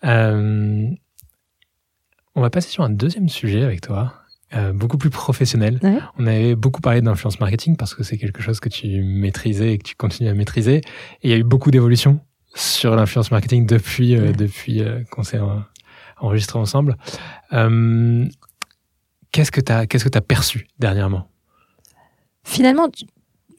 Euh, 0.03 0.87
on 2.35 2.41
va 2.41 2.49
passer 2.49 2.69
sur 2.69 2.83
un 2.83 2.89
deuxième 2.89 3.29
sujet 3.29 3.63
avec 3.63 3.81
toi, 3.81 4.13
euh, 4.55 4.73
beaucoup 4.73 4.97
plus 4.97 5.09
professionnel. 5.09 5.79
On 6.17 6.27
avait 6.27 6.55
beaucoup 6.55 6.81
parlé 6.81 7.01
d'influence 7.01 7.39
marketing 7.39 7.77
parce 7.77 7.95
que 7.95 8.03
c'est 8.03 8.17
quelque 8.17 8.41
chose 8.41 8.59
que 8.59 8.69
tu 8.69 9.01
maîtrisais 9.03 9.73
et 9.73 9.77
que 9.77 9.83
tu 9.83 9.95
continues 9.95 10.29
à 10.29 10.33
maîtriser. 10.33 10.77
Et 10.77 10.83
il 11.23 11.29
y 11.29 11.33
a 11.33 11.37
eu 11.37 11.43
beaucoup 11.43 11.71
d'évolutions 11.71 12.19
sur 12.53 12.95
l'influence 12.95 13.31
marketing 13.31 13.65
depuis, 13.65 14.15
euh, 14.15 14.31
depuis 14.31 14.83
qu'on 15.11 15.23
s'est 15.23 15.39
enregistré 16.17 16.59
ensemble. 16.59 16.97
qu'est-ce 19.31 19.51
que 19.51 19.61
tu 19.61 19.71
as, 19.71 19.87
qu'est-ce 19.87 20.03
que 20.03 20.09
tu 20.09 20.17
as 20.17 20.21
perçu 20.21 20.67
dernièrement? 20.79 21.29
Finalement, 22.43 22.87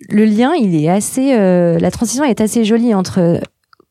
le 0.09 0.25
lien, 0.25 0.53
il 0.55 0.75
est 0.75 0.89
assez, 0.89 1.37
la 1.37 1.91
transition 1.91 2.25
est 2.25 2.41
assez 2.41 2.65
jolie 2.65 2.95
entre 2.95 3.41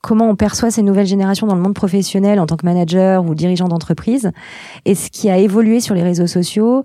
comment 0.05 0.29
on 0.29 0.35
perçoit 0.35 0.69
ces 0.69 0.83
nouvelles 0.83 1.07
générations 1.07 1.47
dans 1.47 1.55
le 1.55 1.61
monde 1.61 1.73
professionnel 1.73 2.39
en 2.39 2.45
tant 2.45 2.57
que 2.57 2.65
manager 2.65 3.25
ou 3.25 3.33
dirigeant 3.33 3.67
d'entreprise, 3.67 4.31
et 4.85 4.93
ce 4.93 5.09
qui 5.09 5.31
a 5.31 5.37
évolué 5.37 5.79
sur 5.79 5.95
les 5.95 6.03
réseaux 6.03 6.27
sociaux 6.27 6.83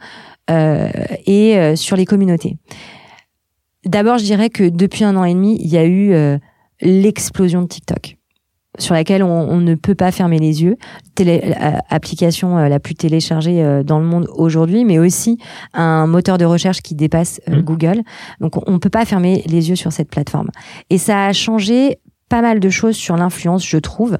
euh, 0.51 0.89
et 1.27 1.59
euh, 1.59 1.77
sur 1.77 1.97
les 1.97 2.07
communautés. 2.07 2.57
D'abord, 3.85 4.17
je 4.17 4.25
dirais 4.25 4.49
que 4.49 4.69
depuis 4.69 5.05
un 5.05 5.17
an 5.17 5.25
et 5.25 5.35
demi, 5.35 5.59
il 5.61 5.69
y 5.69 5.77
a 5.77 5.85
eu 5.85 6.13
euh, 6.13 6.39
l'explosion 6.81 7.61
de 7.63 7.67
TikTok 7.67 8.17
sur 8.79 8.95
laquelle 8.95 9.23
on, 9.23 9.59
ne 9.59 9.75
peut 9.75 9.95
pas 9.95 10.13
fermer 10.13 10.39
les 10.39 10.63
yeux. 10.63 10.77
Télé, 11.15 11.43
euh, 11.45 11.73
application 11.89 12.57
la 12.57 12.81
plus 12.81 12.95
téléchargée 12.95 13.83
dans 13.85 13.99
le 13.99 14.07
monde 14.07 14.29
aujourd'hui, 14.35 14.85
mais 14.85 14.99
aussi 14.99 15.39
un 15.75 16.07
moteur 16.07 16.39
de 16.39 16.45
recherche 16.45 16.81
qui 16.81 16.95
dépasse 16.95 17.41
mmh. 17.49 17.61
Google. 17.61 18.03
Donc 18.41 18.57
on 18.69 18.73
ne 18.73 18.79
peut 18.79 18.91
pas 18.91 19.05
fermer 19.05 19.43
les 19.47 19.71
yeux 19.71 19.77
sur 19.77 19.93
cette 19.93 20.09
plateforme. 20.09 20.49
Et 20.89 20.99
ça 20.99 21.27
a 21.27 21.33
changé 21.33 21.99
pas 22.29 22.43
mal 22.43 22.61
de 22.61 22.69
choses 22.71 22.97
sur 22.97 23.17
l'influence, 23.17 23.67
je 23.67 23.77
trouve 23.77 24.19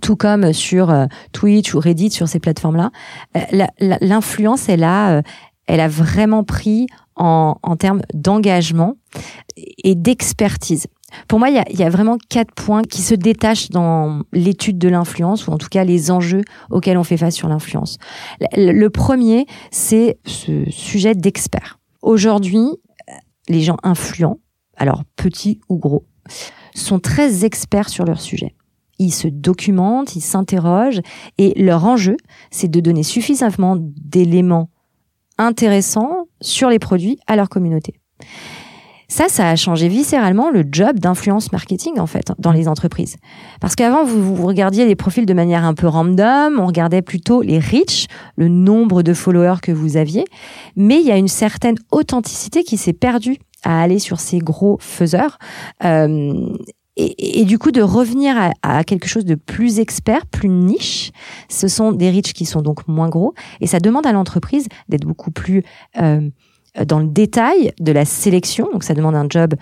tout 0.00 0.16
comme 0.16 0.52
sur 0.52 0.90
euh, 0.90 1.06
Twitch 1.32 1.74
ou 1.74 1.80
Reddit 1.80 2.10
sur 2.10 2.28
ces 2.28 2.40
plateformes-là, 2.40 2.90
euh, 3.36 3.66
l'influence, 4.00 4.68
elle 4.68 4.84
a, 4.84 5.18
euh, 5.18 5.22
elle 5.66 5.80
a 5.80 5.88
vraiment 5.88 6.44
pris 6.44 6.86
en, 7.16 7.56
en 7.62 7.76
termes 7.76 8.02
d'engagement 8.14 8.94
et 9.56 9.94
d'expertise. 9.94 10.86
Pour 11.28 11.38
moi, 11.38 11.48
il 11.50 11.78
y 11.78 11.82
a, 11.82 11.90
vraiment 11.90 12.18
quatre 12.28 12.52
points 12.54 12.82
qui 12.82 13.02
se 13.02 13.14
détachent 13.14 13.70
dans 13.70 14.22
l'étude 14.32 14.78
de 14.78 14.88
l'influence, 14.88 15.46
ou 15.46 15.50
en 15.50 15.58
tout 15.58 15.68
cas 15.68 15.84
les 15.84 16.10
enjeux 16.10 16.42
auxquels 16.70 16.98
on 16.98 17.04
fait 17.04 17.16
face 17.16 17.34
sur 17.34 17.48
l'influence. 17.48 17.98
Le 18.56 18.88
premier, 18.88 19.46
c'est 19.70 20.18
ce 20.24 20.68
sujet 20.70 21.14
d'expert. 21.14 21.78
Aujourd'hui, 22.02 22.66
les 23.48 23.60
gens 23.62 23.76
influents, 23.82 24.38
alors 24.76 25.02
petits 25.16 25.60
ou 25.68 25.78
gros, 25.78 26.06
sont 26.74 27.00
très 27.00 27.44
experts 27.44 27.88
sur 27.88 28.04
leur 28.04 28.20
sujet. 28.20 28.54
Ils 28.98 29.12
se 29.12 29.28
documentent, 29.28 30.14
ils 30.14 30.20
s'interrogent 30.20 31.00
et 31.38 31.60
leur 31.60 31.84
enjeu, 31.86 32.16
c'est 32.50 32.70
de 32.70 32.80
donner 32.80 33.02
suffisamment 33.02 33.76
d'éléments 33.78 34.70
intéressants 35.38 36.28
sur 36.40 36.68
les 36.68 36.78
produits 36.78 37.18
à 37.26 37.34
leur 37.34 37.48
communauté. 37.48 37.94
Ça, 39.10 39.28
ça 39.28 39.50
a 39.50 39.56
changé 39.56 39.88
viscéralement 39.88 40.50
le 40.50 40.64
job 40.70 41.00
d'influence 41.00 41.50
marketing, 41.50 41.98
en 41.98 42.06
fait, 42.06 42.30
dans 42.38 42.52
les 42.52 42.68
entreprises. 42.68 43.16
Parce 43.60 43.74
qu'avant, 43.74 44.04
vous, 44.04 44.36
vous 44.36 44.46
regardiez 44.46 44.86
les 44.86 44.94
profils 44.94 45.26
de 45.26 45.34
manière 45.34 45.64
un 45.64 45.74
peu 45.74 45.88
random, 45.88 46.60
on 46.60 46.66
regardait 46.66 47.02
plutôt 47.02 47.42
les 47.42 47.58
reach, 47.58 48.06
le 48.36 48.46
nombre 48.46 49.02
de 49.02 49.12
followers 49.12 49.60
que 49.60 49.72
vous 49.72 49.96
aviez, 49.96 50.24
mais 50.76 51.00
il 51.00 51.06
y 51.06 51.10
a 51.10 51.16
une 51.16 51.26
certaine 51.26 51.74
authenticité 51.90 52.62
qui 52.62 52.76
s'est 52.76 52.92
perdue 52.92 53.38
à 53.64 53.82
aller 53.82 53.98
sur 53.98 54.20
ces 54.20 54.38
gros 54.38 54.78
faiseurs. 54.80 55.38
Euh, 55.84 56.46
et, 56.96 57.44
du 57.44 57.58
coup, 57.58 57.72
de 57.72 57.82
revenir 57.82 58.36
à, 58.62 58.84
quelque 58.84 59.08
chose 59.08 59.24
de 59.24 59.34
plus 59.34 59.80
expert, 59.80 60.26
plus 60.26 60.50
niche, 60.50 61.10
ce 61.48 61.66
sont 61.66 61.90
des 61.90 62.10
reach 62.10 62.32
qui 62.32 62.44
sont 62.44 62.62
donc 62.62 62.86
moins 62.86 63.08
gros, 63.08 63.34
et 63.60 63.66
ça 63.66 63.80
demande 63.80 64.06
à 64.06 64.12
l'entreprise 64.12 64.68
d'être 64.88 65.04
beaucoup 65.04 65.32
plus 65.32 65.64
euh, 66.00 66.28
dans 66.84 66.98
le 66.98 67.08
détail 67.08 67.72
de 67.80 67.92
la 67.92 68.04
sélection. 68.04 68.68
Donc, 68.72 68.84
ça 68.84 68.94
demande 68.94 69.14
un 69.14 69.26
job 69.28 69.54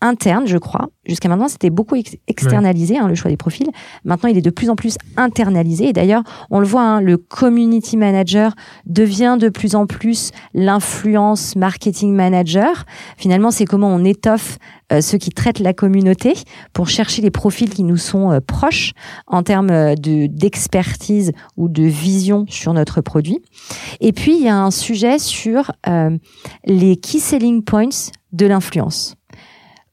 interne, 0.00 0.46
je 0.46 0.58
crois. 0.58 0.88
Jusqu'à 1.06 1.28
maintenant, 1.28 1.48
c'était 1.48 1.70
beaucoup 1.70 1.96
externalisé, 2.28 2.98
hein, 2.98 3.08
le 3.08 3.14
choix 3.14 3.30
des 3.30 3.36
profils. 3.36 3.68
Maintenant, 4.04 4.28
il 4.28 4.38
est 4.38 4.42
de 4.42 4.50
plus 4.50 4.70
en 4.70 4.76
plus 4.76 4.96
internalisé. 5.16 5.88
Et 5.88 5.92
d'ailleurs, 5.92 6.22
on 6.50 6.60
le 6.60 6.66
voit, 6.66 6.82
hein, 6.82 7.00
le 7.00 7.16
community 7.16 7.96
manager 7.96 8.54
devient 8.86 9.36
de 9.38 9.48
plus 9.48 9.74
en 9.74 9.86
plus 9.86 10.30
l'influence 10.54 11.56
marketing 11.56 12.14
manager. 12.14 12.84
Finalement, 13.16 13.50
c'est 13.50 13.64
comment 13.64 13.88
on 13.88 14.04
étoffe 14.04 14.58
euh, 14.92 15.00
ceux 15.00 15.18
qui 15.18 15.30
traitent 15.30 15.60
la 15.60 15.72
communauté 15.72 16.34
pour 16.72 16.88
chercher 16.88 17.22
les 17.22 17.30
profils 17.30 17.70
qui 17.70 17.84
nous 17.84 17.96
sont 17.96 18.32
euh, 18.32 18.40
proches 18.40 18.92
en 19.26 19.42
termes 19.42 19.70
euh, 19.70 19.94
de 19.94 20.26
d'expertise 20.26 21.32
ou 21.56 21.68
de 21.68 21.84
vision 21.84 22.44
sur 22.48 22.72
notre 22.72 23.00
produit. 23.00 23.38
Et 24.00 24.12
puis, 24.12 24.36
il 24.36 24.42
y 24.42 24.48
a 24.48 24.56
un 24.56 24.70
sujet 24.70 25.18
sur 25.18 25.72
les 26.64 26.96
key 26.96 27.18
selling 27.18 27.62
points 27.62 28.10
de 28.32 28.46
l'influence 28.46 29.14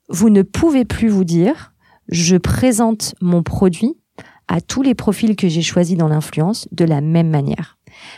vous 0.09 0.29
ne 0.29 0.41
pouvez 0.41 0.85
plus 0.85 1.09
vous 1.09 1.23
dire, 1.23 1.73
je 2.09 2.37
présente 2.37 3.15
mon 3.21 3.43
produit 3.43 3.97
à 4.47 4.61
tous 4.61 4.81
les 4.81 4.95
profils 4.95 5.35
que 5.35 5.47
j'ai 5.47 5.61
choisis 5.61 5.97
dans 5.97 6.07
l'influence 6.07 6.67
de 6.71 6.85
la 6.85 7.01
même 7.01 7.29
manière. 7.29 7.76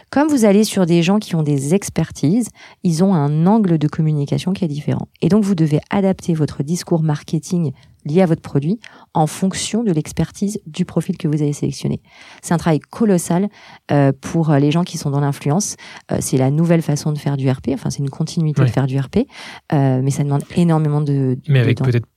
Comme 0.10 0.28
vous 0.28 0.46
allez 0.46 0.64
sur 0.64 0.86
des 0.86 1.04
gens 1.04 1.20
qui 1.20 1.36
ont 1.36 1.44
des 1.44 1.74
expertises, 1.74 2.50
ils 2.84 3.04
ont 3.04 3.14
un 3.14 3.46
angle 3.46 3.78
de 3.78 3.88
communication 3.88 4.54
qui 4.54 4.66
est 4.66 4.70
différent. 4.70 5.08
Et 5.22 5.30
donc, 5.30 5.44
vous 5.44 5.56
devez 5.56 5.80
adapter 5.90 6.34
votre 6.34 6.64
discours 6.64 7.04
marketing 7.04 7.72
lié 8.06 8.22
à 8.22 8.26
votre 8.26 8.42
produit 8.42 8.80
en 9.14 9.28
fonction 9.28 9.84
de 9.84 9.92
l'expertise 9.92 10.60
du 10.66 10.86
profil 10.86 11.18
que 11.18 11.28
vous 11.28 11.42
avez 11.42 11.54
sélectionné. 11.54 12.02
C'est 12.42 12.54
un 12.54 12.58
travail 12.58 12.80
colossal 12.80 13.50
euh, 13.92 14.12
pour 14.20 14.52
les 14.54 14.72
gens 14.72 14.84
qui 14.84 14.98
sont 14.98 15.10
dans 15.10 15.20
l'influence. 15.20 15.76
Euh, 16.12 16.18
c'est 16.22 16.38
la 16.38 16.50
nouvelle 16.50 16.82
façon 16.82 17.12
de 17.12 17.18
faire 17.18 17.38
du 17.38 17.50
RP. 17.50 17.70
Enfin, 17.74 17.90
c'est 17.90 18.00
une 18.00 18.10
continuité 18.10 18.62
de 18.62 18.68
faire 18.68 18.88
du 18.88 18.98
RP, 18.98 19.28
euh, 19.74 20.02
mais 20.02 20.12
ça 20.12 20.24
demande 20.24 20.44
énormément 20.56 21.02
de. 21.02 21.38
Mais 21.48 21.60
avec 21.60 21.82
peut-être 21.82 22.08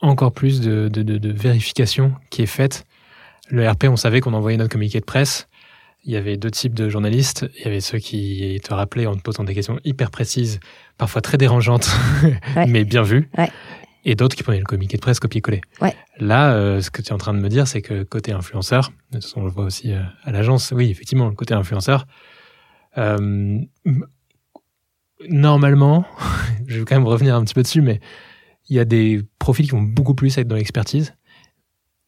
encore 0.00 0.32
plus 0.32 0.60
de, 0.60 0.88
de, 0.88 1.02
de, 1.02 1.18
de, 1.18 1.32
vérification 1.32 2.12
qui 2.30 2.42
est 2.42 2.46
faite. 2.46 2.84
Le 3.48 3.68
RP, 3.68 3.84
on 3.88 3.96
savait 3.96 4.20
qu'on 4.20 4.32
envoyait 4.32 4.56
notre 4.56 4.70
communiqué 4.70 5.00
de 5.00 5.04
presse. 5.04 5.48
Il 6.04 6.12
y 6.12 6.16
avait 6.16 6.36
deux 6.36 6.50
types 6.50 6.74
de 6.74 6.88
journalistes. 6.88 7.46
Il 7.56 7.64
y 7.64 7.68
avait 7.68 7.80
ceux 7.80 7.98
qui 7.98 8.60
te 8.62 8.74
rappelaient 8.74 9.06
en 9.06 9.16
te 9.16 9.22
posant 9.22 9.44
des 9.44 9.54
questions 9.54 9.80
hyper 9.84 10.10
précises, 10.10 10.60
parfois 10.98 11.22
très 11.22 11.38
dérangeantes, 11.38 11.90
mais 12.68 12.84
bien 12.84 13.02
vues. 13.02 13.30
Ouais 13.38 13.50
et 14.04 14.14
d'autres 14.14 14.36
qui 14.36 14.42
prenaient 14.42 14.58
le 14.58 14.64
communiqué 14.64 14.96
de 14.96 15.02
presse 15.02 15.18
copier-coller. 15.18 15.62
Ouais. 15.80 15.94
Là, 16.18 16.54
euh, 16.54 16.80
ce 16.80 16.90
que 16.90 17.02
tu 17.02 17.08
es 17.08 17.12
en 17.12 17.18
train 17.18 17.34
de 17.34 17.38
me 17.38 17.48
dire, 17.48 17.66
c'est 17.66 17.82
que 17.82 18.02
côté 18.02 18.32
influenceur, 18.32 18.92
de 19.10 19.16
toute 19.16 19.24
façon, 19.24 19.40
on 19.40 19.44
le 19.44 19.50
voit 19.50 19.64
aussi 19.64 19.92
euh, 19.92 20.02
à 20.24 20.32
l'agence, 20.32 20.72
oui, 20.76 20.90
effectivement, 20.90 21.28
le 21.28 21.34
côté 21.34 21.54
influenceur, 21.54 22.06
euh, 22.98 23.58
normalement, 25.28 26.04
je 26.66 26.80
vais 26.80 26.84
quand 26.84 26.96
même 26.96 27.08
revenir 27.08 27.34
un 27.34 27.44
petit 27.44 27.54
peu 27.54 27.62
dessus, 27.62 27.80
mais 27.80 28.00
il 28.68 28.76
y 28.76 28.78
a 28.78 28.84
des 28.84 29.22
profils 29.38 29.64
qui 29.64 29.72
vont 29.72 29.82
beaucoup 29.82 30.14
plus 30.14 30.36
être 30.38 30.48
dans 30.48 30.56
l'expertise. 30.56 31.14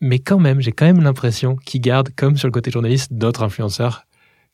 Mais 0.00 0.18
quand 0.18 0.38
même, 0.38 0.60
j'ai 0.60 0.72
quand 0.72 0.86
même 0.86 1.00
l'impression 1.00 1.56
qu'ils 1.56 1.80
gardent, 1.80 2.10
comme 2.14 2.36
sur 2.36 2.48
le 2.48 2.52
côté 2.52 2.70
journaliste, 2.70 3.12
d'autres 3.12 3.42
influenceurs 3.42 4.06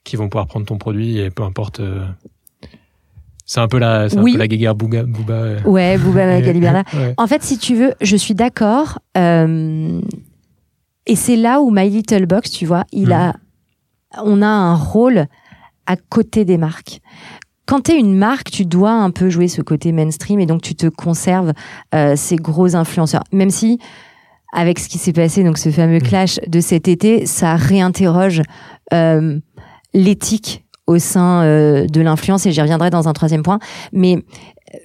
qui 0.05 0.17
vont 0.17 0.29
pouvoir 0.29 0.47
prendre 0.47 0.67
ton 0.67 0.79
produit 0.79 1.19
et 1.19 1.31
peu 1.31 1.43
importe 1.43 1.81
euh, 1.81 2.05
c'est 3.45 3.61
un 3.61 3.69
peu 3.69 3.79
la, 3.79 4.09
c'est 4.09 4.17
un 4.17 4.25
peu 4.25 4.37
la 4.39 4.49
guéguerre 4.49 4.75
Bouba. 4.75 5.03
Bouba 5.03 5.35
euh. 5.35 5.63
Ouais, 5.65 5.99
Bouba 5.99 6.41
Galiberda. 6.41 6.85
En 7.17 7.27
fait, 7.27 7.43
si 7.43 7.59
tu 7.59 7.75
veux, 7.75 7.93
je 8.01 8.17
suis 8.17 8.35
d'accord. 8.35 8.99
Euh, 9.17 10.01
et 11.07 11.17
c'est 11.17 11.37
là 11.37 11.61
où 11.61 11.71
My 11.71 11.91
Little 11.91 12.27
Box, 12.27 12.51
tu 12.51 12.67
vois, 12.67 12.85
il 12.93 13.07
mhm. 13.07 13.13
a, 13.13 13.37
on 14.23 14.43
a 14.43 14.47
un 14.47 14.75
rôle 14.75 15.27
à 15.87 15.97
côté 15.97 16.45
des 16.45 16.57
marques. 16.57 17.01
Quand 17.67 17.83
tu 17.83 17.93
es 17.93 17.99
une 17.99 18.17
marque, 18.17 18.51
tu 18.51 18.65
dois 18.65 18.93
un 18.93 19.11
peu 19.11 19.29
jouer 19.29 19.49
ce 19.49 19.63
côté 19.63 19.93
mainstream 19.93 20.41
et 20.41 20.47
donc 20.47 20.63
tu 20.63 20.75
te 20.75 20.87
conserves 20.87 21.53
euh, 21.95 22.15
ces 22.17 22.37
gros 22.37 22.75
influenceurs. 22.75 23.25
Même 23.33 23.51
si, 23.51 23.79
avec 24.53 24.79
ce 24.79 24.89
qui 24.89 24.99
s'est 24.99 25.13
passé, 25.13 25.43
donc 25.43 25.59
ce 25.59 25.71
fameux 25.71 25.95
mhm. 25.95 26.03
clash 26.03 26.41
de 26.47 26.61
cet 26.61 26.89
été, 26.89 27.27
ça 27.27 27.57
réinterroge 27.57 28.43
euh, 28.93 29.39
l'éthique 29.95 30.65
au 30.87 30.99
sein 30.99 31.43
euh, 31.43 31.87
de 31.87 32.01
l'influence 32.01 32.47
et 32.47 32.53
j'y 32.53 32.61
reviendrai 32.61 32.91
dans 32.91 33.09
un 33.09 33.13
troisième 33.13 33.43
point. 33.43 33.59
Mais 33.93 34.17
euh, 34.75 34.79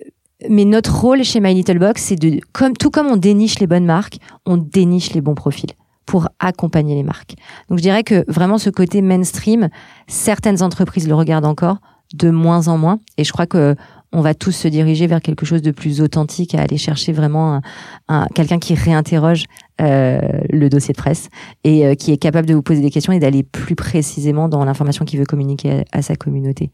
mais 0.49 0.65
notre 0.65 0.95
rôle 0.99 1.23
chez 1.23 1.39
My 1.39 1.53
Little 1.53 1.79
Box, 1.79 2.03
c'est 2.03 2.15
de 2.15 2.39
comme 2.53 2.73
tout 2.73 2.91
comme 2.91 3.07
on 3.07 3.17
déniche 3.17 3.59
les 3.59 3.67
bonnes 3.67 3.85
marques, 3.85 4.17
on 4.45 4.57
déniche 4.57 5.13
les 5.13 5.21
bons 5.21 5.35
profils 5.35 5.71
pour 6.05 6.29
accompagner 6.39 6.95
les 6.95 7.03
marques. 7.03 7.35
Donc 7.69 7.79
je 7.79 7.83
dirais 7.83 8.03
que 8.03 8.23
vraiment 8.31 8.59
ce 8.59 8.69
côté 8.69 9.01
mainstream, 9.01 9.69
certaines 10.07 10.61
entreprises 10.61 11.07
le 11.07 11.15
regardent 11.15 11.45
encore 11.45 11.77
de 12.13 12.29
moins 12.29 12.67
en 12.67 12.77
moins 12.77 12.99
et 13.17 13.23
je 13.23 13.33
crois 13.33 13.47
que 13.47 13.75
on 14.13 14.21
va 14.21 14.33
tous 14.33 14.51
se 14.51 14.67
diriger 14.67 15.07
vers 15.07 15.21
quelque 15.21 15.45
chose 15.45 15.61
de 15.61 15.71
plus 15.71 16.01
authentique, 16.01 16.55
à 16.55 16.61
aller 16.61 16.77
chercher 16.77 17.11
vraiment 17.11 17.61
un, 18.07 18.25
quelqu'un 18.33 18.59
qui 18.59 18.73
réinterroge 18.73 19.45
euh, 19.81 20.19
le 20.49 20.69
dossier 20.69 20.93
de 20.93 20.97
presse 20.97 21.29
et 21.63 21.85
euh, 21.85 21.93
qui 21.93 22.11
est 22.11 22.17
capable 22.17 22.47
de 22.47 22.53
vous 22.55 22.61
poser 22.61 22.81
des 22.81 22.89
questions 22.89 23.13
et 23.13 23.19
d'aller 23.19 23.43
plus 23.43 23.75
précisément 23.75 24.49
dans 24.49 24.63
l'information 24.65 25.05
qu'il 25.05 25.19
veut 25.19 25.25
communiquer 25.25 25.83
à, 25.91 26.01
sa 26.01 26.15
communauté. 26.15 26.71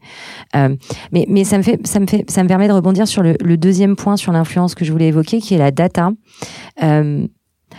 Euh, 0.56 0.74
mais, 1.12 1.26
mais 1.28 1.44
ça 1.44 1.58
me 1.58 1.62
fait, 1.62 1.84
ça 1.86 2.00
me 2.00 2.06
fait, 2.06 2.24
ça 2.30 2.42
me 2.42 2.48
permet 2.48 2.68
de 2.68 2.72
rebondir 2.72 3.06
sur 3.06 3.22
le, 3.22 3.36
le 3.42 3.56
deuxième 3.56 3.96
point 3.96 4.16
sur 4.16 4.32
l'influence 4.32 4.74
que 4.74 4.84
je 4.84 4.92
voulais 4.92 5.08
évoquer, 5.08 5.40
qui 5.40 5.54
est 5.54 5.58
la 5.58 5.70
data. 5.70 6.12
Euh, 6.82 7.26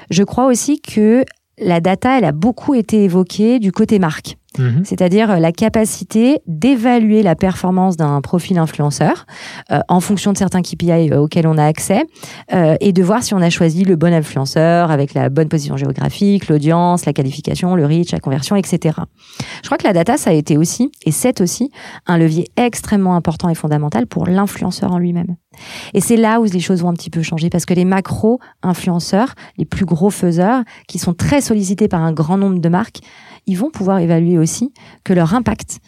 je 0.09 0.23
crois 0.23 0.45
aussi 0.47 0.81
que 0.81 1.23
la 1.57 1.79
data, 1.79 2.17
elle 2.17 2.25
a 2.25 2.31
beaucoup 2.31 2.75
été 2.75 3.03
évoquée 3.03 3.59
du 3.59 3.71
côté 3.71 3.99
marque. 3.99 4.37
Mhm. 4.57 4.85
C'est-à-dire 4.85 5.31
euh, 5.31 5.37
la 5.37 5.51
capacité 5.51 6.39
d'évaluer 6.47 7.23
la 7.23 7.35
performance 7.35 7.97
d'un 7.97 8.21
profil 8.21 8.57
influenceur 8.57 9.25
euh, 9.71 9.79
en 9.89 9.99
fonction 9.99 10.33
de 10.33 10.37
certains 10.37 10.61
KPI 10.61 11.11
euh, 11.11 11.19
auxquels 11.19 11.47
on 11.47 11.57
a 11.57 11.65
accès 11.65 12.03
et 12.79 12.93
de 12.93 13.03
voir 13.03 13.23
si 13.23 13.33
on 13.33 13.41
a 13.41 13.49
choisi 13.49 13.83
le 13.83 13.95
bon 13.95 14.13
influenceur 14.13 14.91
avec 14.91 15.13
la 15.13 15.29
bonne 15.29 15.49
position 15.49 15.77
géographique, 15.77 16.47
l'audience, 16.47 17.05
la 17.05 17.13
qualification, 17.13 17.75
le 17.75 17.85
reach, 17.85 18.11
la 18.11 18.19
conversion, 18.19 18.55
etc. 18.55 18.97
Je 19.61 19.67
crois 19.67 19.77
que 19.77 19.83
la 19.83 19.93
data, 19.93 20.17
ça 20.17 20.29
a 20.29 20.33
été 20.33 20.57
aussi, 20.57 20.91
et 21.05 21.11
c'est 21.11 21.41
aussi, 21.41 21.71
un 22.07 22.17
levier 22.17 22.47
extrêmement 22.55 23.15
important 23.15 23.49
et 23.49 23.55
fondamental 23.55 24.07
pour 24.07 24.27
l'influenceur 24.27 24.91
en 24.91 24.97
lui-même. 24.97 25.35
Et 25.93 26.01
c'est 26.01 26.17
là 26.17 26.39
où 26.39 26.45
les 26.45 26.59
choses 26.59 26.81
vont 26.81 26.89
un 26.89 26.93
petit 26.93 27.09
peu 27.09 27.21
changer 27.21 27.49
parce 27.49 27.65
que 27.65 27.73
les 27.73 27.85
macro-influenceurs, 27.85 29.33
les 29.57 29.65
plus 29.65 29.85
gros 29.85 30.09
faiseurs, 30.09 30.63
qui 30.87 30.99
sont 30.99 31.13
très 31.13 31.41
sollicités 31.41 31.87
par 31.87 32.01
un 32.01 32.13
grand 32.13 32.37
nombre 32.37 32.59
de 32.59 32.69
marques, 32.69 32.99
ils 33.47 33.58
vont 33.58 33.69
pouvoir 33.69 33.99
évaluer 33.99 34.38
aussi 34.38 34.73
que 35.03 35.13
leur 35.13 35.34
impact 35.34 35.79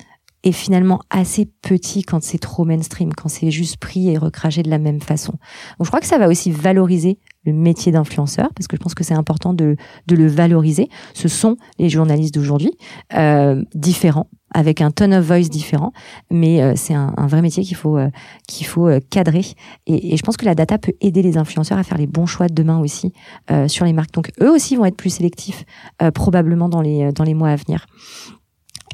est 0.43 0.51
finalement 0.51 0.99
assez 1.09 1.45
petit 1.61 2.03
quand 2.03 2.23
c'est 2.23 2.37
trop 2.37 2.63
mainstream, 2.65 3.13
quand 3.13 3.29
c'est 3.29 3.51
juste 3.51 3.77
pris 3.77 4.09
et 4.09 4.17
recraché 4.17 4.63
de 4.63 4.69
la 4.69 4.77
même 4.77 5.01
façon. 5.01 5.33
Donc 5.77 5.85
je 5.85 5.87
crois 5.87 5.99
que 5.99 6.05
ça 6.05 6.17
va 6.17 6.27
aussi 6.27 6.51
valoriser 6.51 7.19
le 7.45 7.53
métier 7.53 7.91
d'influenceur, 7.91 8.49
parce 8.53 8.67
que 8.67 8.75
je 8.75 8.81
pense 8.81 8.93
que 8.93 9.03
c'est 9.03 9.13
important 9.13 9.53
de, 9.53 9.77
de, 10.07 10.15
le 10.15 10.27
valoriser. 10.27 10.89
Ce 11.13 11.29
sont 11.29 11.55
les 11.79 11.89
journalistes 11.89 12.33
d'aujourd'hui, 12.33 12.71
euh, 13.13 13.63
différents, 13.73 14.29
avec 14.53 14.81
un 14.81 14.91
ton 14.91 15.11
of 15.13 15.25
voice 15.25 15.49
différent, 15.49 15.93
mais 16.29 16.61
euh, 16.61 16.73
c'est 16.75 16.93
un, 16.93 17.13
un, 17.15 17.27
vrai 17.27 17.41
métier 17.41 17.63
qu'il 17.63 17.77
faut 17.77 17.97
euh, 17.97 18.09
qu'il 18.47 18.65
faut 18.67 18.87
euh, 18.87 18.99
cadrer. 19.09 19.45
Et, 19.85 20.13
et, 20.13 20.17
je 20.17 20.23
pense 20.23 20.35
que 20.35 20.45
la 20.45 20.55
data 20.55 20.77
peut 20.77 20.93
aider 20.99 21.21
les 21.21 21.37
influenceurs 21.37 21.77
à 21.77 21.83
faire 21.83 21.97
les 21.97 22.07
bons 22.07 22.25
choix 22.25 22.47
de 22.47 22.53
demain 22.53 22.79
aussi 22.79 23.13
euh, 23.51 23.67
sur 23.67 23.85
les 23.85 23.93
marques. 23.93 24.13
Donc 24.13 24.31
eux 24.41 24.51
aussi 24.51 24.75
vont 24.75 24.85
être 24.85 24.97
plus 24.97 25.09
sélectifs 25.09 25.65
probablement 26.13 26.69
dans 26.69 26.81
les 26.81 27.11
dans 27.11 27.23
les 27.23 27.33
mois 27.33 27.49
à 27.49 27.55
venir. 27.55 27.85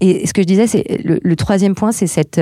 Et 0.04 0.28
ce 0.28 0.34
que 0.34 0.42
je 0.42 0.48
disais, 0.48 0.68
c'est 0.68 0.84
le, 1.04 1.36
troisième 1.36 1.76
point, 1.76 1.92
c'est 1.92 2.08
cette 2.08 2.40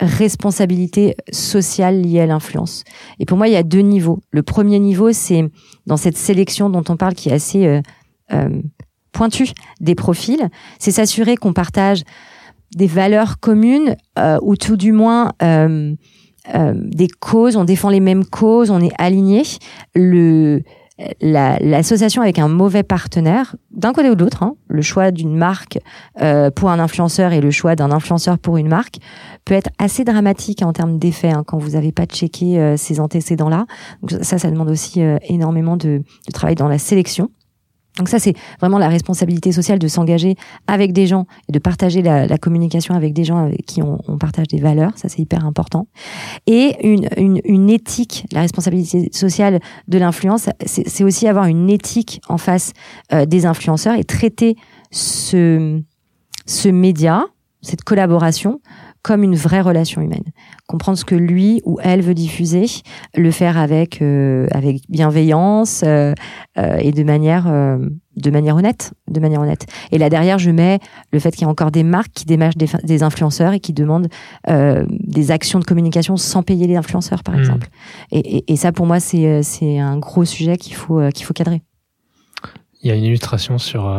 responsabilité 0.00 1.16
sociale 1.32 2.02
liée 2.02 2.20
à 2.20 2.26
l'influence. 2.26 2.84
Et 3.18 3.24
pour 3.24 3.38
moi, 3.38 3.48
il 3.48 3.54
y 3.54 3.56
a 3.56 3.62
deux 3.62 3.80
niveaux. 3.80 4.20
Le 4.30 4.42
premier 4.42 4.78
niveau, 4.78 5.12
c'est 5.12 5.50
dans 5.86 5.96
cette 5.96 6.16
sélection 6.16 6.70
dont 6.70 6.84
on 6.88 6.96
parle, 6.96 7.14
qui 7.14 7.30
est 7.30 7.32
assez 7.32 7.66
euh, 7.66 7.80
euh, 8.32 8.60
pointue 9.12 9.48
des 9.80 9.94
profils, 9.94 10.48
c'est 10.78 10.90
s'assurer 10.90 11.36
qu'on 11.36 11.52
partage 11.52 12.04
des 12.76 12.86
valeurs 12.86 13.40
communes 13.40 13.96
euh, 14.18 14.38
ou 14.42 14.56
tout 14.56 14.76
du 14.76 14.92
moins 14.92 15.32
euh, 15.42 15.94
euh, 16.54 16.72
des 16.76 17.08
causes, 17.08 17.56
on 17.56 17.64
défend 17.64 17.88
les 17.88 18.00
mêmes 18.00 18.24
causes, 18.24 18.70
on 18.70 18.80
est 18.80 18.92
aligné. 18.98 19.42
Le 19.94 20.62
l'association 21.20 22.22
avec 22.22 22.38
un 22.38 22.48
mauvais 22.48 22.82
partenaire, 22.82 23.54
d'un 23.70 23.92
côté 23.92 24.10
ou 24.10 24.14
de 24.14 24.24
l'autre, 24.24 24.42
hein, 24.42 24.56
le 24.68 24.82
choix 24.82 25.10
d'une 25.10 25.36
marque 25.36 25.78
euh, 26.20 26.50
pour 26.50 26.70
un 26.70 26.78
influenceur 26.78 27.32
et 27.32 27.40
le 27.40 27.50
choix 27.50 27.76
d'un 27.76 27.92
influenceur 27.92 28.38
pour 28.38 28.56
une 28.56 28.68
marque 28.68 28.96
peut 29.44 29.54
être 29.54 29.70
assez 29.78 30.04
dramatique 30.04 30.62
en 30.62 30.72
termes 30.72 30.98
d'effets 30.98 31.30
hein, 31.30 31.44
quand 31.46 31.58
vous 31.58 31.70
n'avez 31.70 31.92
pas 31.92 32.06
checké 32.06 32.58
euh, 32.58 32.76
ces 32.76 32.98
antécédents-là. 33.00 33.66
ça, 34.22 34.38
ça 34.38 34.50
demande 34.50 34.70
aussi 34.70 35.02
euh, 35.02 35.18
énormément 35.28 35.76
de 35.76 36.02
travail 36.32 36.56
dans 36.56 36.68
la 36.68 36.78
sélection. 36.78 37.30
Donc 37.98 38.08
ça, 38.08 38.18
c'est 38.18 38.34
vraiment 38.60 38.78
la 38.78 38.88
responsabilité 38.88 39.52
sociale 39.52 39.78
de 39.78 39.88
s'engager 39.88 40.36
avec 40.66 40.92
des 40.92 41.06
gens 41.06 41.26
et 41.48 41.52
de 41.52 41.58
partager 41.58 42.00
la, 42.02 42.38
communication 42.38 42.94
avec 42.94 43.12
des 43.12 43.24
gens 43.24 43.36
avec 43.38 43.66
qui 43.66 43.82
on, 43.82 43.98
on 44.06 44.16
partage 44.16 44.46
des 44.46 44.60
valeurs. 44.60 44.92
Ça, 44.96 45.08
c'est 45.08 45.20
hyper 45.20 45.44
important. 45.44 45.88
Et 46.46 46.76
une, 46.86 47.08
une, 47.16 47.40
une, 47.44 47.68
éthique, 47.68 48.24
la 48.32 48.40
responsabilité 48.40 49.10
sociale 49.12 49.60
de 49.88 49.98
l'influence, 49.98 50.48
c'est 50.64 51.04
aussi 51.04 51.26
avoir 51.26 51.46
une 51.46 51.68
éthique 51.68 52.20
en 52.28 52.38
face 52.38 52.72
euh, 53.12 53.26
des 53.26 53.44
influenceurs 53.44 53.96
et 53.96 54.04
traiter 54.04 54.56
ce, 54.90 55.80
ce 56.46 56.68
média, 56.68 57.24
cette 57.60 57.82
collaboration, 57.82 58.60
comme 59.08 59.22
une 59.22 59.36
vraie 59.36 59.62
relation 59.62 60.02
humaine. 60.02 60.24
Comprendre 60.66 60.98
ce 60.98 61.06
que 61.06 61.14
lui 61.14 61.62
ou 61.64 61.78
elle 61.82 62.02
veut 62.02 62.12
diffuser, 62.12 62.66
le 63.14 63.30
faire 63.30 63.56
avec 63.56 64.02
euh, 64.02 64.46
avec 64.50 64.82
bienveillance 64.90 65.80
euh, 65.82 66.12
euh, 66.58 66.76
et 66.76 66.92
de 66.92 67.02
manière 67.04 67.44
de 67.44 68.30
manière 68.30 68.54
honnête, 68.54 68.92
de 69.10 69.18
manière 69.18 69.40
honnête. 69.40 69.64
Et 69.92 69.98
là 69.98 70.10
derrière, 70.10 70.38
je 70.38 70.50
mets 70.50 70.78
le 71.10 71.20
fait 71.20 71.30
qu'il 71.30 71.42
y 71.42 71.44
a 71.46 71.48
encore 71.48 71.70
des 71.70 71.84
marques 71.84 72.12
qui 72.12 72.26
démarchent 72.26 72.58
des, 72.58 72.68
des 72.84 73.02
influenceurs 73.02 73.54
et 73.54 73.60
qui 73.60 73.72
demandent 73.72 74.08
des 74.46 75.30
actions 75.30 75.58
de 75.58 75.64
communication 75.64 76.18
sans 76.18 76.42
payer 76.42 76.66
les 76.66 76.76
influenceurs, 76.76 77.22
par 77.22 77.34
mmh. 77.34 77.40
exemple. 77.40 77.68
Et, 78.12 78.18
et, 78.18 78.52
et, 78.52 78.56
ça, 78.56 78.72
pour 78.72 78.84
moi, 78.84 79.00
c'est 79.00 79.42
c'est 79.42 79.78
un 79.78 79.96
gros 79.96 80.26
sujet 80.26 80.58
qu'il 80.58 80.74
faut 80.74 81.00
qu'il 81.14 81.24
faut 81.24 81.32
cadrer. 81.32 81.62
Il 82.82 82.88
y 82.88 82.90
a 82.90 82.94
une 82.94 83.04
illustration 83.04 83.56
sur 83.56 83.90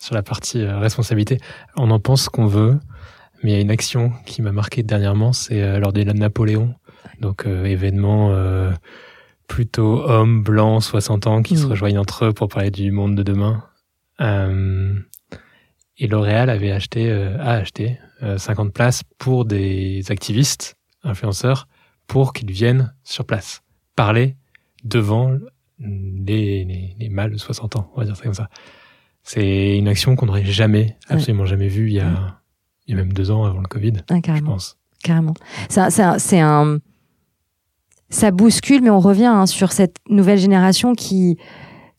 sur 0.00 0.16
la 0.16 0.24
partie 0.24 0.64
responsabilité. 0.64 1.38
On 1.76 1.92
en 1.92 2.00
pense 2.00 2.28
qu'on 2.28 2.46
veut, 2.46 2.80
mais 3.42 3.50
il 3.50 3.54
y 3.54 3.58
a 3.58 3.60
une 3.60 3.70
action 3.70 4.12
qui 4.26 4.42
m'a 4.42 4.52
marqué 4.52 4.82
dernièrement, 4.82 5.32
c'est 5.32 5.62
euh, 5.62 5.78
lors 5.78 5.92
des 5.92 6.04
Napoléon, 6.04 6.74
donc 7.20 7.46
euh, 7.46 7.64
événement 7.64 8.30
euh, 8.32 8.70
plutôt 9.46 10.02
hommes 10.02 10.42
blancs 10.42 10.82
60 10.82 11.26
ans 11.26 11.42
qui 11.42 11.56
se 11.56 11.66
mmh. 11.66 11.70
rejoignent 11.70 11.98
entre 11.98 12.26
eux 12.26 12.32
pour 12.32 12.48
parler 12.48 12.70
du 12.70 12.90
monde 12.90 13.14
de 13.14 13.22
demain. 13.22 13.64
et 14.20 16.06
L'Oréal 16.06 16.50
avait 16.50 16.70
acheté, 16.70 17.10
a 17.10 17.52
acheté 17.54 17.98
50 18.36 18.72
places 18.72 19.02
pour 19.18 19.44
des 19.44 20.02
activistes, 20.10 20.76
influenceurs, 21.02 21.66
pour 22.06 22.32
qu'ils 22.32 22.50
viennent 22.50 22.94
sur 23.02 23.24
place 23.24 23.62
parler 23.96 24.36
devant 24.84 25.36
les, 25.78 26.64
les, 26.64 26.94
les 26.98 27.08
mâles 27.08 27.32
de 27.32 27.38
60 27.38 27.76
ans, 27.76 27.90
on 27.94 28.00
va 28.00 28.04
dire 28.04 28.16
ça 28.16 28.22
comme 28.22 28.34
ça. 28.34 28.48
C'est 29.22 29.76
une 29.76 29.88
action 29.88 30.16
qu'on 30.16 30.26
n'aurait 30.26 30.44
jamais, 30.44 30.96
absolument 31.08 31.44
jamais 31.44 31.68
vue 31.68 31.88
il 31.88 31.94
y 31.94 32.00
a 32.00 32.39
il 32.90 32.96
y 32.96 33.00
a 33.00 33.04
même 33.04 33.12
deux 33.12 33.30
ans 33.30 33.44
avant 33.44 33.60
le 33.60 33.68
Covid, 33.68 33.92
ah, 34.10 34.16
je 34.34 34.42
pense. 34.42 34.76
Carrément. 35.02 35.34
C'est 35.68 36.40
un, 36.40 36.78
ça 38.10 38.30
bouscule, 38.32 38.82
mais 38.82 38.90
on 38.90 38.98
revient 38.98 39.26
hein, 39.26 39.46
sur 39.46 39.70
cette 39.70 39.96
nouvelle 40.08 40.38
génération 40.38 40.94
qui 40.94 41.38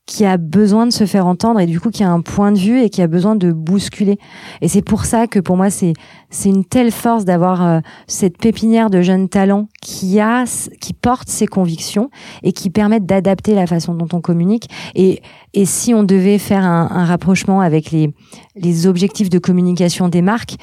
qui 0.06 0.26
a 0.26 0.38
besoin 0.38 0.88
de 0.88 0.91
se 0.91 1.06
faire 1.06 1.26
entendre 1.26 1.60
et 1.60 1.66
du 1.66 1.80
coup 1.80 1.89
qui 1.89 2.04
a 2.04 2.10
un 2.10 2.22
point 2.22 2.52
de 2.52 2.58
vue 2.58 2.82
et 2.82 2.89
qui 2.89 3.02
a 3.02 3.08
besoin 3.08 3.36
de 3.36 3.52
bousculer. 3.52 4.18
Et 4.62 4.68
c'est 4.68 4.82
pour 4.82 5.06
ça 5.06 5.28
que 5.28 5.39
pour 5.39 5.58
moi 5.58 5.70
c'est 5.70 5.93
c'est 6.30 6.49
une 6.49 6.66
telle 6.66 6.91
force 6.91 7.24
d'avoir 7.24 7.66
euh, 7.66 7.80
cette 8.08 8.38
pépinière 8.38 8.89
de 8.89 9.02
jeunes 9.02 9.30
talents 9.30 9.68
qui 9.82 10.20
a 10.20 10.45
qui 10.80 10.93
porte 10.93 11.30
ses 11.30 11.47
convictions 11.47 12.10
et 12.43 12.52
qui 12.52 12.70
permettent 12.70 13.06
d'adapter 13.06 13.56
la 13.56 13.68
façon 13.68 13.93
dont 13.93 14.08
on 14.14 14.22
communique. 14.22 14.70
Et 14.95 15.22
et 15.54 15.66
si 15.66 15.93
on 15.93 16.04
devait 16.04 16.39
faire 16.39 16.66
un, 16.66 16.89
un 16.91 17.06
rapprochement 17.06 17.62
avec 17.62 17.91
les 17.91 18.14
les 18.56 18.88
objectifs 18.88 19.30
de 19.30 19.39
communication 19.39 20.10
des 20.10 20.22
marques, 20.22 20.56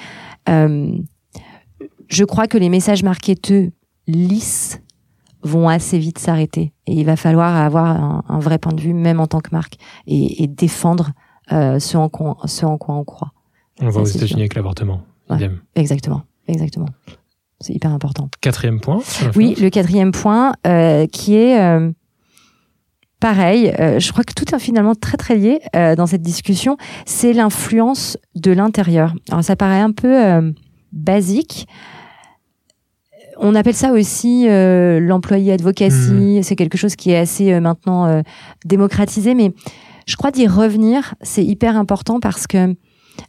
euh, 0.49 0.91
je 2.09 2.25
crois 2.25 2.49
que 2.49 2.59
les 2.59 2.69
messages 2.69 3.03
marketeux 3.03 3.71
lisses 4.07 4.81
vont 5.49 5.69
assez 5.69 5.99
vite 5.99 6.19
s'arrêter. 6.19 6.73
Et 6.87 6.93
il 6.93 7.05
va 7.05 7.17
falloir 7.17 7.57
avoir 7.57 8.25
un, 8.29 8.39
vrai 8.39 8.59
point 8.59 8.73
de 8.73 8.81
vue, 8.81 8.95
même 8.95 9.21
en 9.21 9.27
tant 9.27 9.41
que 9.41 9.51
marque, 9.53 9.75
et, 10.07 10.47
défendre 10.47 11.11
euh, 11.53 11.79
ce, 11.79 11.97
en 11.97 12.09
quoi, 12.09 12.37
ce 12.45 12.65
en 12.67 12.79
quoi 12.79 12.95
on 12.95 13.05
croit. 13.05 13.33
On 13.81 13.89
va 13.91 14.01
aux 14.01 14.05
États-Unis 14.05 14.43
avec 14.43 14.55
l'avortement. 14.55 15.03
exactement, 15.75 16.23
exactement. 16.47 16.89
C'est 17.61 17.75
hyper 17.75 17.93
important. 17.93 18.29
Quatrième 18.41 18.81
point. 18.81 19.01
Oui, 19.35 19.57
le 19.61 19.69
quatrième 19.69 20.13
point 20.13 20.53
euh, 20.67 21.07
qui 21.07 21.35
est 21.35 21.61
euh, 21.61 21.91
pareil. 23.19 23.73
Euh, 23.81 23.99
je 23.99 24.13
crois 24.13 24.23
que 24.23 24.33
tout 24.33 24.55
est 24.55 24.59
finalement 24.61 24.95
très 24.95 25.17
très 25.17 25.35
lié 25.35 25.61
dans 25.75 26.07
cette 26.07 26.23
discussion. 26.23 26.77
C'est 27.05 27.33
l'influence 27.33 28.17
de 28.37 28.53
l'intérieur. 28.53 29.13
Alors 29.31 29.43
ça 29.43 29.57
paraît 29.57 29.81
un 29.81 29.91
peu 29.91 30.55
basique 30.93 31.67
on 33.39 33.55
appelle 33.55 33.75
ça 33.75 33.93
aussi 33.93 34.49
euh, 34.49 35.01
l'employé 35.01 35.53
advocacy. 35.53 36.39
Mmh. 36.39 36.43
C'est 36.43 36.57
quelque 36.57 36.77
chose 36.77 36.97
qui 36.97 37.11
est 37.11 37.17
assez 37.17 37.53
euh, 37.53 37.61
maintenant 37.61 38.07
euh, 38.07 38.23
démocratisé, 38.65 39.35
mais 39.35 39.53
je 40.07 40.17
crois 40.17 40.31
d'y 40.31 40.47
revenir, 40.47 41.15
c'est 41.23 41.45
hyper 41.45 41.77
important 41.77 42.21
parce 42.21 42.47
que 42.47 42.75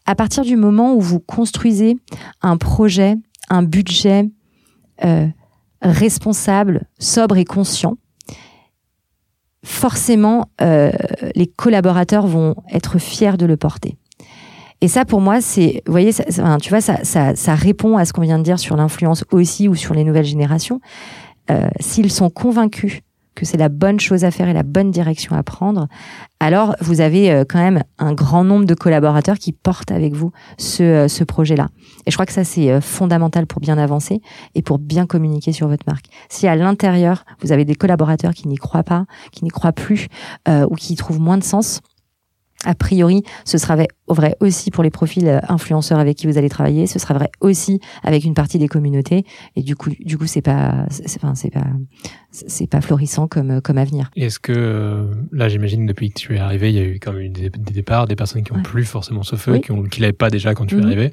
à 0.05 0.16
partir 0.16 0.43
du 0.43 0.55
moment 0.55 0.93
où 0.93 1.01
vous 1.01 1.20
construisez 1.20 1.97
un 2.41 2.57
projet, 2.57 3.16
un 3.49 3.64
budget 3.64 4.30
responsable, 5.82 6.84
sobre 6.99 7.38
et 7.38 7.45
conscient, 7.45 7.97
forcément 9.64 10.45
les 10.60 11.47
collaborateurs 11.47 12.28
vont 12.28 12.55
être 12.72 12.99
fiers 12.99 13.38
de 13.38 13.47
le 13.47 13.57
porter. 13.57 13.97
Et 14.82 14.88
ça, 14.88 15.05
pour 15.05 15.21
moi, 15.21 15.41
c'est, 15.41 15.84
vous 15.86 15.91
voyez, 15.91 16.11
ça, 16.11 16.23
tu 16.61 16.69
vois, 16.69 16.82
ça, 16.82 17.03
ça, 17.03 17.36
ça, 17.36 17.55
répond 17.55 17.97
à 17.97 18.05
ce 18.05 18.13
qu'on 18.13 18.21
vient 18.21 18.38
de 18.38 18.43
dire 18.43 18.59
sur 18.59 18.77
l'influence 18.77 19.25
aussi 19.32 19.67
ou 19.67 19.75
sur 19.75 19.93
les 19.93 20.03
nouvelles 20.03 20.25
générations. 20.25 20.80
Euh, 21.51 21.67
S'ils 21.80 22.11
sont 22.11 22.30
convaincus 22.30 23.01
que 23.36 23.45
c'est 23.45 23.57
la 23.57 23.69
bonne 23.69 23.99
chose 23.99 24.25
à 24.25 24.32
faire 24.32 24.49
et 24.49 24.53
la 24.53 24.63
bonne 24.63 24.91
direction 24.91 25.36
à 25.36 25.43
prendre, 25.43 25.88
alors 26.39 26.75
vous 26.82 26.99
avez 27.01 27.32
euh, 27.32 27.45
quand 27.47 27.59
même 27.59 27.84
un 27.97 28.13
grand 28.13 28.43
nombre 28.43 28.65
de 28.65 28.73
collaborateurs 28.73 29.38
qui 29.38 29.53
portent 29.53 29.91
avec 29.91 30.13
vous 30.13 30.32
ce, 30.57 30.84
euh, 30.84 31.07
ce 31.07 31.23
projet-là. 31.23 31.69
Et 32.05 32.11
je 32.11 32.15
crois 32.15 32.25
que 32.25 32.34
ça, 32.34 32.43
c'est 32.43 32.71
euh, 32.71 32.82
fondamental 32.82 33.47
pour 33.47 33.61
bien 33.61 33.77
avancer 33.77 34.21
et 34.55 34.61
pour 34.61 34.77
bien 34.77 35.05
communiquer 35.05 35.53
sur 35.53 35.67
votre 35.67 35.84
marque. 35.88 36.05
Si 36.30 36.47
à 36.47 36.55
l'intérieur, 36.55 37.23
vous 37.41 37.51
avez 37.51 37.65
des 37.65 37.75
collaborateurs 37.75 38.34
qui 38.34 38.47
n'y 38.47 38.57
croient 38.57 38.84
pas, 38.84 39.05
qui 39.32 39.43
n'y 39.43 39.51
croient 39.51 39.73
plus 39.73 40.07
euh, 40.47 40.67
ou 40.69 40.75
qui 40.75 40.93
y 40.93 40.95
trouvent 40.95 41.19
moins 41.19 41.38
de 41.38 41.43
sens, 41.43 41.82
a 42.66 42.76
priori, 42.76 43.24
ce 43.45 43.57
sera 43.57 43.78
vrai 44.07 44.36
aussi 44.41 44.70
pour 44.70 44.84
les 44.84 44.89
profils 44.89 45.28
euh, 45.28 45.39
influenceurs 45.47 45.97
avec 45.97 46.18
qui 46.18 46.28
vous 46.28 46.38
allez 46.38 46.49
travailler. 46.49 46.88
Ce 46.88 46.99
sera 46.99 47.14
vrai 47.14 47.32
aussi 47.39 47.80
avec 48.03 48.26
une 48.26 48.34
partie 48.34 48.57
des 48.57 48.68
communautés. 48.68 49.24
Et 49.55 49.64
du 49.64 49.76
coup, 49.76 49.91
du 49.99 50.18
coup, 50.18 50.28
c'est 50.28 50.41
pas, 50.41 50.86
c'est 50.89 51.22
pas, 51.22 51.64
c'est 52.32 52.68
pas 52.68 52.82
florissant 52.82 53.28
comme 53.28 53.51
euh, 53.51 53.62
comme 53.62 53.78
avenir. 53.78 54.12
Est-ce 54.18 54.39
que 54.39 54.51
euh, 54.53 55.05
là, 55.32 55.47
j'imagine 55.47 55.86
depuis 55.86 56.10
que 56.10 56.20
tu 56.20 56.36
es 56.36 56.39
arrivé, 56.39 56.70
il 56.70 56.76
y 56.76 56.80
a 56.80 56.84
eu 56.84 56.99
quand 56.99 57.14
même 57.14 57.32
des, 57.32 57.49
départs, 57.49 58.07
des 58.07 58.18
personnes 58.18 58.43
qui 58.43 58.51
ont 58.51 58.62
plus 58.62 58.86
forcément 58.86 59.24
ce 59.24 59.38
feu, 59.38 59.60
qui 59.60 59.72
ont, 59.72 59.84
qui 59.84 60.01
l'avaient 60.01 60.12
pas 60.12 60.30
déjà 60.30 60.53
quand 60.53 60.66
tu 60.66 60.76
es 60.76 60.80
mhm. 60.80 60.86
arrivé. 60.86 61.12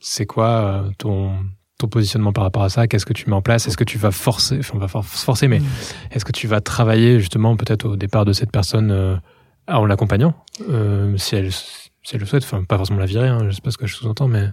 C'est 0.00 0.26
quoi 0.26 0.84
ton 0.98 1.32
ton 1.78 1.88
positionnement 1.88 2.32
par 2.32 2.44
rapport 2.44 2.62
à 2.62 2.68
ça? 2.68 2.86
Qu'est-ce 2.86 3.06
que 3.06 3.12
tu 3.14 3.28
mets 3.28 3.34
en 3.34 3.42
place? 3.42 3.66
Est-ce 3.66 3.76
que 3.76 3.82
tu 3.82 3.98
vas 3.98 4.12
forcer, 4.12 4.58
enfin, 4.60 4.74
on 4.76 4.78
va 4.78 4.86
forcer, 4.86 5.48
mais 5.48 5.60
mhm. 5.60 5.66
est-ce 6.12 6.26
que 6.26 6.30
tu 6.30 6.46
vas 6.46 6.60
travailler 6.60 7.18
justement 7.18 7.56
peut-être 7.56 7.86
au 7.86 7.96
départ 7.96 8.26
de 8.26 8.32
cette 8.34 8.52
personne 8.52 9.20
ah, 9.66 9.80
en 9.80 9.86
l'accompagnant, 9.86 10.34
euh, 10.68 11.16
si, 11.16 11.36
elle, 11.36 11.52
si 11.52 11.90
elle 12.12 12.20
le 12.20 12.26
souhaite, 12.26 12.44
enfin 12.44 12.64
pas 12.64 12.76
forcément 12.76 12.98
la 12.98 13.06
virer, 13.06 13.28
hein, 13.28 13.38
je 13.46 13.50
sais 13.50 13.62
pas 13.62 13.70
ce 13.70 13.78
que 13.78 13.86
je 13.86 13.94
sous-entends, 13.94 14.28
mais... 14.28 14.48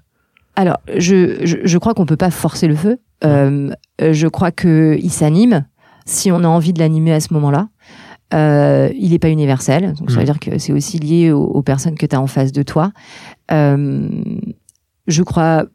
Alors, 0.55 0.77
je, 0.97 1.45
je, 1.45 1.57
je 1.63 1.77
crois 1.77 1.93
qu'on 1.93 2.05
peut 2.05 2.17
pas 2.17 2.31
forcer 2.31 2.67
le 2.67 2.75
feu. 2.75 2.99
Euh, 3.23 3.69
je 3.99 4.27
crois 4.27 4.51
que 4.51 4.97
il 5.01 5.11
s'anime 5.11 5.65
si 6.05 6.31
on 6.31 6.43
a 6.43 6.47
envie 6.47 6.73
de 6.73 6.79
l'animer 6.79 7.13
à 7.13 7.19
ce 7.19 7.33
moment-là. 7.33 7.69
Euh, 8.33 8.89
il 8.95 9.11
n'est 9.11 9.19
pas 9.19 9.29
universel, 9.29 9.93
donc 9.93 10.09
ça 10.09 10.17
veut 10.17 10.23
mm. 10.23 10.25
dire 10.25 10.39
que 10.39 10.57
c'est 10.57 10.71
aussi 10.71 10.99
lié 10.99 11.31
aux, 11.31 11.61
personnes 11.61 11.97
que 11.97 12.05
tu 12.05 12.15
as 12.15 12.21
en 12.21 12.27
face 12.27 12.51
de 12.51 12.63
toi. 12.63 12.91
Euh, 13.51 14.09
je 15.07 15.23
crois 15.23 15.65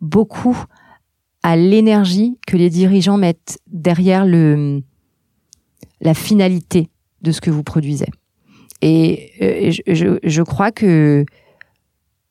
beaucoup 0.00 0.56
à 1.42 1.56
l'énergie 1.56 2.38
que 2.46 2.56
les 2.56 2.68
dirigeants 2.68 3.16
mettent 3.16 3.58
derrière 3.66 4.26
le 4.26 4.82
la 6.00 6.14
finalité 6.14 6.90
de 7.22 7.32
ce 7.32 7.40
que 7.40 7.50
vous 7.50 7.64
produisez. 7.64 8.08
Et, 8.80 9.32
euh, 9.42 9.70
je, 9.92 10.18
je, 10.22 10.42
crois 10.42 10.70
que 10.70 11.24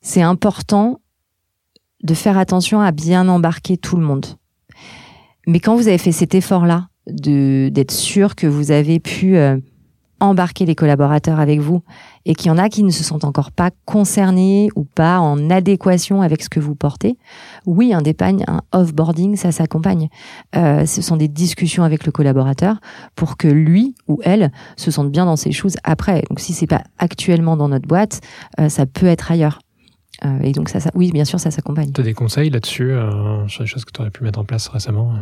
c'est 0.00 0.22
important 0.22 1.00
de 2.02 2.14
faire 2.14 2.38
attention 2.38 2.80
à 2.80 2.92
bien 2.92 3.28
embarquer 3.28 3.76
tout 3.76 3.96
le 3.96 4.02
monde. 4.02 4.26
Mais 5.46 5.60
quand 5.60 5.76
vous 5.76 5.88
avez 5.88 5.98
fait 5.98 6.12
cet 6.12 6.34
effort-là, 6.34 6.88
d'être 7.06 7.90
sûr 7.90 8.34
que 8.34 8.46
vous 8.46 8.70
avez 8.70 9.00
pu 9.00 9.36
euh, 9.36 9.56
embarquer 10.20 10.66
les 10.66 10.74
collaborateurs 10.74 11.40
avec 11.40 11.60
vous 11.60 11.82
et 12.24 12.34
qu'il 12.34 12.48
y 12.48 12.50
en 12.50 12.58
a 12.58 12.68
qui 12.68 12.82
ne 12.82 12.90
se 12.90 13.04
sentent 13.04 13.24
encore 13.24 13.52
pas 13.52 13.70
concernés 13.84 14.68
ou 14.74 14.84
pas 14.84 15.20
en 15.20 15.50
adéquation 15.50 16.22
avec 16.22 16.42
ce 16.42 16.48
que 16.48 16.60
vous 16.60 16.74
portez, 16.74 17.16
oui, 17.66 17.92
un 17.92 18.02
dépagne, 18.02 18.44
un 18.48 18.60
off-boarding, 18.72 19.36
ça 19.36 19.52
s'accompagne. 19.52 20.08
Euh, 20.56 20.86
ce 20.86 21.02
sont 21.02 21.16
des 21.16 21.28
discussions 21.28 21.84
avec 21.84 22.04
le 22.04 22.12
collaborateur 22.12 22.80
pour 23.14 23.36
que 23.36 23.48
lui 23.48 23.94
ou 24.08 24.20
elle 24.24 24.52
se 24.76 24.90
sente 24.90 25.10
bien 25.10 25.24
dans 25.24 25.36
ses 25.36 25.52
choses 25.52 25.76
après. 25.84 26.22
Donc 26.28 26.40
si 26.40 26.52
c'est 26.52 26.66
pas 26.66 26.82
actuellement 26.98 27.56
dans 27.56 27.68
notre 27.68 27.86
boîte, 27.86 28.20
euh, 28.60 28.68
ça 28.68 28.86
peut 28.86 29.06
être 29.06 29.30
ailleurs. 29.30 29.60
Euh, 30.24 30.40
et 30.42 30.52
donc 30.52 30.68
ça, 30.68 30.80
ça, 30.80 30.90
oui, 30.94 31.12
bien 31.12 31.24
sûr, 31.24 31.38
ça 31.38 31.50
s'accompagne. 31.50 31.92
Tu 31.92 32.00
as 32.00 32.04
des 32.04 32.14
conseils 32.14 32.50
là-dessus 32.50 32.92
sur 33.46 33.62
les 33.62 33.68
choses 33.68 33.84
que 33.84 33.92
tu 33.92 34.00
aurais 34.00 34.10
pu 34.10 34.24
mettre 34.24 34.40
en 34.40 34.44
place 34.44 34.66
récemment? 34.68 35.14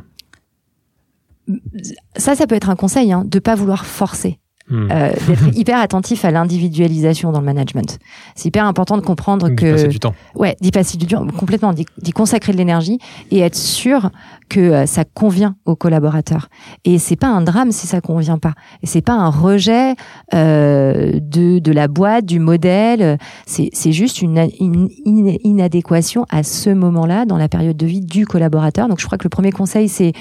Ça, 2.16 2.34
ça 2.34 2.46
peut 2.46 2.54
être 2.54 2.70
un 2.70 2.76
conseil, 2.76 3.12
hein, 3.12 3.24
de 3.24 3.38
pas 3.38 3.54
vouloir 3.54 3.86
forcer. 3.86 4.40
Euh, 4.72 5.12
d'être 5.28 5.46
hyper 5.56 5.78
attentif 5.78 6.24
à 6.24 6.32
l'individualisation 6.32 7.30
dans 7.30 7.38
le 7.38 7.46
management. 7.46 7.98
C'est 8.34 8.48
hyper 8.48 8.64
important 8.64 8.96
de 8.96 9.02
comprendre 9.02 9.48
D'y 9.48 9.54
que 9.54 9.72
passer 9.72 9.86
du 9.88 10.00
temps. 10.00 10.12
ouais, 10.34 10.56
d'y 10.60 10.72
passer 10.72 10.96
du 10.98 11.06
temps 11.06 11.24
complètement, 11.38 11.72
d'y 11.72 12.10
consacrer 12.12 12.52
de 12.52 12.56
l'énergie 12.58 12.98
et 13.30 13.38
être 13.40 13.54
sûr 13.54 14.10
que 14.48 14.58
euh, 14.58 14.86
ça 14.86 15.04
convient 15.04 15.54
aux 15.66 15.76
collaborateurs. 15.76 16.48
Et 16.84 16.98
c'est 16.98 17.14
pas 17.14 17.28
un 17.28 17.42
drame 17.42 17.70
si 17.70 17.86
ça 17.86 18.00
convient 18.00 18.38
pas. 18.38 18.54
Et 18.82 18.86
c'est 18.86 19.02
pas 19.02 19.12
un 19.14 19.28
rejet 19.30 19.94
euh, 20.34 21.12
de 21.22 21.60
de 21.60 21.72
la 21.72 21.86
boîte, 21.86 22.24
du 22.24 22.40
modèle. 22.40 23.18
C'est 23.46 23.70
c'est 23.72 23.92
juste 23.92 24.20
une, 24.20 24.48
une 24.60 24.88
in- 25.06 25.36
inadéquation 25.44 26.26
à 26.28 26.42
ce 26.42 26.70
moment-là 26.70 27.24
dans 27.24 27.36
la 27.38 27.48
période 27.48 27.76
de 27.76 27.86
vie 27.86 28.00
du 28.00 28.26
collaborateur. 28.26 28.88
Donc 28.88 28.98
je 29.00 29.06
crois 29.06 29.16
que 29.18 29.24
le 29.24 29.30
premier 29.30 29.52
conseil 29.52 29.88
c'est 29.88 30.12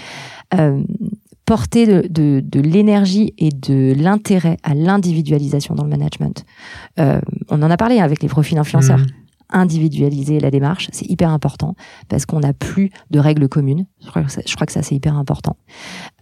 euh, 0.54 0.82
porter 1.46 1.86
de, 1.86 2.08
de, 2.10 2.42
de 2.44 2.60
l'énergie 2.60 3.34
et 3.38 3.50
de 3.50 3.94
l'intérêt 3.98 4.58
à 4.64 4.74
l'individualisation 4.74 5.76
dans 5.76 5.84
le 5.84 5.90
management. 5.90 6.44
Euh, 7.00 7.22
on 7.50 7.62
en 7.62 7.70
a 7.70 7.78
parlé 7.78 8.00
avec 8.00 8.22
les 8.22 8.30
profils 8.30 8.58
influenceurs. 8.58 9.00
Hmm. 9.00 9.08
Individualiser 9.52 10.40
la 10.40 10.50
démarche, 10.50 10.90
c'est 10.92 11.06
hyper 11.08 11.30
important 11.30 11.76
parce 12.10 12.26
qu'on 12.26 12.40
n'a 12.40 12.52
plus 12.52 12.90
de 13.12 13.20
règles 13.20 13.48
communes. 13.48 13.86
Je 14.04 14.08
crois 14.10 14.24
que 14.24 14.32
ça, 14.32 14.42
je 14.44 14.56
crois 14.56 14.66
que 14.66 14.74
ça 14.74 14.82
c'est 14.82 14.96
hyper 14.96 15.16
important. 15.16 15.56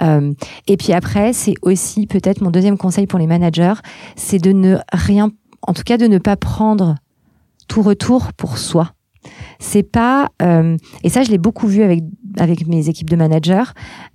Euh, 0.02 0.34
et 0.68 0.76
puis 0.76 0.92
après, 0.92 1.32
c'est 1.32 1.54
aussi 1.62 2.06
peut-être 2.06 2.42
mon 2.42 2.52
deuxième 2.52 2.78
conseil 2.78 3.08
pour 3.08 3.20
les 3.20 3.28
managers, 3.28 3.76
c'est 4.18 4.40
de 4.40 4.52
ne 4.52 4.76
rien, 4.92 5.32
en 5.62 5.74
tout 5.74 5.84
cas 5.84 5.98
de 5.98 6.08
ne 6.08 6.18
pas 6.18 6.36
prendre 6.36 6.96
tout 7.70 7.82
retour 7.82 8.34
pour 8.34 8.58
soi. 8.58 8.92
C'est 9.58 9.84
pas 9.84 10.30
euh, 10.42 10.76
et 11.04 11.10
ça 11.10 11.24
je 11.24 11.32
l'ai 11.32 11.38
beaucoup 11.38 11.68
vu 11.68 11.82
avec 11.82 12.04
avec 12.40 12.68
mes 12.68 12.90
équipes 12.90 13.10
de 13.10 13.16
managers. 13.16 13.64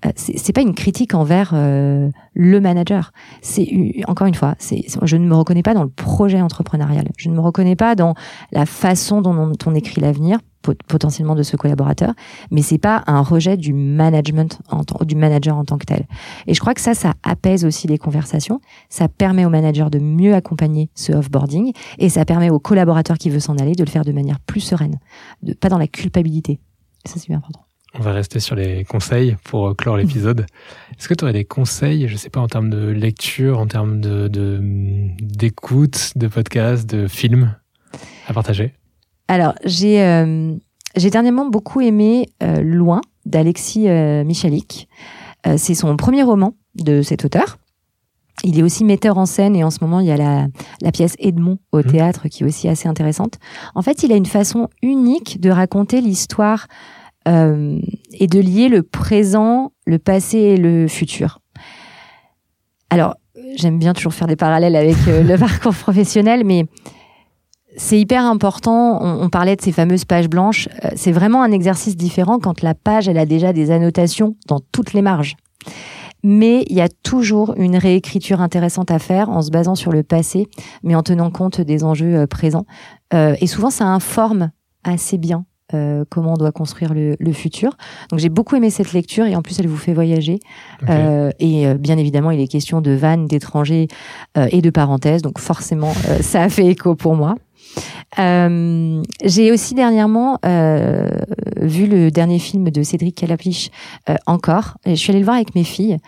euh, 0.06 0.10
c'est 0.16 0.52
pas 0.52 0.62
une 0.62 0.74
critique 0.74 1.14
envers 1.14 1.52
euh, 1.54 2.10
le 2.34 2.60
manager. 2.60 3.12
C'est 3.42 3.68
encore 4.06 4.26
une 4.26 4.34
fois, 4.34 4.54
je 4.60 5.16
ne 5.16 5.26
me 5.26 5.34
reconnais 5.34 5.62
pas 5.62 5.74
dans 5.74 5.82
le 5.82 5.88
projet 5.88 6.40
entrepreneurial. 6.40 7.08
Je 7.16 7.28
ne 7.28 7.34
me 7.34 7.40
reconnais 7.40 7.76
pas 7.76 7.94
dans 7.94 8.14
la 8.52 8.66
façon 8.66 9.20
dont 9.20 9.52
on, 9.66 9.74
écrit 9.74 10.00
l'avenir 10.00 10.38
pot- 10.62 10.80
potentiellement 10.88 11.34
de 11.34 11.42
ce 11.42 11.56
collaborateur, 11.56 12.14
mais 12.50 12.62
c'est 12.62 12.78
pas 12.78 13.04
un 13.06 13.20
rejet 13.20 13.56
du 13.56 13.72
management 13.72 14.60
en 14.70 14.82
du 15.04 15.14
manager 15.14 15.56
en 15.56 15.64
tant 15.64 15.78
que 15.78 15.84
tel. 15.86 16.06
Et 16.46 16.54
je 16.54 16.60
crois 16.60 16.74
que 16.74 16.80
ça, 16.80 16.94
ça 16.94 17.14
apaise 17.22 17.64
aussi 17.64 17.86
les 17.86 17.98
conversations. 17.98 18.60
Ça 18.88 19.08
permet 19.08 19.44
au 19.44 19.50
manager 19.50 19.90
de 19.90 19.98
mieux 19.98 20.34
accompagner 20.34 20.90
ce 20.94 21.12
offboarding 21.12 21.72
et 21.98 22.08
ça 22.08 22.24
permet 22.24 22.50
au 22.50 22.58
collaborateur 22.58 23.18
qui 23.18 23.30
veut 23.30 23.40
s'en 23.40 23.56
aller 23.56 23.72
de 23.74 23.84
le 23.84 23.90
faire 23.90 24.04
de 24.04 24.12
manière 24.12 24.40
plus 24.40 24.60
sereine, 24.60 24.98
de, 25.42 25.52
pas 25.52 25.68
dans 25.68 25.78
la 25.78 25.86
culpabilité. 25.86 26.60
Ça, 27.04 27.14
c'est 27.18 27.28
bien 27.28 27.38
important. 27.38 27.60
On 27.98 28.02
va 28.02 28.12
rester 28.12 28.38
sur 28.38 28.54
les 28.54 28.84
conseils 28.84 29.36
pour 29.44 29.74
clore 29.76 29.96
l'épisode. 29.96 30.46
Est-ce 30.96 31.08
que 31.08 31.14
tu 31.14 31.24
aurais 31.24 31.32
des 31.32 31.44
conseils, 31.44 32.06
je 32.06 32.16
sais 32.16 32.30
pas, 32.30 32.40
en 32.40 32.46
termes 32.46 32.70
de 32.70 32.86
lecture, 32.88 33.58
en 33.58 33.66
termes 33.66 34.00
de, 34.00 34.28
de- 34.28 34.60
d'écoute, 35.20 36.12
de, 36.14 36.28
podcast, 36.28 36.88
de 36.88 37.08
films 37.08 37.56
à 38.28 38.32
partager? 38.34 38.72
Alors, 39.26 39.54
j'ai 39.64 40.00
euh, 40.02 40.54
j'ai 40.96 41.10
dernièrement 41.10 41.48
beaucoup 41.48 41.80
aimé 41.80 42.28
euh, 42.42 42.62
Loin 42.62 43.00
d'Alexis 43.26 43.88
euh, 43.88 44.22
Michalik. 44.24 44.88
C'est 45.56 45.74
son 45.74 45.96
premier 45.96 46.24
roman 46.24 46.54
de 46.74 47.00
cet 47.00 47.24
auteur. 47.24 47.56
Il 48.44 48.58
est 48.58 48.62
aussi 48.62 48.84
metteur 48.84 49.16
en 49.18 49.24
scène 49.24 49.56
et 49.56 49.64
en 49.64 49.70
ce 49.70 49.78
moment 49.80 50.00
il 50.00 50.06
y 50.06 50.10
a 50.10 50.16
la, 50.16 50.46
la 50.82 50.92
pièce 50.92 51.14
Edmond 51.18 51.58
au 51.72 51.78
Mhm. 51.78 51.84
théâtre 51.84 52.28
qui 52.28 52.42
est 52.42 52.46
aussi 52.46 52.68
assez 52.68 52.86
intéressante. 52.88 53.38
En 53.74 53.80
fait, 53.82 54.02
il 54.02 54.12
a 54.12 54.16
une 54.16 54.26
façon 54.26 54.68
unique 54.82 55.40
de 55.40 55.48
raconter 55.50 56.00
l'histoire 56.00 56.66
euh, 57.28 57.78
et 58.12 58.26
de 58.26 58.40
lier 58.40 58.68
le 58.68 58.82
présent, 58.82 59.72
le 59.86 59.98
passé 59.98 60.38
et 60.38 60.56
le 60.56 60.88
futur. 60.88 61.40
Alors, 62.90 63.16
j'aime 63.56 63.78
bien 63.78 63.92
toujours 63.92 64.14
faire 64.14 64.26
des 64.26 64.36
parallèles 64.36 64.76
avec 64.76 64.96
euh, 65.08 65.22
le 65.22 65.36
parcours 65.38 65.74
professionnel, 65.74 66.44
mais 66.44 66.64
c'est 67.76 68.00
hyper 68.00 68.24
important. 68.24 69.00
On, 69.02 69.28
parlait 69.28 69.56
de 69.56 69.60
ces 69.60 69.72
fameuses 69.72 70.06
pages 70.06 70.28
blanches. 70.28 70.68
Euh, 70.84 70.88
c'est 70.96 71.12
vraiment 71.12 71.42
un 71.42 71.52
exercice 71.52 71.96
différent 71.96 72.38
quand 72.38 72.62
la 72.62 72.74
page, 72.74 73.08
elle 73.08 73.18
a 73.18 73.26
déjà 73.26 73.52
des 73.52 73.70
annotations 73.70 74.36
dans 74.46 74.60
toutes 74.72 74.94
les 74.94 75.02
marges. 75.02 75.36
Mais 76.24 76.64
il 76.68 76.76
y 76.76 76.80
a 76.80 76.88
toujours 76.88 77.54
une 77.58 77.76
réécriture 77.76 78.40
intéressante 78.40 78.90
à 78.90 78.98
faire 78.98 79.28
en 79.28 79.42
se 79.42 79.50
basant 79.50 79.74
sur 79.74 79.92
le 79.92 80.02
passé, 80.02 80.48
mais 80.82 80.94
en 80.94 81.02
tenant 81.02 81.30
compte 81.30 81.60
des 81.60 81.84
enjeux 81.84 82.26
présents. 82.26 82.66
Et 83.12 83.46
souvent, 83.46 83.70
ça 83.70 83.84
informe 83.84 84.50
assez 84.82 85.16
bien 85.16 85.44
euh, 85.74 86.04
comment 86.08 86.32
on 86.32 86.36
doit 86.36 86.52
construire 86.52 86.94
le, 86.94 87.16
le 87.18 87.32
futur. 87.32 87.76
Donc 88.10 88.20
j'ai 88.20 88.28
beaucoup 88.28 88.56
aimé 88.56 88.70
cette 88.70 88.92
lecture 88.92 89.26
et 89.26 89.36
en 89.36 89.42
plus 89.42 89.58
elle 89.60 89.68
vous 89.68 89.76
fait 89.76 89.92
voyager. 89.92 90.40
Euh, 90.88 91.30
et 91.38 91.66
euh, 91.66 91.74
bien 91.74 91.98
évidemment, 91.98 92.30
il 92.30 92.40
est 92.40 92.48
question 92.48 92.80
de 92.80 92.92
vannes, 92.92 93.26
d'étrangers 93.26 93.88
euh, 94.36 94.48
et 94.50 94.62
de 94.62 94.70
parenthèses. 94.70 95.22
Donc 95.22 95.38
forcément, 95.38 95.92
euh, 96.08 96.18
ça 96.20 96.42
a 96.42 96.48
fait 96.48 96.66
écho 96.66 96.94
pour 96.94 97.14
moi. 97.14 97.34
Euh, 98.18 99.02
j'ai 99.24 99.52
aussi 99.52 99.74
dernièrement 99.74 100.38
euh, 100.44 101.08
vu 101.60 101.86
le 101.86 102.10
dernier 102.10 102.38
film 102.38 102.70
de 102.70 102.82
Cédric 102.82 103.16
Calapiche, 103.16 103.70
euh, 104.08 104.14
encore. 104.26 104.78
Et 104.84 104.96
je 104.96 105.00
suis 105.00 105.10
allée 105.10 105.20
le 105.20 105.24
voir 105.24 105.36
avec 105.36 105.54
mes 105.54 105.64
filles. 105.64 105.98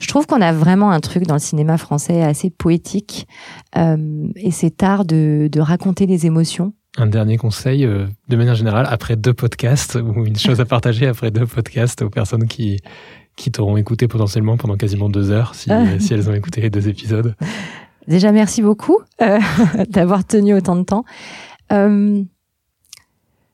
Je 0.00 0.08
trouve 0.08 0.26
qu'on 0.26 0.40
a 0.40 0.52
vraiment 0.52 0.90
un 0.90 1.00
truc 1.00 1.26
dans 1.26 1.34
le 1.34 1.40
cinéma 1.40 1.78
français 1.78 2.22
assez 2.22 2.50
poétique. 2.50 3.28
Euh, 3.76 4.26
et 4.36 4.50
c'est 4.50 4.82
art 4.82 5.04
de, 5.04 5.48
de 5.50 5.60
raconter 5.60 6.06
les 6.06 6.26
émotions. 6.26 6.72
Un 6.96 7.06
dernier 7.06 7.36
conseil, 7.38 7.84
euh, 7.84 8.06
de 8.28 8.36
manière 8.36 8.54
générale, 8.54 8.86
après 8.88 9.16
deux 9.16 9.34
podcasts, 9.34 9.96
ou 9.96 10.24
une 10.24 10.36
chose 10.36 10.60
à 10.60 10.64
partager 10.64 11.06
après 11.08 11.30
deux 11.32 11.46
podcasts 11.46 12.02
aux 12.02 12.10
personnes 12.10 12.46
qui, 12.46 12.78
qui 13.36 13.50
t'auront 13.50 13.76
écouté 13.76 14.06
potentiellement 14.06 14.56
pendant 14.56 14.76
quasiment 14.76 15.08
deux 15.08 15.30
heures, 15.32 15.54
si, 15.56 15.72
Ah. 15.72 15.98
si 15.98 16.14
elles 16.14 16.30
ont 16.30 16.34
écouté 16.34 16.60
les 16.60 16.70
deux 16.70 16.88
épisodes. 16.88 17.34
Déjà, 18.06 18.30
merci 18.30 18.62
beaucoup 18.62 18.98
euh, 19.22 19.40
d'avoir 19.88 20.24
tenu 20.24 20.54
autant 20.54 20.76
de 20.76 20.84
temps. 20.84 21.04
Euh, 21.72 22.22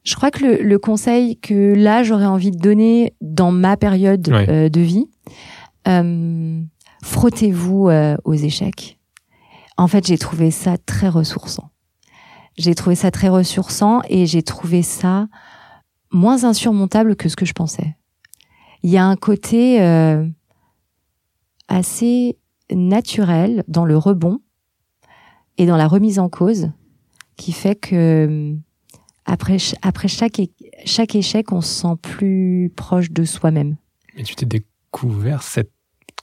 je 0.04 0.14
crois 0.16 0.30
que 0.30 0.44
le, 0.44 0.62
le 0.62 0.78
conseil 0.78 1.38
que 1.38 1.74
là, 1.74 2.02
j'aurais 2.02 2.26
envie 2.26 2.50
de 2.50 2.58
donner 2.58 3.14
dans 3.22 3.52
ma 3.52 3.76
période 3.78 4.28
Ouais. 4.28 4.68
de 4.68 4.80
vie, 4.80 5.06
frottez-vous 7.02 7.90
aux 8.24 8.34
échecs. 8.34 8.98
En 9.76 9.86
fait, 9.88 10.06
j'ai 10.06 10.18
trouvé 10.18 10.50
ça 10.50 10.76
très 10.78 11.08
ressourçant. 11.08 11.70
J'ai 12.60 12.74
trouvé 12.74 12.94
ça 12.94 13.10
très 13.10 13.30
ressourçant 13.30 14.02
et 14.10 14.26
j'ai 14.26 14.42
trouvé 14.42 14.82
ça 14.82 15.28
moins 16.12 16.44
insurmontable 16.44 17.16
que 17.16 17.30
ce 17.30 17.36
que 17.36 17.46
je 17.46 17.54
pensais. 17.54 17.96
Il 18.82 18.90
y 18.90 18.98
a 18.98 19.06
un 19.06 19.16
côté 19.16 19.80
euh, 19.80 20.28
assez 21.68 22.36
naturel 22.70 23.64
dans 23.66 23.86
le 23.86 23.96
rebond 23.96 24.40
et 25.56 25.64
dans 25.64 25.78
la 25.78 25.88
remise 25.88 26.18
en 26.18 26.28
cause 26.28 26.70
qui 27.38 27.52
fait 27.52 27.76
que 27.76 27.96
euh, 28.28 28.56
après, 29.24 29.56
chaque 29.56 31.14
échec, 31.14 31.52
on 31.52 31.62
se 31.62 31.80
sent 31.80 31.96
plus 32.02 32.70
proche 32.76 33.10
de 33.10 33.24
soi-même. 33.24 33.76
Mais 34.16 34.22
tu 34.22 34.34
t'es 34.34 34.44
découvert 34.44 35.42
cette 35.42 35.72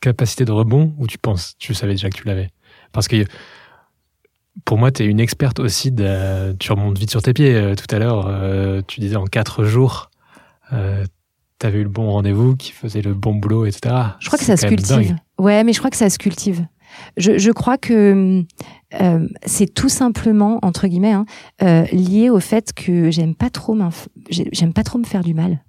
capacité 0.01 0.45
de 0.45 0.51
rebond 0.51 0.93
ou 0.99 1.07
tu 1.07 1.17
penses, 1.17 1.55
tu 1.57 1.73
savais 1.73 1.93
déjà 1.93 2.11
que 2.11 2.17
tu 2.17 2.27
l'avais? 2.27 2.51
Parce 2.91 3.07
que 3.07 3.25
pour 4.65 4.77
moi, 4.77 4.91
tu 4.91 5.03
es 5.03 5.05
une 5.05 5.19
experte 5.19 5.59
aussi, 5.59 5.91
de, 5.91 6.53
tu 6.59 6.71
remontes 6.71 6.97
vite 6.97 7.11
sur 7.11 7.21
tes 7.21 7.33
pieds. 7.33 7.53
Euh, 7.53 7.75
tout 7.75 7.93
à 7.93 7.99
l'heure, 7.99 8.25
euh, 8.27 8.81
tu 8.87 8.99
disais 8.99 9.15
en 9.15 9.25
quatre 9.25 9.63
jours, 9.63 10.09
euh, 10.73 11.05
tu 11.59 11.67
avais 11.67 11.79
eu 11.79 11.83
le 11.83 11.89
bon 11.89 12.11
rendez-vous, 12.11 12.55
qui 12.55 12.71
faisait 12.71 13.01
le 13.01 13.13
bon 13.13 13.35
boulot, 13.35 13.65
etc. 13.65 13.95
Je 14.19 14.27
crois 14.27 14.39
que 14.39 14.45
ça 14.45 14.57
se 14.57 14.65
cultive. 14.65 14.87
dingue. 14.87 15.15
Ouais, 15.39 15.63
mais 15.63 15.73
je 15.73 15.79
crois 15.79 15.89
que 15.89 15.97
ça 15.97 16.09
se 16.09 16.17
cultive. 16.17 16.65
Je, 17.17 17.37
je 17.37 17.51
crois 17.51 17.77
que 17.77 18.43
euh, 19.01 19.27
c'est 19.45 19.71
tout 19.73 19.89
simplement 19.89 20.59
entre 20.63 20.87
guillemets 20.87 21.11
hein, 21.11 21.25
lié 21.91 22.29
au 22.29 22.39
fait 22.39 22.73
que 22.73 23.11
j'aime 23.11 23.35
pas 23.35 23.49
trop 23.49 23.77
j'aime 24.29 24.73
pas 24.73 24.83
trop 24.83 24.97
me 24.97 25.03
faire 25.03 25.21
du 25.21 25.33
mal. 25.33 25.59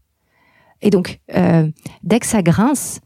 Et 0.81 0.91
donc 0.91 1.21
dès 2.05 2.21
que 2.21 2.27
ça 2.27 2.41
grince, 2.41 3.01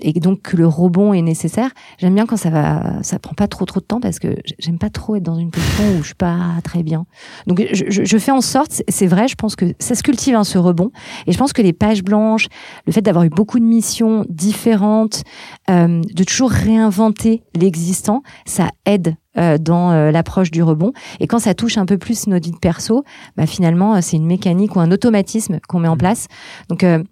et 0.00 0.12
donc 0.14 0.42
que 0.42 0.56
le 0.56 0.66
rebond 0.66 1.12
est 1.12 1.22
nécessaire. 1.22 1.70
J'aime 1.98 2.14
bien 2.14 2.26
quand 2.26 2.36
ça 2.36 2.50
va, 2.50 3.02
ça 3.02 3.18
prend 3.18 3.34
pas 3.34 3.46
trop 3.46 3.64
trop 3.64 3.80
de 3.80 3.84
temps 3.84 4.00
parce 4.00 4.18
que 4.18 4.36
j'aime 4.58 4.78
pas 4.78 4.90
trop 4.90 5.16
être 5.16 5.22
dans 5.22 5.38
une 5.38 5.50
position 5.50 5.84
où 5.96 5.98
je 5.98 6.06
suis 6.06 6.14
pas 6.14 6.38
très 6.64 6.82
bien. 6.82 7.06
Donc 7.46 7.62
je, 7.72 7.84
je, 7.88 8.04
je 8.04 8.18
fais 8.18 8.32
en 8.32 8.40
sorte, 8.40 8.82
c'est 8.88 9.06
vrai, 9.06 9.28
je 9.28 9.34
pense 9.34 9.54
que 9.54 9.74
ça 9.78 9.94
se 9.94 10.02
cultive 10.02 10.34
hein, 10.34 10.44
ce 10.44 10.58
rebond 10.58 10.90
et 11.26 11.32
je 11.32 11.38
pense 11.38 11.52
que 11.52 11.62
les 11.62 11.72
pages 11.72 12.02
blanches, 12.02 12.48
le 12.86 12.92
fait 12.92 13.02
d'avoir 13.02 13.24
eu 13.24 13.30
beaucoup 13.30 13.58
de 13.58 13.64
missions 13.64 14.24
différentes, 14.28 15.22
euh, 15.70 16.00
de 16.00 16.24
toujours 16.24 16.50
réinventer 16.50 17.42
l'existant, 17.54 18.22
ça 18.46 18.68
aide 18.86 19.16
euh, 19.38 19.56
dans 19.56 19.92
euh, 19.92 20.10
l'approche 20.10 20.50
du 20.50 20.62
rebond. 20.62 20.92
Et 21.18 21.26
quand 21.26 21.38
ça 21.38 21.54
touche 21.54 21.78
un 21.78 21.86
peu 21.86 21.96
plus 21.96 22.26
notre 22.26 22.44
vie 22.44 22.52
de 22.52 22.58
perso, 22.58 23.04
bah 23.36 23.46
finalement 23.46 24.00
c'est 24.02 24.16
une 24.16 24.26
mécanique 24.26 24.76
ou 24.76 24.80
un 24.80 24.90
automatisme 24.90 25.58
qu'on 25.68 25.78
met 25.78 25.88
en 25.88 25.94
mmh. 25.94 25.98
place. 25.98 26.26
Donc 26.68 26.84
euh, 26.84 27.02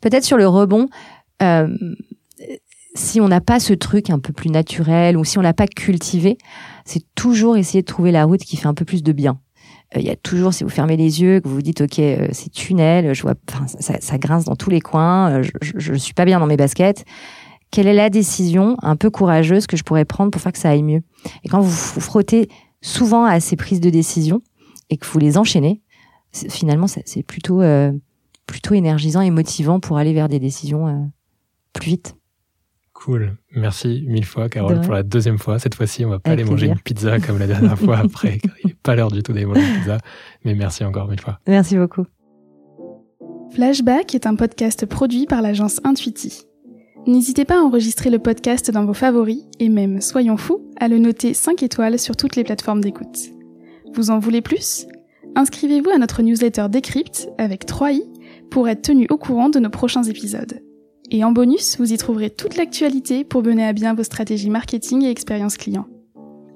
peut-être 0.00 0.24
sur 0.24 0.36
le 0.36 0.46
rebond, 0.46 0.88
euh, 1.42 1.68
si 2.94 3.20
on 3.20 3.28
n'a 3.28 3.40
pas 3.40 3.60
ce 3.60 3.72
truc 3.72 4.10
un 4.10 4.18
peu 4.18 4.32
plus 4.32 4.50
naturel 4.50 5.16
ou 5.16 5.24
si 5.24 5.38
on 5.38 5.42
l'a 5.42 5.52
pas 5.52 5.66
cultivé, 5.66 6.38
c'est 6.84 7.02
toujours 7.14 7.56
essayer 7.56 7.82
de 7.82 7.86
trouver 7.86 8.12
la 8.12 8.24
route 8.24 8.40
qui 8.40 8.56
fait 8.56 8.68
un 8.68 8.74
peu 8.74 8.84
plus 8.84 9.02
de 9.02 9.12
bien. 9.12 9.40
Euh, 9.96 10.00
il 10.00 10.06
y 10.06 10.10
a 10.10 10.16
toujours, 10.16 10.54
si 10.54 10.64
vous 10.64 10.70
fermez 10.70 10.96
les 10.96 11.20
yeux, 11.20 11.40
que 11.40 11.48
vous 11.48 11.56
vous 11.56 11.62
dites, 11.62 11.80
OK, 11.80 11.98
euh, 11.98 12.28
c'est 12.32 12.50
tunnel, 12.50 13.14
je 13.14 13.22
vois, 13.22 13.34
ça, 13.80 14.00
ça, 14.00 14.18
grince 14.18 14.44
dans 14.44 14.56
tous 14.56 14.70
les 14.70 14.80
coins, 14.80 15.42
je 15.62 15.92
ne 15.92 15.98
suis 15.98 16.14
pas 16.14 16.24
bien 16.24 16.38
dans 16.38 16.46
mes 16.46 16.56
baskets. 16.56 17.04
Quelle 17.70 17.88
est 17.88 17.94
la 17.94 18.10
décision 18.10 18.76
un 18.82 18.94
peu 18.94 19.10
courageuse 19.10 19.66
que 19.66 19.76
je 19.76 19.82
pourrais 19.82 20.04
prendre 20.04 20.30
pour 20.30 20.40
faire 20.40 20.52
que 20.52 20.58
ça 20.58 20.70
aille 20.70 20.84
mieux? 20.84 21.02
Et 21.42 21.48
quand 21.48 21.60
vous 21.60 21.70
vous 21.70 22.00
frottez 22.00 22.48
souvent 22.80 23.24
à 23.24 23.40
ces 23.40 23.56
prises 23.56 23.80
de 23.80 23.90
décision 23.90 24.42
et 24.90 24.96
que 24.96 25.06
vous 25.06 25.18
les 25.18 25.36
enchaînez, 25.38 25.82
finalement, 26.30 26.86
c'est 26.86 27.22
plutôt, 27.24 27.62
plutôt 28.46 28.74
énergisant 28.74 29.22
et 29.22 29.30
motivant 29.30 29.80
pour 29.80 29.98
aller 29.98 30.12
vers 30.12 30.28
des 30.28 30.38
décisions 30.38 31.10
plus 31.74 31.90
vite. 31.90 32.16
Cool. 32.94 33.36
Merci 33.54 34.04
mille 34.06 34.24
fois, 34.24 34.48
Carole, 34.48 34.80
pour 34.80 34.94
la 34.94 35.02
deuxième 35.02 35.38
fois. 35.38 35.58
Cette 35.58 35.74
fois-ci, 35.74 36.04
on 36.04 36.10
va 36.10 36.20
pas 36.20 36.30
aller 36.30 36.44
manger 36.44 36.68
une 36.68 36.78
pizza 36.78 37.18
comme 37.20 37.38
la 37.38 37.46
dernière 37.46 37.78
fois 37.78 37.98
après. 38.04 38.38
Il 38.62 38.68
n'est 38.68 38.76
pas 38.82 38.94
l'heure 38.94 39.10
du 39.10 39.22
tout 39.22 39.32
d'aller 39.32 39.44
manger 39.46 39.60
une 39.60 39.78
pizza. 39.80 39.98
Mais 40.44 40.54
merci 40.54 40.84
encore 40.84 41.08
mille 41.08 41.20
fois. 41.20 41.38
Merci 41.46 41.76
beaucoup. 41.76 42.06
Flashback 43.52 44.14
est 44.14 44.26
un 44.26 44.36
podcast 44.36 44.86
produit 44.86 45.26
par 45.26 45.42
l'agence 45.42 45.80
Intuiti. 45.84 46.44
N'hésitez 47.06 47.44
pas 47.44 47.56
à 47.58 47.62
enregistrer 47.62 48.08
le 48.08 48.18
podcast 48.18 48.70
dans 48.70 48.86
vos 48.86 48.94
favoris 48.94 49.44
et 49.60 49.68
même, 49.68 50.00
soyons 50.00 50.38
fous, 50.38 50.64
à 50.80 50.88
le 50.88 50.98
noter 50.98 51.34
5 51.34 51.62
étoiles 51.62 51.98
sur 51.98 52.16
toutes 52.16 52.36
les 52.36 52.44
plateformes 52.44 52.80
d'écoute. 52.80 53.18
Vous 53.92 54.10
en 54.10 54.18
voulez 54.18 54.40
plus? 54.40 54.86
Inscrivez-vous 55.36 55.90
à 55.90 55.98
notre 55.98 56.22
newsletter 56.22 56.66
Décrypte 56.70 57.28
avec 57.36 57.66
3i 57.66 58.02
pour 58.50 58.68
être 58.68 58.82
tenu 58.82 59.06
au 59.10 59.18
courant 59.18 59.50
de 59.50 59.58
nos 59.58 59.68
prochains 59.68 60.04
épisodes. 60.04 60.63
Et 61.14 61.22
en 61.22 61.30
bonus, 61.30 61.76
vous 61.78 61.92
y 61.92 61.96
trouverez 61.96 62.28
toute 62.28 62.56
l'actualité 62.56 63.22
pour 63.22 63.44
mener 63.44 63.64
à 63.64 63.72
bien 63.72 63.94
vos 63.94 64.02
stratégies 64.02 64.50
marketing 64.50 65.04
et 65.04 65.10
expérience 65.10 65.56
client. 65.56 65.86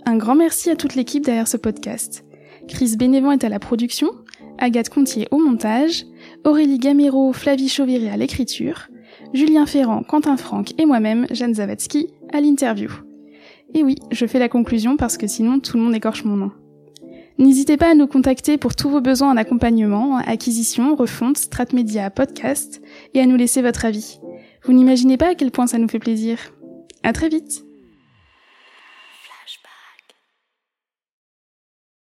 Un 0.05 0.17
grand 0.17 0.35
merci 0.35 0.69
à 0.69 0.75
toute 0.75 0.97
l'équipe 0.97 1.25
derrière 1.25 1.47
ce 1.47 1.57
podcast. 1.57 2.25
Chris 2.67 2.97
Bénévent 2.99 3.31
est 3.31 3.45
à 3.45 3.51
la 3.51 3.61
production, 3.61 4.11
Agathe 4.59 4.89
Contier 4.89 5.29
au 5.31 5.39
montage, 5.39 6.07
Aurélie 6.45 6.81
Gamero, 6.81 7.33
Flavie 7.33 7.69
Chauviré 7.69 8.11
à 8.11 8.17
l'écriture, 8.17 8.89
Julien 9.33 9.65
Ferrand, 9.65 10.03
Quentin 10.03 10.37
Franck 10.37 10.73
et 10.77 10.87
moi-même, 10.87 11.29
Jeanne 11.31 11.55
Zawadzki, 11.55 12.09
à 12.33 12.41
l'interview. 12.41 12.91
Et 13.75 13.85
oui, 13.85 13.95
je 14.11 14.27
fais 14.27 14.41
la 14.41 14.49
conclusion 14.49 14.97
parce 14.97 15.19
que 15.19 15.29
sinon 15.29 15.61
tout 15.61 15.77
le 15.77 15.85
monde 15.85 15.95
écorche 15.95 16.25
mon 16.25 16.35
nom. 16.35 16.51
N'hésitez 17.39 17.77
pas 17.77 17.93
à 17.93 17.95
nous 17.95 18.09
contacter 18.09 18.59
pour 18.59 18.75
tous 18.75 18.91
vos 18.91 19.01
besoins 19.01 19.31
en 19.31 19.37
accompagnement, 19.37 20.17
acquisition, 20.17 20.97
refonte, 20.97 21.39
strat 21.39 21.67
média, 21.73 22.11
podcast, 22.11 22.83
et 23.15 23.21
à 23.21 23.27
nous 23.27 23.37
laisser 23.37 23.63
votre 23.63 23.85
avis. 23.85 24.19
Vous 24.69 24.75
n'imaginez 24.75 25.17
pas 25.17 25.31
à 25.31 25.35
quel 25.35 25.51
point 25.51 25.67
ça 25.67 25.79
nous 25.79 25.89
fait 25.89 25.99
plaisir. 25.99 26.39
À 27.03 27.15
très 27.15 27.31
vite! 27.31 27.65